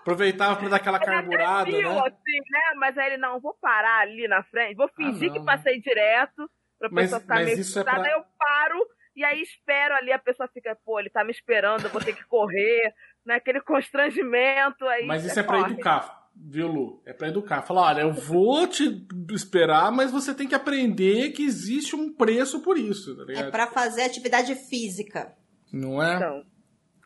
aproveitava 0.00 0.56
pra 0.56 0.68
dar 0.68 0.76
aquela 0.76 0.98
Ele 0.98 1.06
carburada, 1.06 1.70
viu, 1.70 1.82
né? 1.92 1.98
assim, 2.00 2.38
né? 2.50 2.60
Mas 2.76 2.96
aí 2.98 3.06
ele, 3.08 3.16
não, 3.18 3.40
vou 3.40 3.54
parar 3.60 4.00
ali 4.00 4.26
na 4.28 4.42
frente, 4.44 4.76
vou 4.76 4.88
fingir 4.88 5.28
não, 5.28 5.32
que 5.34 5.38
né? 5.40 5.44
passei 5.44 5.80
direto, 5.80 6.50
pra 6.78 6.88
Mas- 6.90 7.04
pessoa 7.06 7.20
ficar 7.20 7.34
mas 7.34 7.46
meio 7.46 7.58
isso 7.60 7.78
é 7.78 7.84
pra- 7.84 8.02
aí 8.02 8.12
eu 8.12 8.22
paro, 8.38 8.86
e 9.16 9.24
aí 9.24 9.42
espero 9.42 9.94
ali, 9.94 10.12
a 10.12 10.18
pessoa 10.18 10.48
fica, 10.52 10.76
pô, 10.84 10.98
ele 11.00 11.10
tá 11.10 11.22
me 11.24 11.30
esperando, 11.30 11.84
eu 11.84 11.90
vou 11.90 12.00
ter 12.02 12.14
que 12.14 12.24
correr, 12.26 12.92
né? 13.26 13.34
Aquele 13.34 13.60
constrangimento, 13.60 14.84
aí 14.86 15.06
Mas 15.06 15.24
isso 15.24 15.34
você 15.34 15.40
é 15.40 15.42
pra 15.42 15.58
corre. 15.60 15.72
educar, 15.74 16.28
viu, 16.34 16.68
Lu? 16.68 17.02
É 17.04 17.12
pra 17.12 17.28
educar. 17.28 17.62
Falar, 17.62 17.82
olha, 17.88 18.00
eu 18.02 18.12
vou 18.12 18.66
te 18.66 19.06
esperar, 19.32 19.92
mas 19.92 20.10
você 20.10 20.34
tem 20.34 20.48
que 20.48 20.54
aprender 20.54 21.32
que 21.32 21.42
existe 21.44 21.94
um 21.94 22.12
preço 22.14 22.62
por 22.62 22.78
isso, 22.78 23.14
tá 23.16 23.22
É 23.22 23.26
ligado? 23.26 23.50
pra 23.50 23.66
fazer 23.66 24.02
atividade 24.04 24.54
física. 24.68 25.34
Não 25.72 26.02
é? 26.02 26.16
Então, 26.16 26.42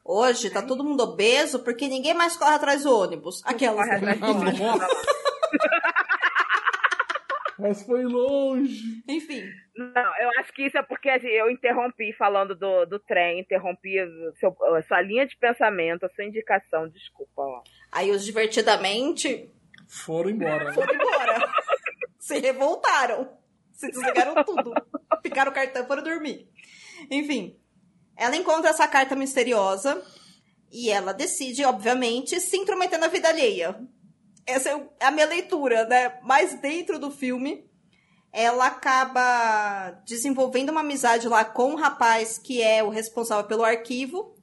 Hoje 0.04 0.50
tá 0.50 0.60
todo 0.60 0.84
mundo 0.84 1.02
obeso 1.02 1.64
porque 1.64 1.88
ninguém 1.88 2.12
mais 2.14 2.36
corre 2.36 2.54
atrás 2.54 2.82
do 2.82 2.94
ônibus. 2.94 3.40
Aquelas. 3.44 3.88
Mas 7.58 7.82
foi 7.84 8.02
longe. 8.04 9.02
Enfim. 9.08 9.42
Não, 9.76 10.16
eu 10.20 10.30
acho 10.40 10.52
que 10.52 10.66
isso 10.66 10.76
é 10.76 10.82
porque 10.82 11.08
assim, 11.08 11.28
eu 11.28 11.48
interrompi 11.50 12.12
falando 12.18 12.54
do, 12.54 12.84
do 12.84 12.98
trem, 12.98 13.40
interrompi 13.40 13.94
seu- 14.40 14.54
sua 14.88 15.00
linha 15.00 15.24
de 15.26 15.36
pensamento, 15.38 16.04
a 16.04 16.08
sua 16.10 16.24
indicação, 16.24 16.88
desculpa. 16.88 17.42
Ó. 17.42 17.62
Aí 17.92 18.10
os 18.10 18.24
divertidamente 18.24 19.50
Foram 19.88 20.30
embora. 20.30 20.64
né? 20.64 20.72
foram 20.72 20.94
embora. 20.94 21.48
Se 22.18 22.38
revoltaram. 22.40 23.38
Se 23.72 23.88
desligaram 23.88 24.42
tudo. 24.44 24.72
Picaram 25.22 25.52
o 25.52 25.54
cartão 25.54 25.84
e 25.84 25.86
foram 25.86 26.02
dormir. 26.02 26.48
Enfim. 27.10 27.56
Ela 28.16 28.36
encontra 28.36 28.70
essa 28.70 28.86
carta 28.86 29.16
misteriosa 29.16 30.02
e 30.70 30.90
ela 30.90 31.12
decide, 31.12 31.64
obviamente, 31.64 32.40
se 32.40 32.56
intrometer 32.56 32.98
na 32.98 33.08
vida 33.08 33.28
alheia. 33.28 33.76
Essa 34.46 34.70
é 34.70 34.76
o- 34.76 34.88
é 35.00 35.06
a 35.06 35.10
minha 35.10 35.26
leitura, 35.26 35.86
né? 35.86 36.18
Mas 36.22 36.54
dentro 36.60 36.98
do 36.98 37.10
filme, 37.10 37.68
ela 38.32 38.66
acaba 38.66 39.90
desenvolvendo 40.04 40.70
uma 40.70 40.80
amizade 40.80 41.28
lá 41.28 41.44
com 41.44 41.70
um 41.72 41.76
rapaz 41.76 42.38
que 42.38 42.60
é 42.62 42.82
o 42.82 42.88
responsável 42.90 43.44
pelo 43.44 43.64
arquivo 43.64 44.34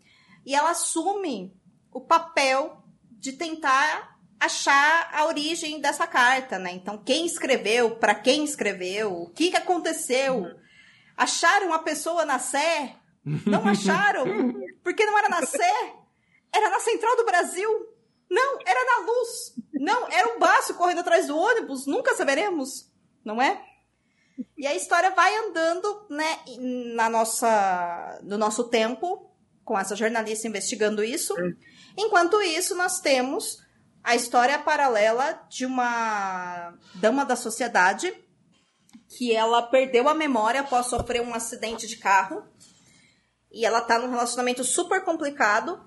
e 0.45 0.55
ela 0.55 0.71
assume 0.71 1.53
o 1.93 2.01
papel 2.01 2.81
de 3.11 3.33
tentar 3.33 4.17
achar 4.39 5.09
a 5.13 5.25
origem 5.25 5.79
dessa 5.79 6.07
carta, 6.07 6.57
né? 6.57 6.71
Então, 6.71 6.97
quem 6.97 7.25
escreveu, 7.25 7.97
para 7.97 8.15
quem 8.15 8.43
escreveu, 8.43 9.13
o 9.13 9.29
que, 9.29 9.51
que 9.51 9.57
aconteceu? 9.57 10.47
Acharam 11.15 11.71
a 11.73 11.79
pessoa 11.79 12.25
na 12.25 12.39
Sé? 12.39 12.95
Não 13.23 13.67
acharam? 13.67 14.25
Porque 14.83 15.05
não 15.05 15.17
era 15.17 15.29
na? 15.29 15.41
Era 16.53 16.69
na 16.69 16.79
Central 16.79 17.15
do 17.17 17.25
Brasil? 17.25 17.69
Não, 18.29 18.59
era 18.65 18.85
na 18.85 19.05
Luz. 19.05 19.55
Não, 19.73 20.07
era 20.09 20.35
um 20.35 20.39
baço 20.39 20.73
correndo 20.75 20.99
atrás 20.99 21.27
do 21.27 21.37
ônibus. 21.37 21.85
Nunca 21.85 22.15
saberemos, 22.15 22.89
não 23.23 23.41
é? 23.41 23.61
E 24.57 24.65
a 24.65 24.75
história 24.75 25.11
vai 25.11 25.35
andando, 25.35 26.07
né, 26.09 26.39
na 26.95 27.09
nossa, 27.09 28.19
no 28.23 28.37
nosso 28.37 28.65
tempo, 28.65 29.29
com 29.63 29.77
essa 29.77 29.95
jornalista 29.95 30.47
investigando 30.47 31.03
isso. 31.03 31.35
Enquanto 31.97 32.41
isso, 32.41 32.75
nós 32.75 32.99
temos 32.99 33.61
a 34.03 34.15
história 34.15 34.57
paralela 34.59 35.45
de 35.49 35.65
uma 35.65 36.73
dama 36.95 37.23
da 37.23 37.35
sociedade 37.35 38.13
que 39.17 39.35
ela 39.35 39.61
perdeu 39.61 40.07
a 40.07 40.13
memória 40.13 40.61
após 40.61 40.87
sofrer 40.87 41.21
um 41.21 41.33
acidente 41.33 41.87
de 41.87 41.97
carro. 41.97 42.43
E 43.51 43.65
ela 43.65 43.81
tá 43.81 43.99
num 43.99 44.09
relacionamento 44.09 44.63
super 44.63 45.03
complicado. 45.03 45.83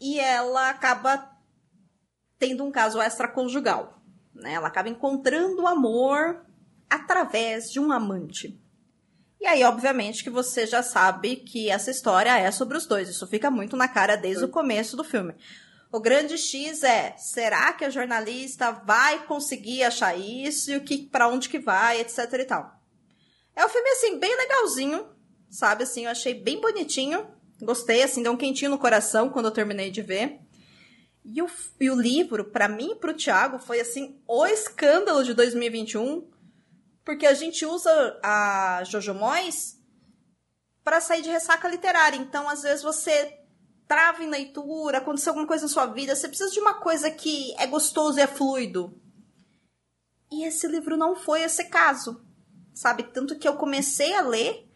E 0.00 0.18
ela 0.18 0.70
acaba 0.70 1.30
tendo 2.38 2.64
um 2.64 2.70
caso 2.70 3.00
extraconjugal. 3.00 4.00
Né? 4.34 4.54
Ela 4.54 4.68
acaba 4.68 4.88
encontrando 4.88 5.62
o 5.62 5.66
amor 5.66 6.44
através 6.88 7.70
de 7.70 7.80
um 7.80 7.92
amante. 7.92 8.58
E 9.40 9.46
aí, 9.46 9.62
obviamente, 9.62 10.24
que 10.24 10.30
você 10.30 10.66
já 10.66 10.82
sabe 10.82 11.36
que 11.36 11.70
essa 11.70 11.90
história 11.90 12.36
é 12.36 12.50
sobre 12.50 12.76
os 12.76 12.86
dois. 12.86 13.08
Isso 13.08 13.26
fica 13.26 13.50
muito 13.50 13.76
na 13.76 13.86
cara 13.86 14.16
desde 14.16 14.44
o 14.44 14.48
começo 14.48 14.96
do 14.96 15.04
filme. 15.04 15.34
O 15.92 16.00
grande 16.00 16.36
X 16.36 16.82
é, 16.82 17.16
será 17.16 17.72
que 17.72 17.84
a 17.84 17.90
jornalista 17.90 18.72
vai 18.72 19.24
conseguir 19.26 19.84
achar 19.84 20.18
isso 20.18 20.70
e 20.70 20.76
o 20.76 20.84
que 20.84 21.06
para 21.06 21.28
onde 21.28 21.48
que 21.48 21.58
vai, 21.58 22.00
etc 22.00 22.32
e 22.34 22.44
tal. 22.44 22.78
É 23.56 23.64
um 23.64 23.68
filme 23.68 23.88
assim 23.90 24.18
bem 24.18 24.36
legalzinho, 24.36 25.08
sabe 25.50 25.84
assim, 25.84 26.04
eu 26.04 26.10
achei 26.10 26.34
bem 26.34 26.60
bonitinho. 26.60 27.26
Gostei, 27.60 28.02
assim, 28.02 28.22
deu 28.22 28.32
um 28.32 28.36
quentinho 28.36 28.70
no 28.70 28.78
coração 28.78 29.30
quando 29.30 29.46
eu 29.46 29.52
terminei 29.52 29.90
de 29.90 30.02
ver. 30.02 30.40
E 31.24 31.42
o, 31.42 31.50
e 31.80 31.90
o 31.90 32.00
livro, 32.00 32.44
para 32.44 32.68
mim 32.68 32.92
e 32.92 32.96
pro 32.96 33.14
Thiago, 33.14 33.58
foi 33.58 33.80
assim, 33.80 34.20
o 34.26 34.46
escândalo 34.46 35.24
de 35.24 35.34
2021. 35.34 36.28
Porque 37.04 37.26
a 37.26 37.34
gente 37.34 37.66
usa 37.66 38.18
a 38.22 38.82
Jojo 38.84 39.14
Moyes 39.14 39.78
para 40.84 41.00
sair 41.00 41.22
de 41.22 41.30
ressaca 41.30 41.68
literária. 41.68 42.16
Então, 42.16 42.48
às 42.48 42.62
vezes, 42.62 42.82
você 42.82 43.38
trava 43.86 44.22
em 44.22 44.28
leitura, 44.28 44.98
aconteceu 44.98 45.30
alguma 45.30 45.46
coisa 45.46 45.64
na 45.64 45.68
sua 45.70 45.86
vida, 45.86 46.14
você 46.14 46.28
precisa 46.28 46.50
de 46.50 46.60
uma 46.60 46.74
coisa 46.74 47.10
que 47.10 47.54
é 47.58 47.66
gostoso 47.66 48.18
e 48.18 48.22
é 48.22 48.26
fluido. 48.26 48.94
E 50.30 50.44
esse 50.44 50.68
livro 50.68 50.96
não 50.96 51.16
foi 51.16 51.42
esse 51.42 51.64
caso. 51.64 52.22
Sabe? 52.74 53.02
Tanto 53.02 53.38
que 53.38 53.48
eu 53.48 53.56
comecei 53.56 54.14
a 54.14 54.20
ler, 54.20 54.67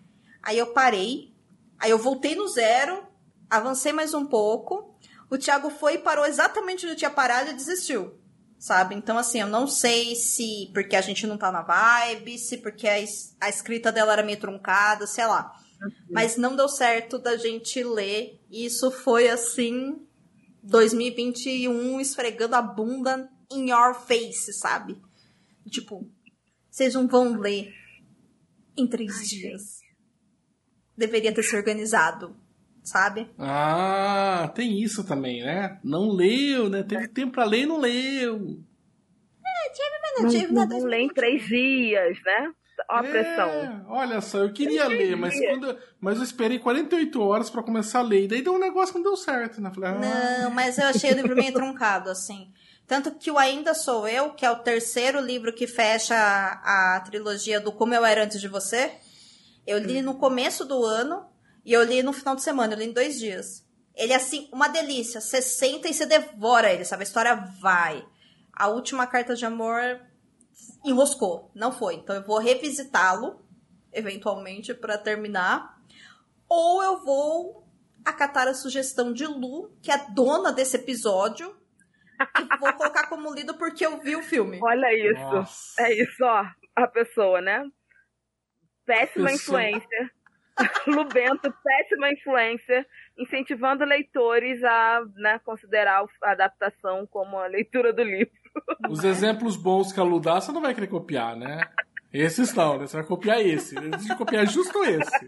aí 0.43 0.59
eu 0.59 0.73
parei, 0.73 1.35
aí 1.79 1.91
eu 1.91 1.99
voltei 1.99 2.35
no 2.35 2.49
zero, 2.49 3.07
avancei 3.49 3.93
mais 3.93 4.15
um 4.15 4.27
pouco 4.27 4.93
o 5.33 5.39
Thiago 5.39 5.71
foi 5.71 5.95
e 5.95 5.99
parou 5.99 6.27
exatamente 6.27 6.85
onde 6.85 6.95
tinha 6.95 7.11
parado 7.11 7.49
e 7.49 7.55
desistiu. 7.55 8.21
Sabe? 8.59 8.95
Então, 8.95 9.17
assim, 9.17 9.41
eu 9.41 9.47
não 9.47 9.67
sei 9.67 10.15
se 10.15 10.71
porque 10.75 10.95
a 10.95 11.01
gente 11.01 11.27
não 11.27 11.39
tá 11.39 11.51
na 11.51 11.63
vibe, 11.63 12.39
se 12.39 12.59
porque 12.59 12.87
a, 12.87 12.97
a 13.41 13.49
escrita 13.49 13.91
dela 13.91 14.13
era 14.13 14.23
meio 14.23 14.39
truncada, 14.39 15.07
sei 15.07 15.27
lá. 15.27 15.51
Uhum. 15.81 15.91
Mas 16.11 16.37
não 16.37 16.55
deu 16.55 16.69
certo 16.69 17.19
da 17.19 17.35
gente 17.39 17.83
ler. 17.83 18.43
Isso 18.51 18.91
foi 18.91 19.31
assim. 19.31 20.07
2021 20.63 21.99
esfregando 21.99 22.55
a 22.55 22.61
bunda 22.61 23.31
in 23.51 23.71
your 23.71 23.95
face, 23.95 24.53
sabe? 24.53 25.01
Tipo, 25.71 26.07
vocês 26.71 26.93
não 26.93 27.09
vão 27.09 27.39
ler 27.39 27.73
em 28.77 28.87
três 28.87 29.17
Ai, 29.17 29.25
dias. 29.25 29.82
Deveria 30.97 31.33
ter 31.33 31.43
se 31.43 31.57
organizado 31.57 32.37
sabe? 32.83 33.31
Ah, 33.39 34.51
tem 34.55 34.83
isso 34.83 35.05
também, 35.05 35.43
né? 35.43 35.79
Não 35.85 36.11
leu, 36.11 36.69
né? 36.69 36.83
Teve 36.83 37.09
tempo 37.09 37.33
pra 37.33 37.45
ler 37.45 37.63
e 37.63 37.67
não 37.67 37.79
leu. 37.79 38.61
É, 39.45 39.71
tive, 39.71 39.99
mas 40.03 40.23
não, 40.23 40.31
tive. 40.31 40.53
Não, 40.53 40.67
não 40.67 40.85
lê 40.85 41.03
em 41.03 41.09
três 41.09 41.47
dias, 41.47 42.19
né? 42.25 42.53
Olha 42.91 43.01
a 43.01 43.07
é, 43.07 43.11
pressão. 43.11 43.87
Olha 43.89 44.21
só, 44.21 44.39
eu 44.39 44.53
queria 44.53 44.89
ler, 44.89 45.17
mas, 45.17 45.39
quando, 45.39 45.79
mas 46.01 46.19
eu 46.19 46.25
esperei 46.25 46.59
48 46.59 47.23
horas 47.23 47.49
para 47.49 47.63
começar 47.63 48.01
a 48.01 48.03
ler. 48.03 48.25
E 48.25 48.29
daí 48.29 48.43
deu 48.43 48.55
um 48.55 48.59
negócio 48.59 48.93
que 48.93 48.99
não 48.99 49.11
deu 49.11 49.17
certo, 49.17 49.61
né? 49.61 49.71
Falei, 49.73 49.91
ah. 49.91 49.99
Não, 50.43 50.51
mas 50.51 50.79
eu 50.79 50.87
achei 50.87 51.13
o 51.13 51.17
livro 51.17 51.37
meio 51.37 51.53
truncado, 51.55 52.11
assim. 52.11 52.53
Tanto 52.87 53.13
que 53.13 53.31
o 53.31 53.39
Ainda 53.39 53.75
Sou 53.75 54.09
Eu, 54.09 54.31
que 54.31 54.45
é 54.45 54.51
o 54.51 54.57
terceiro 54.57 55.21
livro 55.21 55.55
que 55.55 55.67
fecha 55.67 56.15
a, 56.15 56.97
a 56.97 57.01
trilogia 57.01 57.61
do 57.61 57.71
Como 57.71 57.95
Eu 57.95 58.05
Era 58.05 58.25
Antes 58.25 58.41
de 58.41 58.49
Você, 58.49 58.91
eu 59.67 59.79
li 59.79 60.03
no 60.03 60.17
começo 60.17 60.65
do 60.65 60.85
ano 60.85 61.27
e 61.65 61.73
eu 61.73 61.83
li 61.83 62.03
no 62.03 62.13
final 62.13 62.35
de 62.35 62.43
semana, 62.43 62.75
eu 62.75 62.79
li 62.79 62.87
em 62.87 62.93
dois 62.93 63.19
dias. 63.19 63.67
Ele 63.95 64.13
é 64.13 64.17
assim, 64.17 64.49
uma 64.53 64.69
delícia. 64.69 65.21
Você 65.21 65.43
senta 65.43 65.89
e 65.89 65.95
você 65.95 66.07
devora 66.07 66.73
ele, 66.73 66.85
sabe? 66.85 67.03
A 67.03 67.05
história 67.05 67.35
vai. 67.61 68.05
A 68.53 68.69
última 68.69 69.07
carta 69.07 69.35
de 69.35 69.45
amor 69.45 70.01
enroscou, 70.85 71.51
não 71.55 71.73
foi. 71.73 71.95
Então 71.95 72.17
eu 72.17 72.23
vou 72.23 72.39
revisitá-lo, 72.39 73.45
eventualmente, 73.93 74.75
para 74.75 74.99
terminar. 74.99 75.79
Ou 76.49 76.83
eu 76.83 77.05
vou 77.05 77.67
acatar 78.05 78.49
a 78.49 78.55
sugestão 78.55 79.13
de 79.13 79.27
Lu, 79.27 79.73
que 79.81 79.91
é 79.91 80.07
dona 80.11 80.53
desse 80.53 80.77
episódio, 80.77 81.57
e 82.21 82.59
vou 82.59 82.73
colocar 82.75 83.09
como 83.09 83.33
lido 83.33 83.55
porque 83.55 83.85
eu 83.85 84.01
vi 84.01 84.17
o 84.17 84.23
filme. 84.23 84.59
Olha 84.63 84.93
isso. 84.95 85.21
Nossa. 85.21 85.83
É 85.83 85.95
isso, 85.95 86.25
ó. 86.25 86.45
A 86.75 86.87
pessoa, 86.89 87.41
né? 87.41 87.65
Péssima 88.93 89.33
influência. 89.33 90.11
Lubento, 90.87 91.53
péssima 91.65 92.11
influência, 92.11 92.87
incentivando 93.17 93.85
leitores 93.85 94.63
a 94.63 95.03
né, 95.17 95.41
considerar 95.45 96.05
a 96.23 96.31
adaptação 96.31 97.07
como 97.07 97.39
a 97.39 97.47
leitura 97.47 97.91
do 97.93 98.03
livro. 98.03 98.33
Os 98.91 99.03
exemplos 99.03 99.57
bons 99.57 99.93
que 99.93 100.01
a 100.01 100.03
Lu 100.03 100.21
dá, 100.21 100.41
você 100.41 100.53
não 100.53 100.61
vai 100.61 100.75
querer 100.75 100.89
copiar, 100.89 101.35
né? 101.35 101.61
Esses 102.13 102.53
não, 102.53 102.79
né? 102.79 102.87
Você 102.87 102.99
vai 102.99 103.07
copiar 103.07 103.41
esse. 103.41 103.75
Você 103.75 104.09
vai 104.09 104.19
copiar 104.19 104.47
justo 104.47 104.85
esse. 104.85 105.27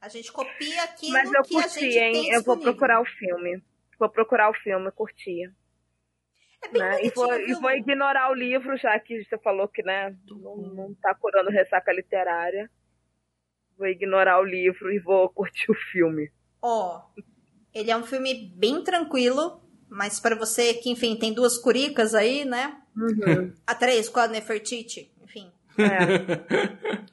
A 0.00 0.08
gente 0.08 0.32
copia 0.32 0.82
aquilo 0.84 1.12
Mas 1.12 1.32
eu 1.32 1.42
que 1.42 1.54
curti, 1.54 1.78
a 1.78 1.80
gente 1.80 1.98
hein? 1.98 2.30
Eu 2.32 2.42
vou 2.42 2.58
procurar 2.58 3.02
o 3.02 3.04
filme. 3.04 3.62
Vou 3.98 4.08
procurar 4.08 4.50
o 4.50 4.54
filme, 4.54 4.90
curti. 4.92 5.52
É 6.64 6.68
bem 6.68 6.82
né? 6.82 7.04
e, 7.04 7.10
vou, 7.10 7.32
e 7.34 7.54
vou 7.54 7.70
ignorar 7.70 8.30
o 8.30 8.34
livro, 8.34 8.76
já 8.76 8.98
que 8.98 9.24
você 9.24 9.38
falou 9.38 9.68
que 9.68 9.82
né, 9.82 10.16
não, 10.28 10.56
não 10.56 10.94
tá 10.94 11.14
curando 11.14 11.50
ressaca 11.50 11.92
literária 11.92 12.70
vou 13.82 13.88
ignorar 13.88 14.40
o 14.40 14.44
livro 14.44 14.92
e 14.92 15.00
vou 15.00 15.28
curtir 15.28 15.70
o 15.70 15.74
filme. 15.74 16.30
Ó, 16.60 16.98
oh, 16.98 17.22
ele 17.74 17.90
é 17.90 17.96
um 17.96 18.04
filme 18.04 18.52
bem 18.56 18.84
tranquilo, 18.84 19.60
mas 19.88 20.20
para 20.20 20.36
você 20.36 20.74
que, 20.74 20.88
enfim, 20.88 21.16
tem 21.16 21.34
duas 21.34 21.58
curicas 21.58 22.14
aí, 22.14 22.44
né? 22.44 22.80
Uhum. 22.96 23.52
A 23.66 23.74
três 23.74 24.08
com 24.08 24.20
a 24.20 24.28
Nefertiti, 24.28 25.12
enfim. 25.20 25.50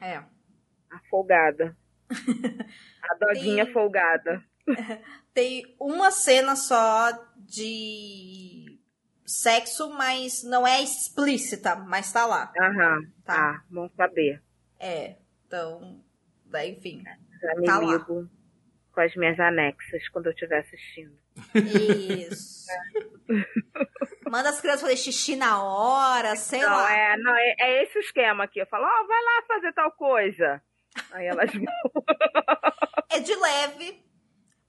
É. 0.02 0.14
é. 0.14 0.16
A 0.18 1.00
folgada. 1.10 1.76
A 3.02 3.16
doguinha 3.16 3.66
tem... 3.66 3.74
folgada. 3.74 4.44
Tem 5.34 5.64
uma 5.80 6.12
cena 6.12 6.56
só 6.56 7.12
de 7.38 8.69
sexo, 9.30 9.90
mas 9.92 10.44
não 10.44 10.66
é 10.66 10.82
explícita, 10.82 11.76
mas 11.76 12.12
tá 12.12 12.26
lá. 12.26 12.52
Aham. 12.60 13.02
Tá. 13.24 13.56
Ah, 13.56 13.64
bom 13.70 13.90
saber. 13.96 14.42
É. 14.80 15.16
Então, 15.46 16.02
Daí, 16.50 16.72
enfim. 16.72 17.04
Já 17.42 17.56
me 17.56 17.66
tá 17.66 17.80
ligo 17.80 18.22
lá. 18.22 18.28
com 18.92 19.02
as 19.02 19.16
minhas 19.16 19.40
anexas 19.40 20.08
quando 20.10 20.26
eu 20.28 20.32
estiver 20.32 20.60
assistindo. 20.60 21.18
Isso. 21.56 22.66
Manda 24.30 24.50
as 24.50 24.60
crianças 24.60 24.82
fazer 24.82 24.98
xixi 24.98 25.36
na 25.36 25.64
hora, 25.64 26.36
sei 26.36 26.62
não, 26.62 26.70
lá. 26.70 26.92
É, 26.92 27.18
não, 27.18 27.36
é, 27.36 27.56
é 27.60 27.84
esse 27.84 27.98
o 27.98 28.02
esquema 28.02 28.44
aqui. 28.44 28.60
Eu 28.60 28.68
falo, 28.68 28.86
ó, 28.86 28.88
oh, 28.88 29.08
vai 29.08 29.24
lá 29.24 29.44
fazer 29.48 29.74
tal 29.74 29.92
coisa. 29.92 30.62
Aí 31.12 31.28
elas 31.28 31.52
vão. 31.52 31.64
é 33.12 33.20
de 33.20 33.36
leve, 33.36 34.04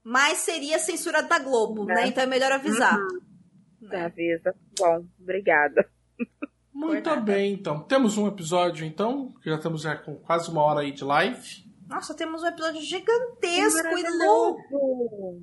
mas 0.05 0.39
seria 0.39 0.79
censura 0.79 1.23
da 1.23 1.39
Globo, 1.39 1.91
é. 1.91 1.95
né? 1.95 2.07
Então 2.07 2.23
é 2.23 2.27
melhor 2.27 2.53
avisar. 2.53 2.97
Uhum. 2.99 3.30
Né? 3.81 4.05
Avisa. 4.05 4.55
Bom, 4.79 5.05
obrigada. 5.21 5.89
Muito 6.73 7.21
bem, 7.21 7.53
então. 7.53 7.83
Temos 7.83 8.17
um 8.17 8.27
episódio, 8.27 8.87
então. 8.87 9.35
Já 9.45 9.57
estamos 9.57 9.83
já 9.83 9.97
com 9.97 10.17
quase 10.17 10.51
uma 10.51 10.63
hora 10.63 10.81
aí 10.81 10.93
de 10.93 11.05
live. 11.05 11.65
Nossa, 11.87 12.15
temos 12.15 12.43
um 12.43 12.47
episódio 12.47 12.81
gigantesco 12.81 13.99
e 13.99 14.25
louco. 14.25 15.43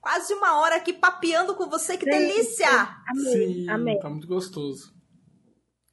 Quase 0.00 0.34
uma 0.34 0.60
hora 0.60 0.76
aqui 0.76 0.92
papeando 0.92 1.56
com 1.56 1.68
você, 1.68 1.96
que 1.96 2.04
Sim. 2.04 2.10
delícia! 2.10 2.68
Amei, 3.08 3.32
Sim, 3.32 3.68
amei. 3.70 3.98
tá 3.98 4.08
muito 4.08 4.28
gostoso. 4.28 4.94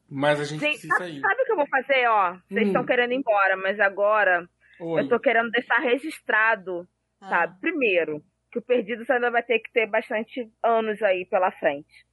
Mas 0.08 0.40
a 0.40 0.44
gente, 0.44 0.60
gente 0.60 0.72
precisa 0.74 0.98
sabe, 0.98 1.18
ir. 1.18 1.22
Sabe 1.22 1.42
o 1.42 1.46
que 1.46 1.52
eu 1.52 1.56
vou 1.56 1.68
fazer, 1.68 2.08
ó? 2.08 2.38
Vocês 2.48 2.68
estão 2.68 2.84
hum. 2.84 2.86
querendo 2.86 3.14
ir 3.14 3.16
embora, 3.16 3.58
mas 3.58 3.80
agora 3.80 4.48
Oi. 4.80 5.02
eu 5.02 5.10
tô 5.10 5.20
querendo 5.20 5.50
deixar 5.50 5.80
registrado, 5.80 6.88
ah. 7.20 7.30
sabe? 7.30 7.60
Primeiro, 7.60 8.24
que 8.54 8.60
o 8.60 8.62
Perdidos 8.62 9.10
ainda 9.10 9.32
vai 9.32 9.42
ter 9.42 9.60
que 9.60 9.72
ter 9.74 9.88
bastante 9.88 10.48
anos 10.62 11.02
aí 11.02 11.26
pela 11.26 11.52
frente. 11.52 12.06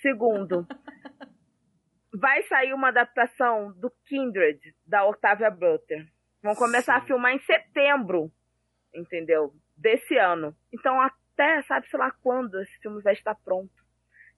Segundo, 0.00 0.64
vai 2.14 2.40
sair 2.44 2.72
uma 2.72 2.88
adaptação 2.88 3.72
do 3.72 3.90
Kindred, 4.06 4.60
da 4.86 5.04
Octavia 5.04 5.50
Butler. 5.50 6.06
Vão 6.40 6.54
começar 6.54 6.94
Sim. 6.94 7.00
a 7.00 7.06
filmar 7.06 7.32
em 7.32 7.40
setembro, 7.40 8.30
entendeu? 8.94 9.52
Desse 9.76 10.16
ano. 10.16 10.56
Então, 10.72 11.00
até 11.00 11.60
sabe-se 11.62 11.96
lá 11.96 12.12
quando 12.22 12.60
esse 12.60 12.78
filme 12.78 13.02
vai 13.02 13.14
estar 13.14 13.34
pronto. 13.34 13.74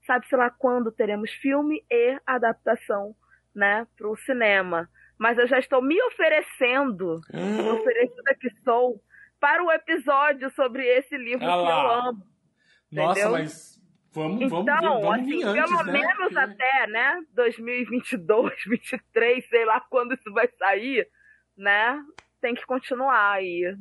Sabe-se 0.06 0.34
lá 0.34 0.48
quando 0.48 0.90
teremos 0.90 1.30
filme 1.30 1.84
e 1.90 2.18
adaptação, 2.26 3.14
né, 3.54 3.86
pro 3.98 4.16
cinema. 4.16 4.88
Mas 5.18 5.36
eu 5.36 5.46
já 5.46 5.58
estou 5.58 5.82
me 5.82 6.02
oferecendo, 6.04 7.20
hum. 7.34 7.74
oferecida 7.74 8.34
que 8.40 8.48
sou, 8.64 8.98
para 9.41 9.64
o 9.64 9.72
episódio 9.72 10.51
sobre 10.51 10.86
esse 10.86 11.16
livro 11.16 11.45
ah 11.45 11.49
que 11.49 11.53
eu 11.53 11.91
amo. 12.09 12.26
Nossa, 12.93 13.20
entendeu? 13.20 13.32
mas 13.32 13.80
Vamos, 14.12 14.43
então, 14.43 14.64
vamos, 14.64 15.03
vamos 15.03 15.20
assim, 15.20 15.45
antes, 15.45 15.70
pelo 15.70 15.84
né? 15.84 15.93
menos 15.93 16.36
até, 16.36 16.86
né, 16.88 17.22
2022, 17.32 18.26
2023, 18.26 19.47
sei 19.49 19.64
lá 19.64 19.80
quando 19.82 20.14
isso 20.14 20.32
vai 20.32 20.49
sair, 20.59 21.09
né, 21.57 22.03
tem 22.41 22.55
que 22.55 22.66
continuar 22.66 23.34
aí. 23.34 23.72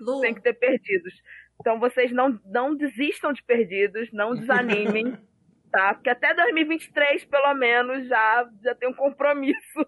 Lu. 0.00 0.22
tem 0.22 0.32
que 0.32 0.40
ter 0.40 0.54
perdidos. 0.54 1.12
Então 1.60 1.78
vocês 1.78 2.10
não, 2.10 2.40
não 2.46 2.74
desistam 2.74 3.32
de 3.32 3.42
perdidos, 3.42 4.10
não 4.12 4.34
desanimem, 4.34 5.18
tá? 5.70 5.92
Porque 5.94 6.08
até 6.08 6.32
2023, 6.32 7.26
pelo 7.26 7.54
menos, 7.54 8.08
já, 8.08 8.48
já 8.62 8.74
tem 8.74 8.88
um 8.88 8.94
compromisso. 8.94 9.86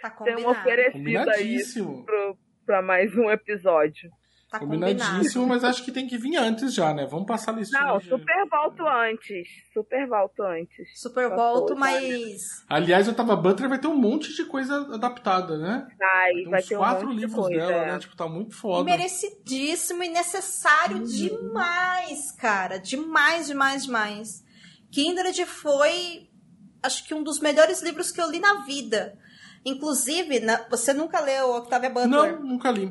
Tá 0.00 0.10
tem 0.22 0.36
um 0.36 0.48
oferecido 0.48 1.30
aí 1.30 1.58
pro, 2.04 2.38
pra 2.70 2.80
mais 2.80 3.12
um 3.16 3.28
episódio. 3.28 4.08
Tá 4.48 4.60
Combinadíssimo, 4.60 5.44
combinado. 5.44 5.46
mas 5.48 5.64
acho 5.64 5.84
que 5.84 5.90
tem 5.92 6.06
que 6.08 6.16
vir 6.16 6.36
antes 6.36 6.72
já, 6.72 6.92
né? 6.94 7.04
Vamos 7.06 7.26
passar 7.26 7.52
a 7.52 7.56
listinha. 7.56 7.82
Não, 7.82 7.98
de- 7.98 8.08
super 8.08 8.48
volto 8.48 8.86
antes. 8.86 9.48
Super 9.72 10.06
volto 10.08 10.42
antes. 10.44 11.00
Super 11.00 11.28
volto, 11.30 11.68
toda. 11.68 11.80
mas. 11.80 12.64
Aliás, 12.68 13.08
o 13.08 13.12
Tava 13.14 13.34
Butler 13.36 13.68
vai 13.68 13.78
ter 13.78 13.88
um 13.88 13.96
monte 13.96 14.32
de 14.34 14.44
coisa 14.44 14.76
adaptada, 14.94 15.56
né? 15.58 15.86
Vai, 15.98 16.32
Tem 16.32 16.44
vai 16.50 16.60
uns 16.60 16.66
ter 16.68 16.76
um 16.76 16.78
quatro 16.78 17.08
de 17.10 17.14
livros 17.16 17.34
coisa, 17.46 17.66
dela, 17.66 17.72
é. 17.84 17.92
né? 17.92 17.98
Tipo, 17.98 18.16
tá 18.16 18.28
muito 18.28 18.54
foda. 18.56 18.84
merecidíssimo 18.84 20.02
e 20.04 20.08
necessário 20.08 20.98
Uhum. 20.98 21.04
demais, 21.04 22.32
cara. 22.32 22.78
Demais, 22.78 23.46
demais, 23.48 23.84
demais. 23.84 24.44
Kindred 24.92 25.44
foi, 25.46 26.28
acho 26.82 27.04
que 27.06 27.14
um 27.14 27.22
dos 27.22 27.40
melhores 27.40 27.82
livros 27.82 28.10
que 28.12 28.20
eu 28.20 28.30
li 28.30 28.38
na 28.40 28.62
vida. 28.64 29.16
Inclusive, 29.64 30.40
na- 30.40 30.66
você 30.68 30.92
nunca 30.92 31.20
leu 31.20 31.50
Octavia 31.56 31.90
Butler? 31.90 32.08
Não, 32.08 32.40
nunca 32.42 32.70
li. 32.70 32.90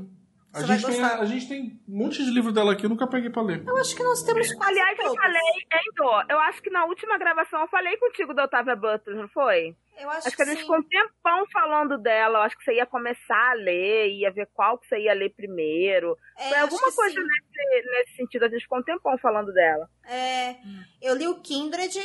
A 0.52 0.64
gente, 0.64 0.84
tem, 0.84 1.04
a 1.04 1.26
gente 1.26 1.48
tem 1.48 1.80
um 1.88 1.96
monte 2.00 2.26
de 2.26 2.32
livro 2.32 2.52
dela 2.52 2.74
aqui, 2.74 2.84
eu 2.84 2.90
nunca 2.90 3.06
peguei 3.08 3.30
pra 3.30 3.44
ler. 3.44 3.64
Eu 3.68 3.78
acho 3.78 3.96
que 3.96 4.02
nós 4.02 4.24
temos 4.24 4.52
quase 4.56 4.72
Aliás, 4.72 4.98
eu 4.98 5.06
todos. 5.06 5.22
falei, 5.22 5.42
Endo, 5.72 6.26
eu 6.28 6.40
acho 6.40 6.62
que 6.64 6.72
na 6.72 6.86
última 6.86 7.20
gravação 7.20 7.62
eu 7.62 7.68
falei 7.68 7.96
contigo 7.98 8.34
da 8.34 8.46
Otávia 8.46 8.76
Butler, 8.76 9.16
não 9.16 9.28
foi? 9.30 9.76
Eu 10.00 10.10
acho, 10.10 10.28
Acho 10.28 10.36
que 10.36 10.42
a 10.42 10.46
gente 10.46 10.62
ficou 10.62 10.78
um 10.78 10.82
tempão 10.84 11.46
falando 11.54 12.00
dela. 12.00 12.40
Eu 12.40 12.44
acho 12.44 12.58
que 12.58 12.64
você 12.64 12.74
ia 12.74 12.86
começar 12.88 13.52
a 13.52 13.54
ler, 13.54 14.08
ia 14.12 14.32
ver 14.32 14.48
qual 14.52 14.80
que 14.80 14.88
você 14.88 14.98
ia 14.98 15.14
ler 15.14 15.30
primeiro. 15.36 16.18
É, 16.36 16.50
Foi 16.50 16.58
alguma 16.58 16.90
que 16.90 16.96
coisa 16.96 17.16
nesse, 17.22 17.92
nesse 17.92 18.16
sentido. 18.16 18.46
A 18.46 18.50
gente 18.50 18.64
ficou 18.64 18.80
um 18.80 18.84
tempão 18.84 19.16
falando 19.20 19.54
dela. 19.54 19.88
É, 20.08 20.56
eu 21.00 21.14
li 21.16 21.28
o 21.28 21.40
Kindred, 21.42 22.00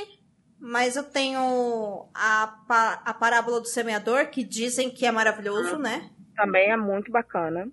mas 0.64 0.96
eu 0.96 1.04
tenho 1.04 2.08
a, 2.14 3.02
a 3.04 3.12
parábola 3.12 3.60
do 3.60 3.66
semeador, 3.66 4.30
que 4.30 4.42
dizem 4.42 4.90
que 4.90 5.04
é 5.04 5.12
maravilhoso, 5.12 5.76
né? 5.78 6.10
Também 6.34 6.70
é 6.70 6.76
muito 6.76 7.12
bacana. 7.12 7.70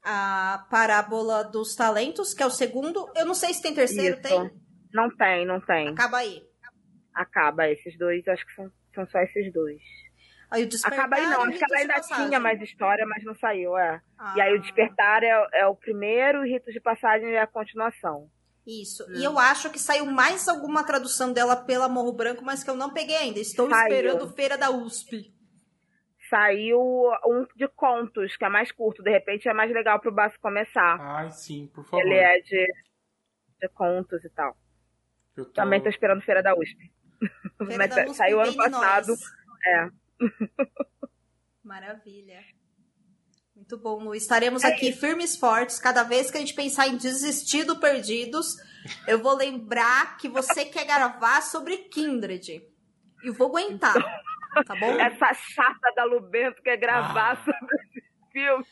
A 0.00 0.64
parábola 0.70 1.42
dos 1.42 1.74
talentos, 1.74 2.32
que 2.32 2.40
é 2.40 2.46
o 2.46 2.50
segundo. 2.50 3.10
Eu 3.16 3.26
não 3.26 3.34
sei 3.34 3.52
se 3.52 3.60
tem 3.60 3.74
terceiro, 3.74 4.20
Isso. 4.20 4.22
tem? 4.22 4.50
Não 4.92 5.10
tem, 5.16 5.44
não 5.44 5.60
tem. 5.60 5.88
Acaba 5.88 6.18
aí. 6.18 6.40
Acaba 7.12 7.68
esses 7.68 7.98
dois, 7.98 8.26
acho 8.28 8.46
que 8.46 8.54
são, 8.54 8.70
são 8.94 9.06
só 9.08 9.18
esses 9.18 9.52
dois. 9.52 9.82
Aí 10.52 10.62
o 10.62 10.68
despertar 10.68 11.06
Acaba 11.06 11.16
aí 11.16 11.26
não, 11.26 11.42
acho 11.42 11.58
que 11.58 11.64
ela 11.64 11.80
ainda 11.80 12.00
tinha 12.00 12.38
mais 12.38 12.62
história, 12.62 13.04
mas 13.06 13.24
não 13.24 13.34
saiu, 13.34 13.76
é. 13.76 14.00
Ah, 14.16 14.34
E 14.36 14.40
aí 14.40 14.54
o 14.54 14.60
Despertar 14.60 15.24
é, 15.24 15.48
é 15.54 15.66
o 15.66 15.74
primeiro, 15.74 16.46
e 16.46 16.52
Ritos 16.52 16.72
de 16.72 16.80
Passagem 16.80 17.32
é 17.32 17.40
a 17.40 17.46
continuação. 17.46 18.30
Isso. 18.66 19.04
E 19.12 19.22
eu 19.22 19.38
acho 19.38 19.68
que 19.70 19.78
saiu 19.78 20.06
mais 20.06 20.48
alguma 20.48 20.82
tradução 20.84 21.32
dela 21.32 21.54
pela 21.54 21.88
Morro 21.88 22.12
Branco, 22.12 22.42
mas 22.44 22.64
que 22.64 22.70
eu 22.70 22.74
não 22.76 22.92
peguei 22.92 23.16
ainda. 23.16 23.38
Estou 23.38 23.68
Saiu. 23.68 23.82
esperando 23.82 24.32
Feira 24.32 24.56
da 24.56 24.70
USP. 24.70 25.34
Saiu 26.30 26.80
um 27.26 27.46
de 27.54 27.68
contos, 27.68 28.34
que 28.36 28.44
é 28.44 28.48
mais 28.48 28.72
curto, 28.72 29.02
de 29.02 29.10
repente 29.10 29.46
é 29.48 29.52
mais 29.52 29.70
legal 29.70 30.00
pro 30.00 30.10
Baço 30.10 30.40
começar. 30.40 30.98
Ai, 30.98 31.30
sim, 31.30 31.66
por 31.74 31.84
favor. 31.84 32.00
Ele 32.00 32.14
é 32.14 32.40
de, 32.40 32.66
de 33.60 33.68
contos 33.74 34.24
e 34.24 34.30
tal. 34.30 34.56
Eu 35.36 35.44
tô- 35.44 35.52
Também 35.52 35.82
tô 35.82 35.88
esperando 35.90 36.22
Feira 36.22 36.42
da 36.42 36.54
USP. 36.56 36.90
Feira 37.58 37.76
Mas 37.78 37.90
da 37.94 38.04
USP 38.04 38.14
saiu 38.16 38.40
ano 38.40 38.50
de 38.52 38.56
nós. 38.56 38.70
passado. 38.70 39.14
É. 39.66 39.88
Maravilha. 41.62 42.40
Muito 43.56 43.78
bom, 43.78 44.02
Lu. 44.02 44.14
Estaremos 44.14 44.64
É 44.64 44.68
aqui 44.68 44.92
firmes 44.92 45.34
e 45.34 45.38
fortes. 45.38 45.78
Cada 45.78 46.02
vez 46.02 46.30
que 46.30 46.36
a 46.36 46.40
gente 46.40 46.54
pensar 46.54 46.88
em 46.88 46.96
desistir 46.96 47.64
do 47.64 47.78
Perdidos, 47.78 48.56
eu 49.06 49.18
vou 49.22 49.36
lembrar 49.36 50.16
que 50.18 50.28
você 50.28 50.64
quer 50.66 50.84
gravar 50.84 51.40
sobre 51.42 51.76
Kindred. 51.76 52.62
E 53.22 53.30
vou 53.30 53.48
aguentar. 53.48 53.94
Tá 54.66 54.74
bom? 54.78 55.00
Essa 55.00 55.32
chata 55.34 55.92
da 55.96 56.04
Lubento 56.04 56.62
quer 56.62 56.76
gravar 56.76 57.32
Ah. 57.32 57.36
sobre 57.36 57.76
esse 57.76 58.04
filme. 58.32 58.64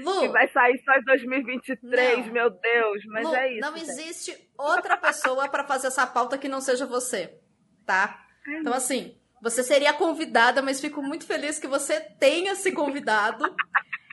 Lu, 0.00 0.20
Que 0.20 0.28
vai 0.28 0.48
sair 0.48 0.80
só 0.84 0.92
em 0.94 1.02
2023, 1.04 2.26
Não. 2.26 2.32
meu 2.32 2.50
Deus. 2.50 3.04
Mas 3.06 3.24
Lu, 3.26 3.34
é 3.34 3.52
isso. 3.52 3.60
não 3.60 3.76
existe 3.76 4.50
outra 4.56 4.96
pessoa 4.96 5.48
pra 5.48 5.64
fazer 5.64 5.88
essa 5.88 6.06
pauta 6.06 6.38
que 6.38 6.48
não 6.48 6.60
seja 6.60 6.86
você, 6.86 7.36
tá? 7.84 8.24
Então, 8.46 8.72
assim, 8.72 9.18
você 9.42 9.62
seria 9.64 9.92
convidada, 9.92 10.62
mas 10.62 10.80
fico 10.80 11.02
muito 11.02 11.26
feliz 11.26 11.58
que 11.58 11.66
você 11.66 12.00
tenha 12.00 12.54
se 12.54 12.70
convidado. 12.70 13.44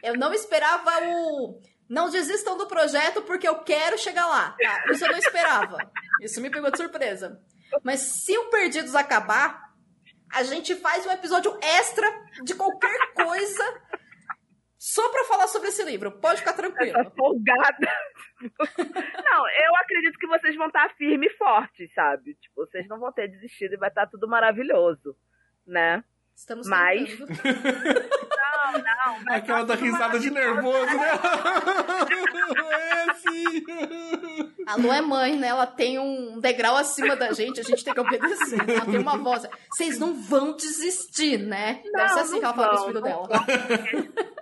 Eu 0.05 0.15
não 0.15 0.31
esperava 0.33 0.91
o. 1.03 1.59
Não 1.89 2.09
desistam 2.09 2.57
do 2.57 2.67
projeto 2.67 3.21
porque 3.23 3.47
eu 3.47 3.63
quero 3.63 3.97
chegar 3.97 4.25
lá. 4.27 4.55
Tá? 4.59 4.83
Isso 4.91 5.03
eu 5.03 5.11
não 5.11 5.17
esperava. 5.17 5.77
Isso 6.21 6.41
me 6.41 6.49
pegou 6.49 6.71
de 6.71 6.77
surpresa. 6.77 7.41
Mas 7.83 7.99
se 7.99 8.37
o 8.37 8.49
Perdidos 8.49 8.95
acabar, 8.95 9.73
a 10.31 10.43
gente 10.43 10.75
faz 10.75 11.05
um 11.05 11.11
episódio 11.11 11.57
extra 11.61 12.07
de 12.43 12.53
qualquer 12.55 13.13
coisa 13.13 13.81
só 14.77 15.09
pra 15.09 15.25
falar 15.25 15.47
sobre 15.47 15.69
esse 15.69 15.83
livro. 15.83 16.11
Pode 16.11 16.39
ficar 16.39 16.53
tranquilo. 16.53 17.11
Folgada. 17.17 17.91
não, 19.25 19.49
eu 19.49 19.75
acredito 19.77 20.19
que 20.19 20.27
vocês 20.27 20.55
vão 20.55 20.67
estar 20.67 20.93
firmes 20.95 21.31
e 21.31 21.37
fortes, 21.37 21.93
sabe? 21.93 22.35
Tipo, 22.35 22.65
vocês 22.67 22.87
não 22.87 22.99
vão 22.99 23.11
ter 23.11 23.27
desistido 23.27 23.73
e 23.73 23.77
vai 23.77 23.89
estar 23.89 24.07
tudo 24.07 24.27
maravilhoso, 24.27 25.15
né? 25.65 26.03
Estamos 26.35 26.67
Mas- 26.67 27.09
tentando. 27.09 27.29
Não, 28.75 28.81
não. 28.81 29.33
Aquela 29.33 29.59
tá 29.59 29.63
da 29.63 29.75
risada 29.75 30.19
de 30.19 30.29
nervoso, 30.29 30.85
né? 30.85 31.09
é, 32.71 33.13
sim. 33.13 33.63
A 34.67 34.75
Lu 34.75 34.91
é 34.91 35.01
mãe, 35.01 35.37
né? 35.37 35.47
Ela 35.47 35.65
tem 35.65 35.97
um 35.97 36.39
degrau 36.39 36.75
acima 36.75 37.15
da 37.15 37.31
gente, 37.31 37.59
a 37.59 37.63
gente 37.63 37.83
tem 37.85 37.93
que 37.93 37.99
obedecer. 37.99 38.59
Ela 38.69 38.85
tem 38.85 38.97
uma 38.99 39.17
voz. 39.17 39.47
Vocês 39.71 39.97
não 39.97 40.13
vão 40.13 40.55
desistir, 40.55 41.37
né? 41.37 41.81
Deve 41.83 41.91
Não, 41.97 42.07
ser 42.09 42.19
assim 42.19 42.31
não 42.33 42.39
que 42.39 42.45
ela 42.45 42.53
fala 42.53 42.75
vão, 42.75 42.87
filhos 42.87 43.01
não 43.01 43.09
dela. 43.09 43.27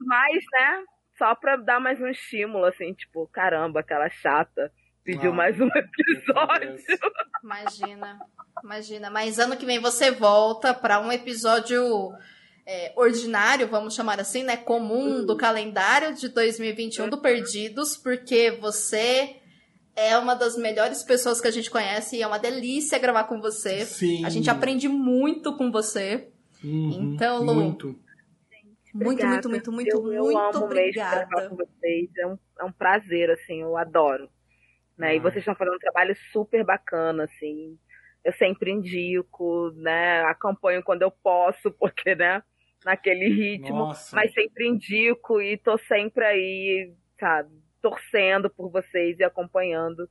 Mas, 0.00 0.44
né? 0.52 0.84
Só 1.16 1.34
pra 1.34 1.56
dar 1.56 1.80
mais 1.80 2.00
um 2.00 2.06
estímulo, 2.06 2.64
assim, 2.64 2.94
tipo, 2.94 3.26
caramba, 3.28 3.80
aquela 3.80 4.08
chata. 4.08 4.72
Pediu 5.04 5.32
Ah. 5.32 5.34
mais 5.34 5.58
um 5.60 5.66
episódio. 5.74 6.76
Imagina, 7.42 8.18
imagina. 8.62 9.10
Mas 9.10 9.38
ano 9.38 9.56
que 9.56 9.66
vem 9.66 9.78
você 9.80 10.10
volta 10.10 10.72
pra 10.74 11.00
um 11.00 11.10
episódio 11.12 12.12
é, 12.66 12.92
ordinário, 12.96 13.66
vamos 13.68 13.94
chamar 13.94 14.20
assim, 14.20 14.42
né? 14.42 14.56
Comum 14.56 15.24
do 15.24 15.36
calendário 15.36 16.14
de 16.14 16.28
2021 16.28 17.08
do 17.08 17.18
Perdidos, 17.18 17.96
porque 17.96 18.50
você 18.50 19.36
é 19.96 20.16
uma 20.18 20.34
das 20.34 20.56
melhores 20.56 21.02
pessoas 21.02 21.40
que 21.40 21.48
a 21.48 21.50
gente 21.50 21.70
conhece 21.70 22.16
e 22.16 22.22
é 22.22 22.26
uma 22.26 22.38
delícia 22.38 22.98
gravar 22.98 23.24
com 23.24 23.40
você. 23.40 23.84
Sim. 23.84 24.24
A 24.24 24.28
gente 24.30 24.48
aprende 24.48 24.88
muito 24.88 25.56
com 25.56 25.70
você. 25.72 26.28
Uhum, 26.62 27.12
Então, 27.14 27.42
Lu, 27.42 27.54
muito. 27.54 27.86
Muito, 28.94 29.10
Obrigada. 29.22 29.48
muito, 29.48 29.50
muito, 29.50 29.72
muito, 29.72 29.88
eu, 29.90 30.12
eu 30.12 30.24
muito 30.24 30.38
amo 30.38 30.68
mesmo 30.68 30.92
gravar 30.94 31.22
obrigada. 31.24 31.48
com 31.50 31.56
vocês. 31.56 32.10
É 32.18 32.26
um, 32.26 32.38
é 32.60 32.64
um 32.64 32.72
prazer, 32.72 33.30
assim, 33.30 33.60
eu 33.60 33.76
adoro. 33.76 34.28
Né? 34.96 35.14
E 35.14 35.18
Ah. 35.18 35.22
vocês 35.22 35.38
estão 35.38 35.54
fazendo 35.54 35.74
um 35.76 35.78
trabalho 35.78 36.16
super 36.32 36.64
bacana, 36.64 37.24
assim. 37.24 37.78
Eu 38.24 38.32
sempre 38.34 38.70
indico, 38.70 39.70
né? 39.76 40.22
Acompanho 40.24 40.82
quando 40.82 41.02
eu 41.02 41.10
posso, 41.10 41.70
porque, 41.78 42.14
né? 42.14 42.42
Naquele 42.84 43.28
ritmo. 43.28 43.78
Nossa. 43.78 44.14
Mas 44.14 44.32
sempre 44.32 44.68
indico 44.68 45.40
e 45.40 45.56
tô 45.56 45.78
sempre 45.78 46.24
aí, 46.24 46.94
sabe? 47.18 47.50
Torcendo 47.80 48.50
por 48.50 48.70
vocês 48.70 49.18
e 49.18 49.24
acompanhando. 49.24 50.08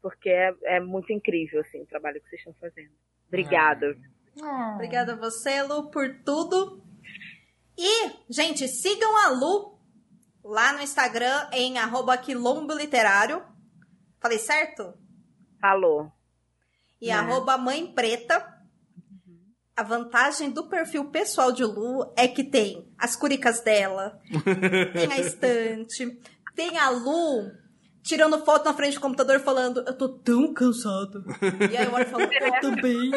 Porque 0.00 0.30
é, 0.30 0.54
é 0.64 0.80
muito 0.80 1.12
incrível, 1.12 1.60
assim, 1.60 1.82
o 1.82 1.86
trabalho 1.86 2.20
que 2.20 2.28
vocês 2.28 2.40
estão 2.40 2.54
fazendo. 2.54 2.92
Obrigada. 3.26 3.96
Obrigada 4.74 5.12
a 5.12 5.16
você, 5.16 5.62
Lu, 5.62 5.90
por 5.90 6.08
tudo. 6.24 6.82
E, 7.76 8.10
gente, 8.28 8.66
sigam 8.66 9.16
a 9.16 9.28
Lu 9.30 9.78
lá 10.44 10.72
no 10.72 10.82
Instagram 10.82 11.48
em 11.52 11.78
arroba 11.78 12.16
quilombo 12.16 12.72
literário. 12.74 13.42
Falei 14.20 14.38
certo? 14.38 14.94
Falou. 15.60 16.12
E 17.00 17.08
Né. 17.08 17.12
arroba 17.12 17.56
mãe 17.56 17.86
preta. 17.86 18.56
A 19.76 19.82
vantagem 19.84 20.50
do 20.50 20.68
perfil 20.68 21.04
pessoal 21.10 21.52
de 21.52 21.64
Lu 21.64 22.12
é 22.16 22.26
que 22.26 22.42
tem 22.42 22.92
as 22.98 23.14
curicas 23.14 23.60
dela, 23.60 24.18
tem 24.92 25.12
a 25.12 25.20
estante, 25.20 26.18
tem 26.56 26.76
a 26.76 26.90
Lu 26.90 27.48
tirando 28.02 28.44
foto 28.44 28.64
na 28.64 28.74
frente 28.74 28.94
do 28.94 29.00
computador 29.00 29.38
falando 29.40 29.84
eu 29.86 29.96
tô 29.96 30.08
tão 30.08 30.52
cansada. 30.54 31.22
E 31.70 31.76
aí 31.76 31.86
e 31.86 32.04
falo, 32.06 32.24
eu 32.24 32.60
também. 32.60 33.10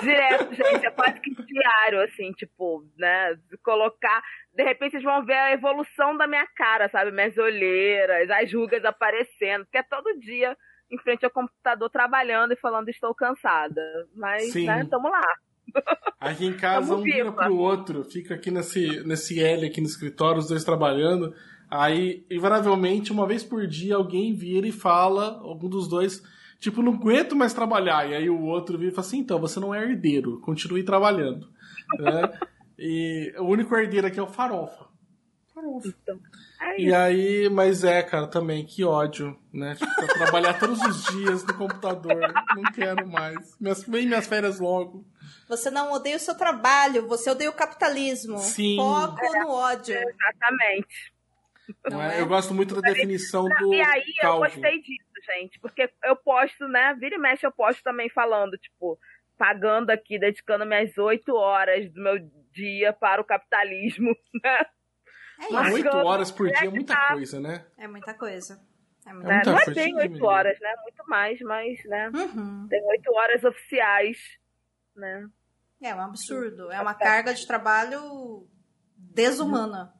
Direto, 0.00 0.54
gente, 0.54 0.86
é 0.86 0.90
quase 0.90 1.20
que 1.20 1.34
diário, 1.34 2.02
assim, 2.02 2.30
tipo, 2.32 2.86
né? 2.96 3.36
Colocar. 3.64 4.22
De 4.54 4.62
repente 4.62 4.92
vocês 4.92 5.02
vão 5.02 5.24
ver 5.24 5.34
a 5.36 5.52
evolução 5.52 6.16
da 6.16 6.26
minha 6.26 6.46
cara, 6.54 6.88
sabe? 6.88 7.10
Minhas 7.10 7.36
olheiras, 7.36 8.30
as 8.30 8.52
rugas 8.52 8.84
aparecendo, 8.84 9.64
porque 9.64 9.78
é 9.78 9.82
todo 9.82 10.20
dia 10.20 10.56
em 10.90 10.98
frente 10.98 11.24
ao 11.24 11.30
computador 11.30 11.90
trabalhando 11.90 12.52
e 12.52 12.56
falando 12.56 12.88
estou 12.88 13.14
cansada. 13.14 13.82
Mas, 14.14 14.52
Sim. 14.52 14.66
né, 14.66 14.86
tamo 14.90 15.08
lá. 15.08 15.24
Aqui 16.20 16.46
em 16.46 16.56
casa 16.56 16.88
Tamo 16.88 17.00
um 17.00 17.02
vira 17.02 17.32
pro 17.32 17.56
outro, 17.56 18.04
fica 18.04 18.34
aqui 18.34 18.50
nesse, 18.50 19.02
nesse 19.04 19.40
L 19.40 19.66
aqui 19.66 19.80
no 19.80 19.86
escritório, 19.86 20.38
os 20.38 20.48
dois 20.48 20.64
trabalhando. 20.64 21.34
Aí, 21.68 22.24
invariavelmente, 22.30 23.12
uma 23.12 23.26
vez 23.26 23.42
por 23.42 23.66
dia, 23.66 23.96
alguém 23.96 24.32
vira 24.32 24.66
e 24.66 24.72
fala, 24.72 25.40
algum 25.40 25.68
dos 25.68 25.88
dois, 25.88 26.22
tipo, 26.60 26.82
não 26.82 26.94
aguento 26.94 27.34
mais 27.34 27.52
trabalhar. 27.52 28.08
E 28.08 28.14
aí 28.14 28.30
o 28.30 28.42
outro 28.42 28.78
vira 28.78 28.92
e 28.92 28.94
fala 28.94 29.06
assim, 29.06 29.18
então, 29.18 29.40
você 29.40 29.58
não 29.58 29.74
é 29.74 29.82
herdeiro, 29.82 30.40
continue 30.40 30.84
trabalhando. 30.84 31.48
né? 31.98 32.38
E 32.78 33.34
o 33.38 33.44
único 33.44 33.74
herdeiro 33.74 34.06
aqui 34.06 34.20
é 34.20 34.22
o 34.22 34.28
Farofa. 34.28 34.86
Farofa. 35.56 35.88
Então, 35.88 36.20
é 36.60 36.80
e 36.80 36.94
aí, 36.94 37.48
mas 37.48 37.82
é, 37.82 38.02
cara, 38.02 38.26
também, 38.26 38.66
que 38.66 38.84
ódio, 38.84 39.38
né? 39.50 39.74
Tipo, 39.74 40.14
trabalhar 40.14 40.52
todos 40.60 40.78
os 40.82 41.04
dias 41.06 41.42
no 41.44 41.54
computador. 41.54 42.14
Não 42.54 42.72
quero 42.72 43.08
mais. 43.08 43.58
Minhas, 43.58 43.82
vem 43.84 44.06
minhas 44.06 44.26
férias 44.26 44.60
logo. 44.60 45.06
Você 45.48 45.70
não 45.70 45.92
odeia 45.92 46.16
o 46.16 46.20
seu 46.20 46.36
trabalho, 46.36 47.08
você 47.08 47.30
odeia 47.30 47.48
o 47.48 47.54
capitalismo. 47.54 48.36
Sim. 48.38 48.76
Foco 48.76 49.38
no 49.40 49.48
ódio. 49.48 49.96
Exatamente. 49.96 51.14
Não 51.90 52.02
é? 52.02 52.20
Eu 52.20 52.26
gosto 52.26 52.52
muito 52.52 52.74
da 52.74 52.82
definição 52.82 53.48
do. 53.48 53.74
E 53.74 53.80
aí 53.80 54.14
calvo. 54.20 54.44
eu 54.44 54.50
gostei 54.50 54.80
disso, 54.82 55.04
gente. 55.24 55.58
Porque 55.58 55.90
eu 56.04 56.16
posto, 56.16 56.68
né? 56.68 56.94
Vira 57.00 57.16
e 57.16 57.18
mexe, 57.18 57.46
eu 57.46 57.50
posto 57.50 57.82
também 57.82 58.10
falando, 58.10 58.58
tipo, 58.58 58.98
pagando 59.38 59.90
aqui, 59.90 60.18
dedicando 60.18 60.66
minhas 60.66 60.96
oito 60.98 61.34
horas 61.34 61.90
do 61.90 62.02
meu 62.02 62.18
dia 62.52 62.92
para 62.92 63.20
o 63.20 63.24
capitalismo, 63.24 64.14
né? 64.44 64.66
É 65.38 65.52
Mas 65.52 65.74
oito 65.74 65.88
horas 65.88 66.30
por 66.30 66.48
dia 66.48 66.68
é 66.68 66.70
muita 66.70 67.08
coisa, 67.08 67.40
né? 67.40 67.66
É 67.76 67.86
muita 67.86 68.14
coisa. 68.14 68.60
É 69.04 69.12
muita 69.12 69.30
É 69.30 69.34
muita 69.34 69.50
não 69.52 69.58
é 69.58 69.64
coisa, 69.64 69.80
bem 69.80 69.96
oito 69.96 70.24
horas, 70.24 70.58
né? 70.60 70.74
Muito 70.82 71.08
mais, 71.08 71.40
mas, 71.40 71.84
né? 71.84 72.10
Uhum. 72.14 72.66
Tem 72.68 72.82
oito 72.86 73.12
horas 73.12 73.44
oficiais, 73.44 74.18
né? 74.94 75.28
É 75.82 75.94
um 75.94 76.00
absurdo. 76.00 76.72
É 76.72 76.80
uma 76.80 76.94
carga 76.94 77.34
de 77.34 77.46
trabalho 77.46 78.48
desumana. 78.96 79.92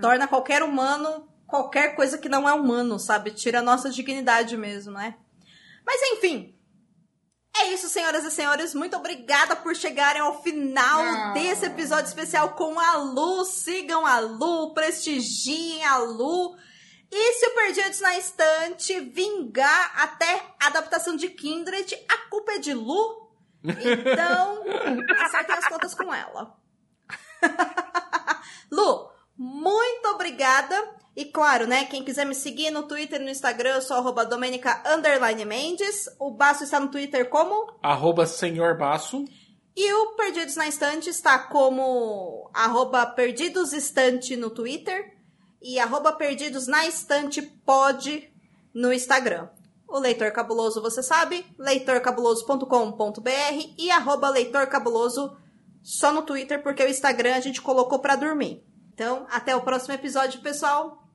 Torna 0.00 0.28
qualquer 0.28 0.62
humano 0.62 1.30
qualquer 1.50 1.96
coisa 1.96 2.16
que 2.16 2.28
não 2.28 2.48
é 2.48 2.54
humano, 2.54 2.98
sabe? 2.98 3.32
Tira 3.32 3.58
a 3.58 3.62
nossa 3.62 3.90
dignidade 3.90 4.56
mesmo, 4.56 4.92
né? 4.92 5.16
Mas 5.84 6.00
enfim. 6.12 6.56
É 7.56 7.68
isso, 7.72 7.88
senhoras 7.88 8.24
e 8.24 8.30
senhores. 8.30 8.74
Muito 8.74 8.96
obrigada 8.96 9.56
por 9.56 9.74
chegarem 9.76 10.20
ao 10.22 10.42
final 10.42 11.00
Ah. 11.00 11.32
desse 11.32 11.66
episódio 11.66 12.06
especial 12.06 12.50
com 12.54 12.78
a 12.78 12.96
Lu. 12.96 13.44
Sigam 13.44 14.06
a 14.06 14.18
Lu, 14.20 14.72
prestigiem 14.72 15.84
a 15.84 15.98
Lu. 15.98 16.56
E 17.12 17.32
se 17.34 17.46
o 17.46 17.54
Perdidos 17.54 18.00
na 18.00 18.16
Estante 18.16 19.00
vingar 19.00 19.92
até 20.00 20.46
a 20.62 20.68
adaptação 20.68 21.16
de 21.16 21.28
Kindred, 21.28 21.92
a 22.08 22.16
culpa 22.30 22.52
é 22.52 22.58
de 22.58 22.72
Lu. 22.72 23.28
Então, 23.64 24.62
acertem 25.26 25.56
as 25.56 25.66
contas 25.68 25.94
com 25.94 26.14
ela. 26.14 26.56
Lu, 28.70 29.10
muito 29.36 30.06
obrigada. 30.10 30.99
E 31.16 31.24
claro, 31.24 31.66
né, 31.66 31.84
quem 31.84 32.04
quiser 32.04 32.24
me 32.24 32.34
seguir 32.34 32.70
no 32.70 32.84
Twitter 32.84 33.20
e 33.20 33.24
no 33.24 33.30
Instagram, 33.30 33.74
eu 33.74 33.82
sou 33.82 33.96
arroba 33.96 34.24
Domenica 34.24 34.82
underline 34.86 35.44
Mendes. 35.44 36.08
O 36.18 36.30
Baço 36.30 36.64
está 36.64 36.78
no 36.78 36.88
Twitter 36.88 37.28
como? 37.28 37.72
Arroba 37.82 38.26
Senhor 38.26 38.76
Baço. 38.76 39.24
E 39.76 39.92
o 39.92 40.14
Perdidos 40.14 40.56
na 40.56 40.68
Estante 40.68 41.10
está 41.10 41.38
como 41.38 42.50
arroba 42.52 43.06
perdidosestante 43.06 44.36
no 44.36 44.50
Twitter 44.50 45.16
e 45.62 45.78
arroba 45.78 46.12
perdidos 46.12 46.66
na 46.66 46.86
estante 46.86 47.42
pod 47.42 48.32
no 48.72 48.92
Instagram. 48.92 49.48
O 49.86 49.98
Leitor 49.98 50.32
Cabuloso, 50.32 50.80
você 50.80 51.02
sabe, 51.02 51.44
leitorcabuloso.com.br 51.58 53.74
e 53.76 53.90
arroba 53.90 54.30
Leitor 54.30 54.66
Cabuloso 54.68 55.36
só 55.82 56.12
no 56.12 56.22
Twitter, 56.22 56.62
porque 56.62 56.82
o 56.82 56.88
Instagram 56.88 57.34
a 57.34 57.40
gente 57.40 57.60
colocou 57.60 57.98
pra 57.98 58.16
dormir. 58.16 58.64
Então, 59.00 59.26
até 59.30 59.56
o 59.56 59.62
próximo 59.62 59.94
episódio, 59.94 60.42
pessoal. 60.42 61.08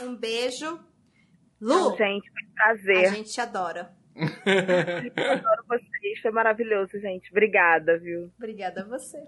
Um 0.00 0.12
beijo. 0.16 0.80
Lu, 1.60 1.72
Então, 1.72 1.96
gente, 1.96 2.28
foi 2.28 2.42
um 2.42 2.50
a 2.50 2.54
prazer. 2.64 3.14
gente 3.14 3.30
te 3.30 3.40
adora. 3.40 3.92
Eu 4.16 5.30
adoro 5.30 5.64
vocês. 5.68 6.20
Foi 6.20 6.32
maravilhoso, 6.32 6.98
gente. 6.98 7.30
Obrigada, 7.30 7.96
viu? 7.96 8.28
Obrigada 8.36 8.80
a 8.80 8.84
você. 8.86 9.22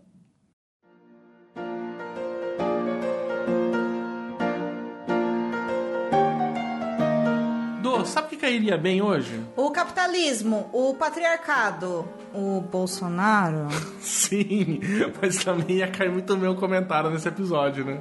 Sabe 8.05 8.27
o 8.27 8.31
que 8.31 8.37
cairia 8.37 8.77
bem 8.77 9.03
hoje? 9.03 9.41
O 9.57 9.71
capitalismo, 9.71 10.69
o 10.73 10.95
patriarcado, 10.95 12.07
o 12.33 12.61
Bolsonaro. 12.61 13.69
Sim, 14.01 14.81
mas 15.21 15.45
também 15.45 15.79
ia 15.79 15.89
cair 15.89 16.11
muito 16.11 16.37
bem 16.37 16.49
o 16.49 16.55
comentário 16.55 17.11
nesse 17.11 17.29
episódio, 17.29 17.85
né? 17.85 18.01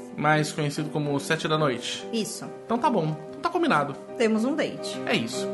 Mais 0.17 0.51
conhecido 0.51 0.89
como 0.89 1.17
sete 1.19 1.47
da 1.47 1.57
noite. 1.57 2.05
Isso. 2.11 2.45
Então 2.65 2.77
tá 2.77 2.89
bom, 2.89 3.15
então 3.29 3.41
tá 3.41 3.49
combinado. 3.49 3.93
Temos 4.17 4.45
um 4.45 4.55
date. 4.55 4.99
É 5.05 5.15
isso. 5.15 5.47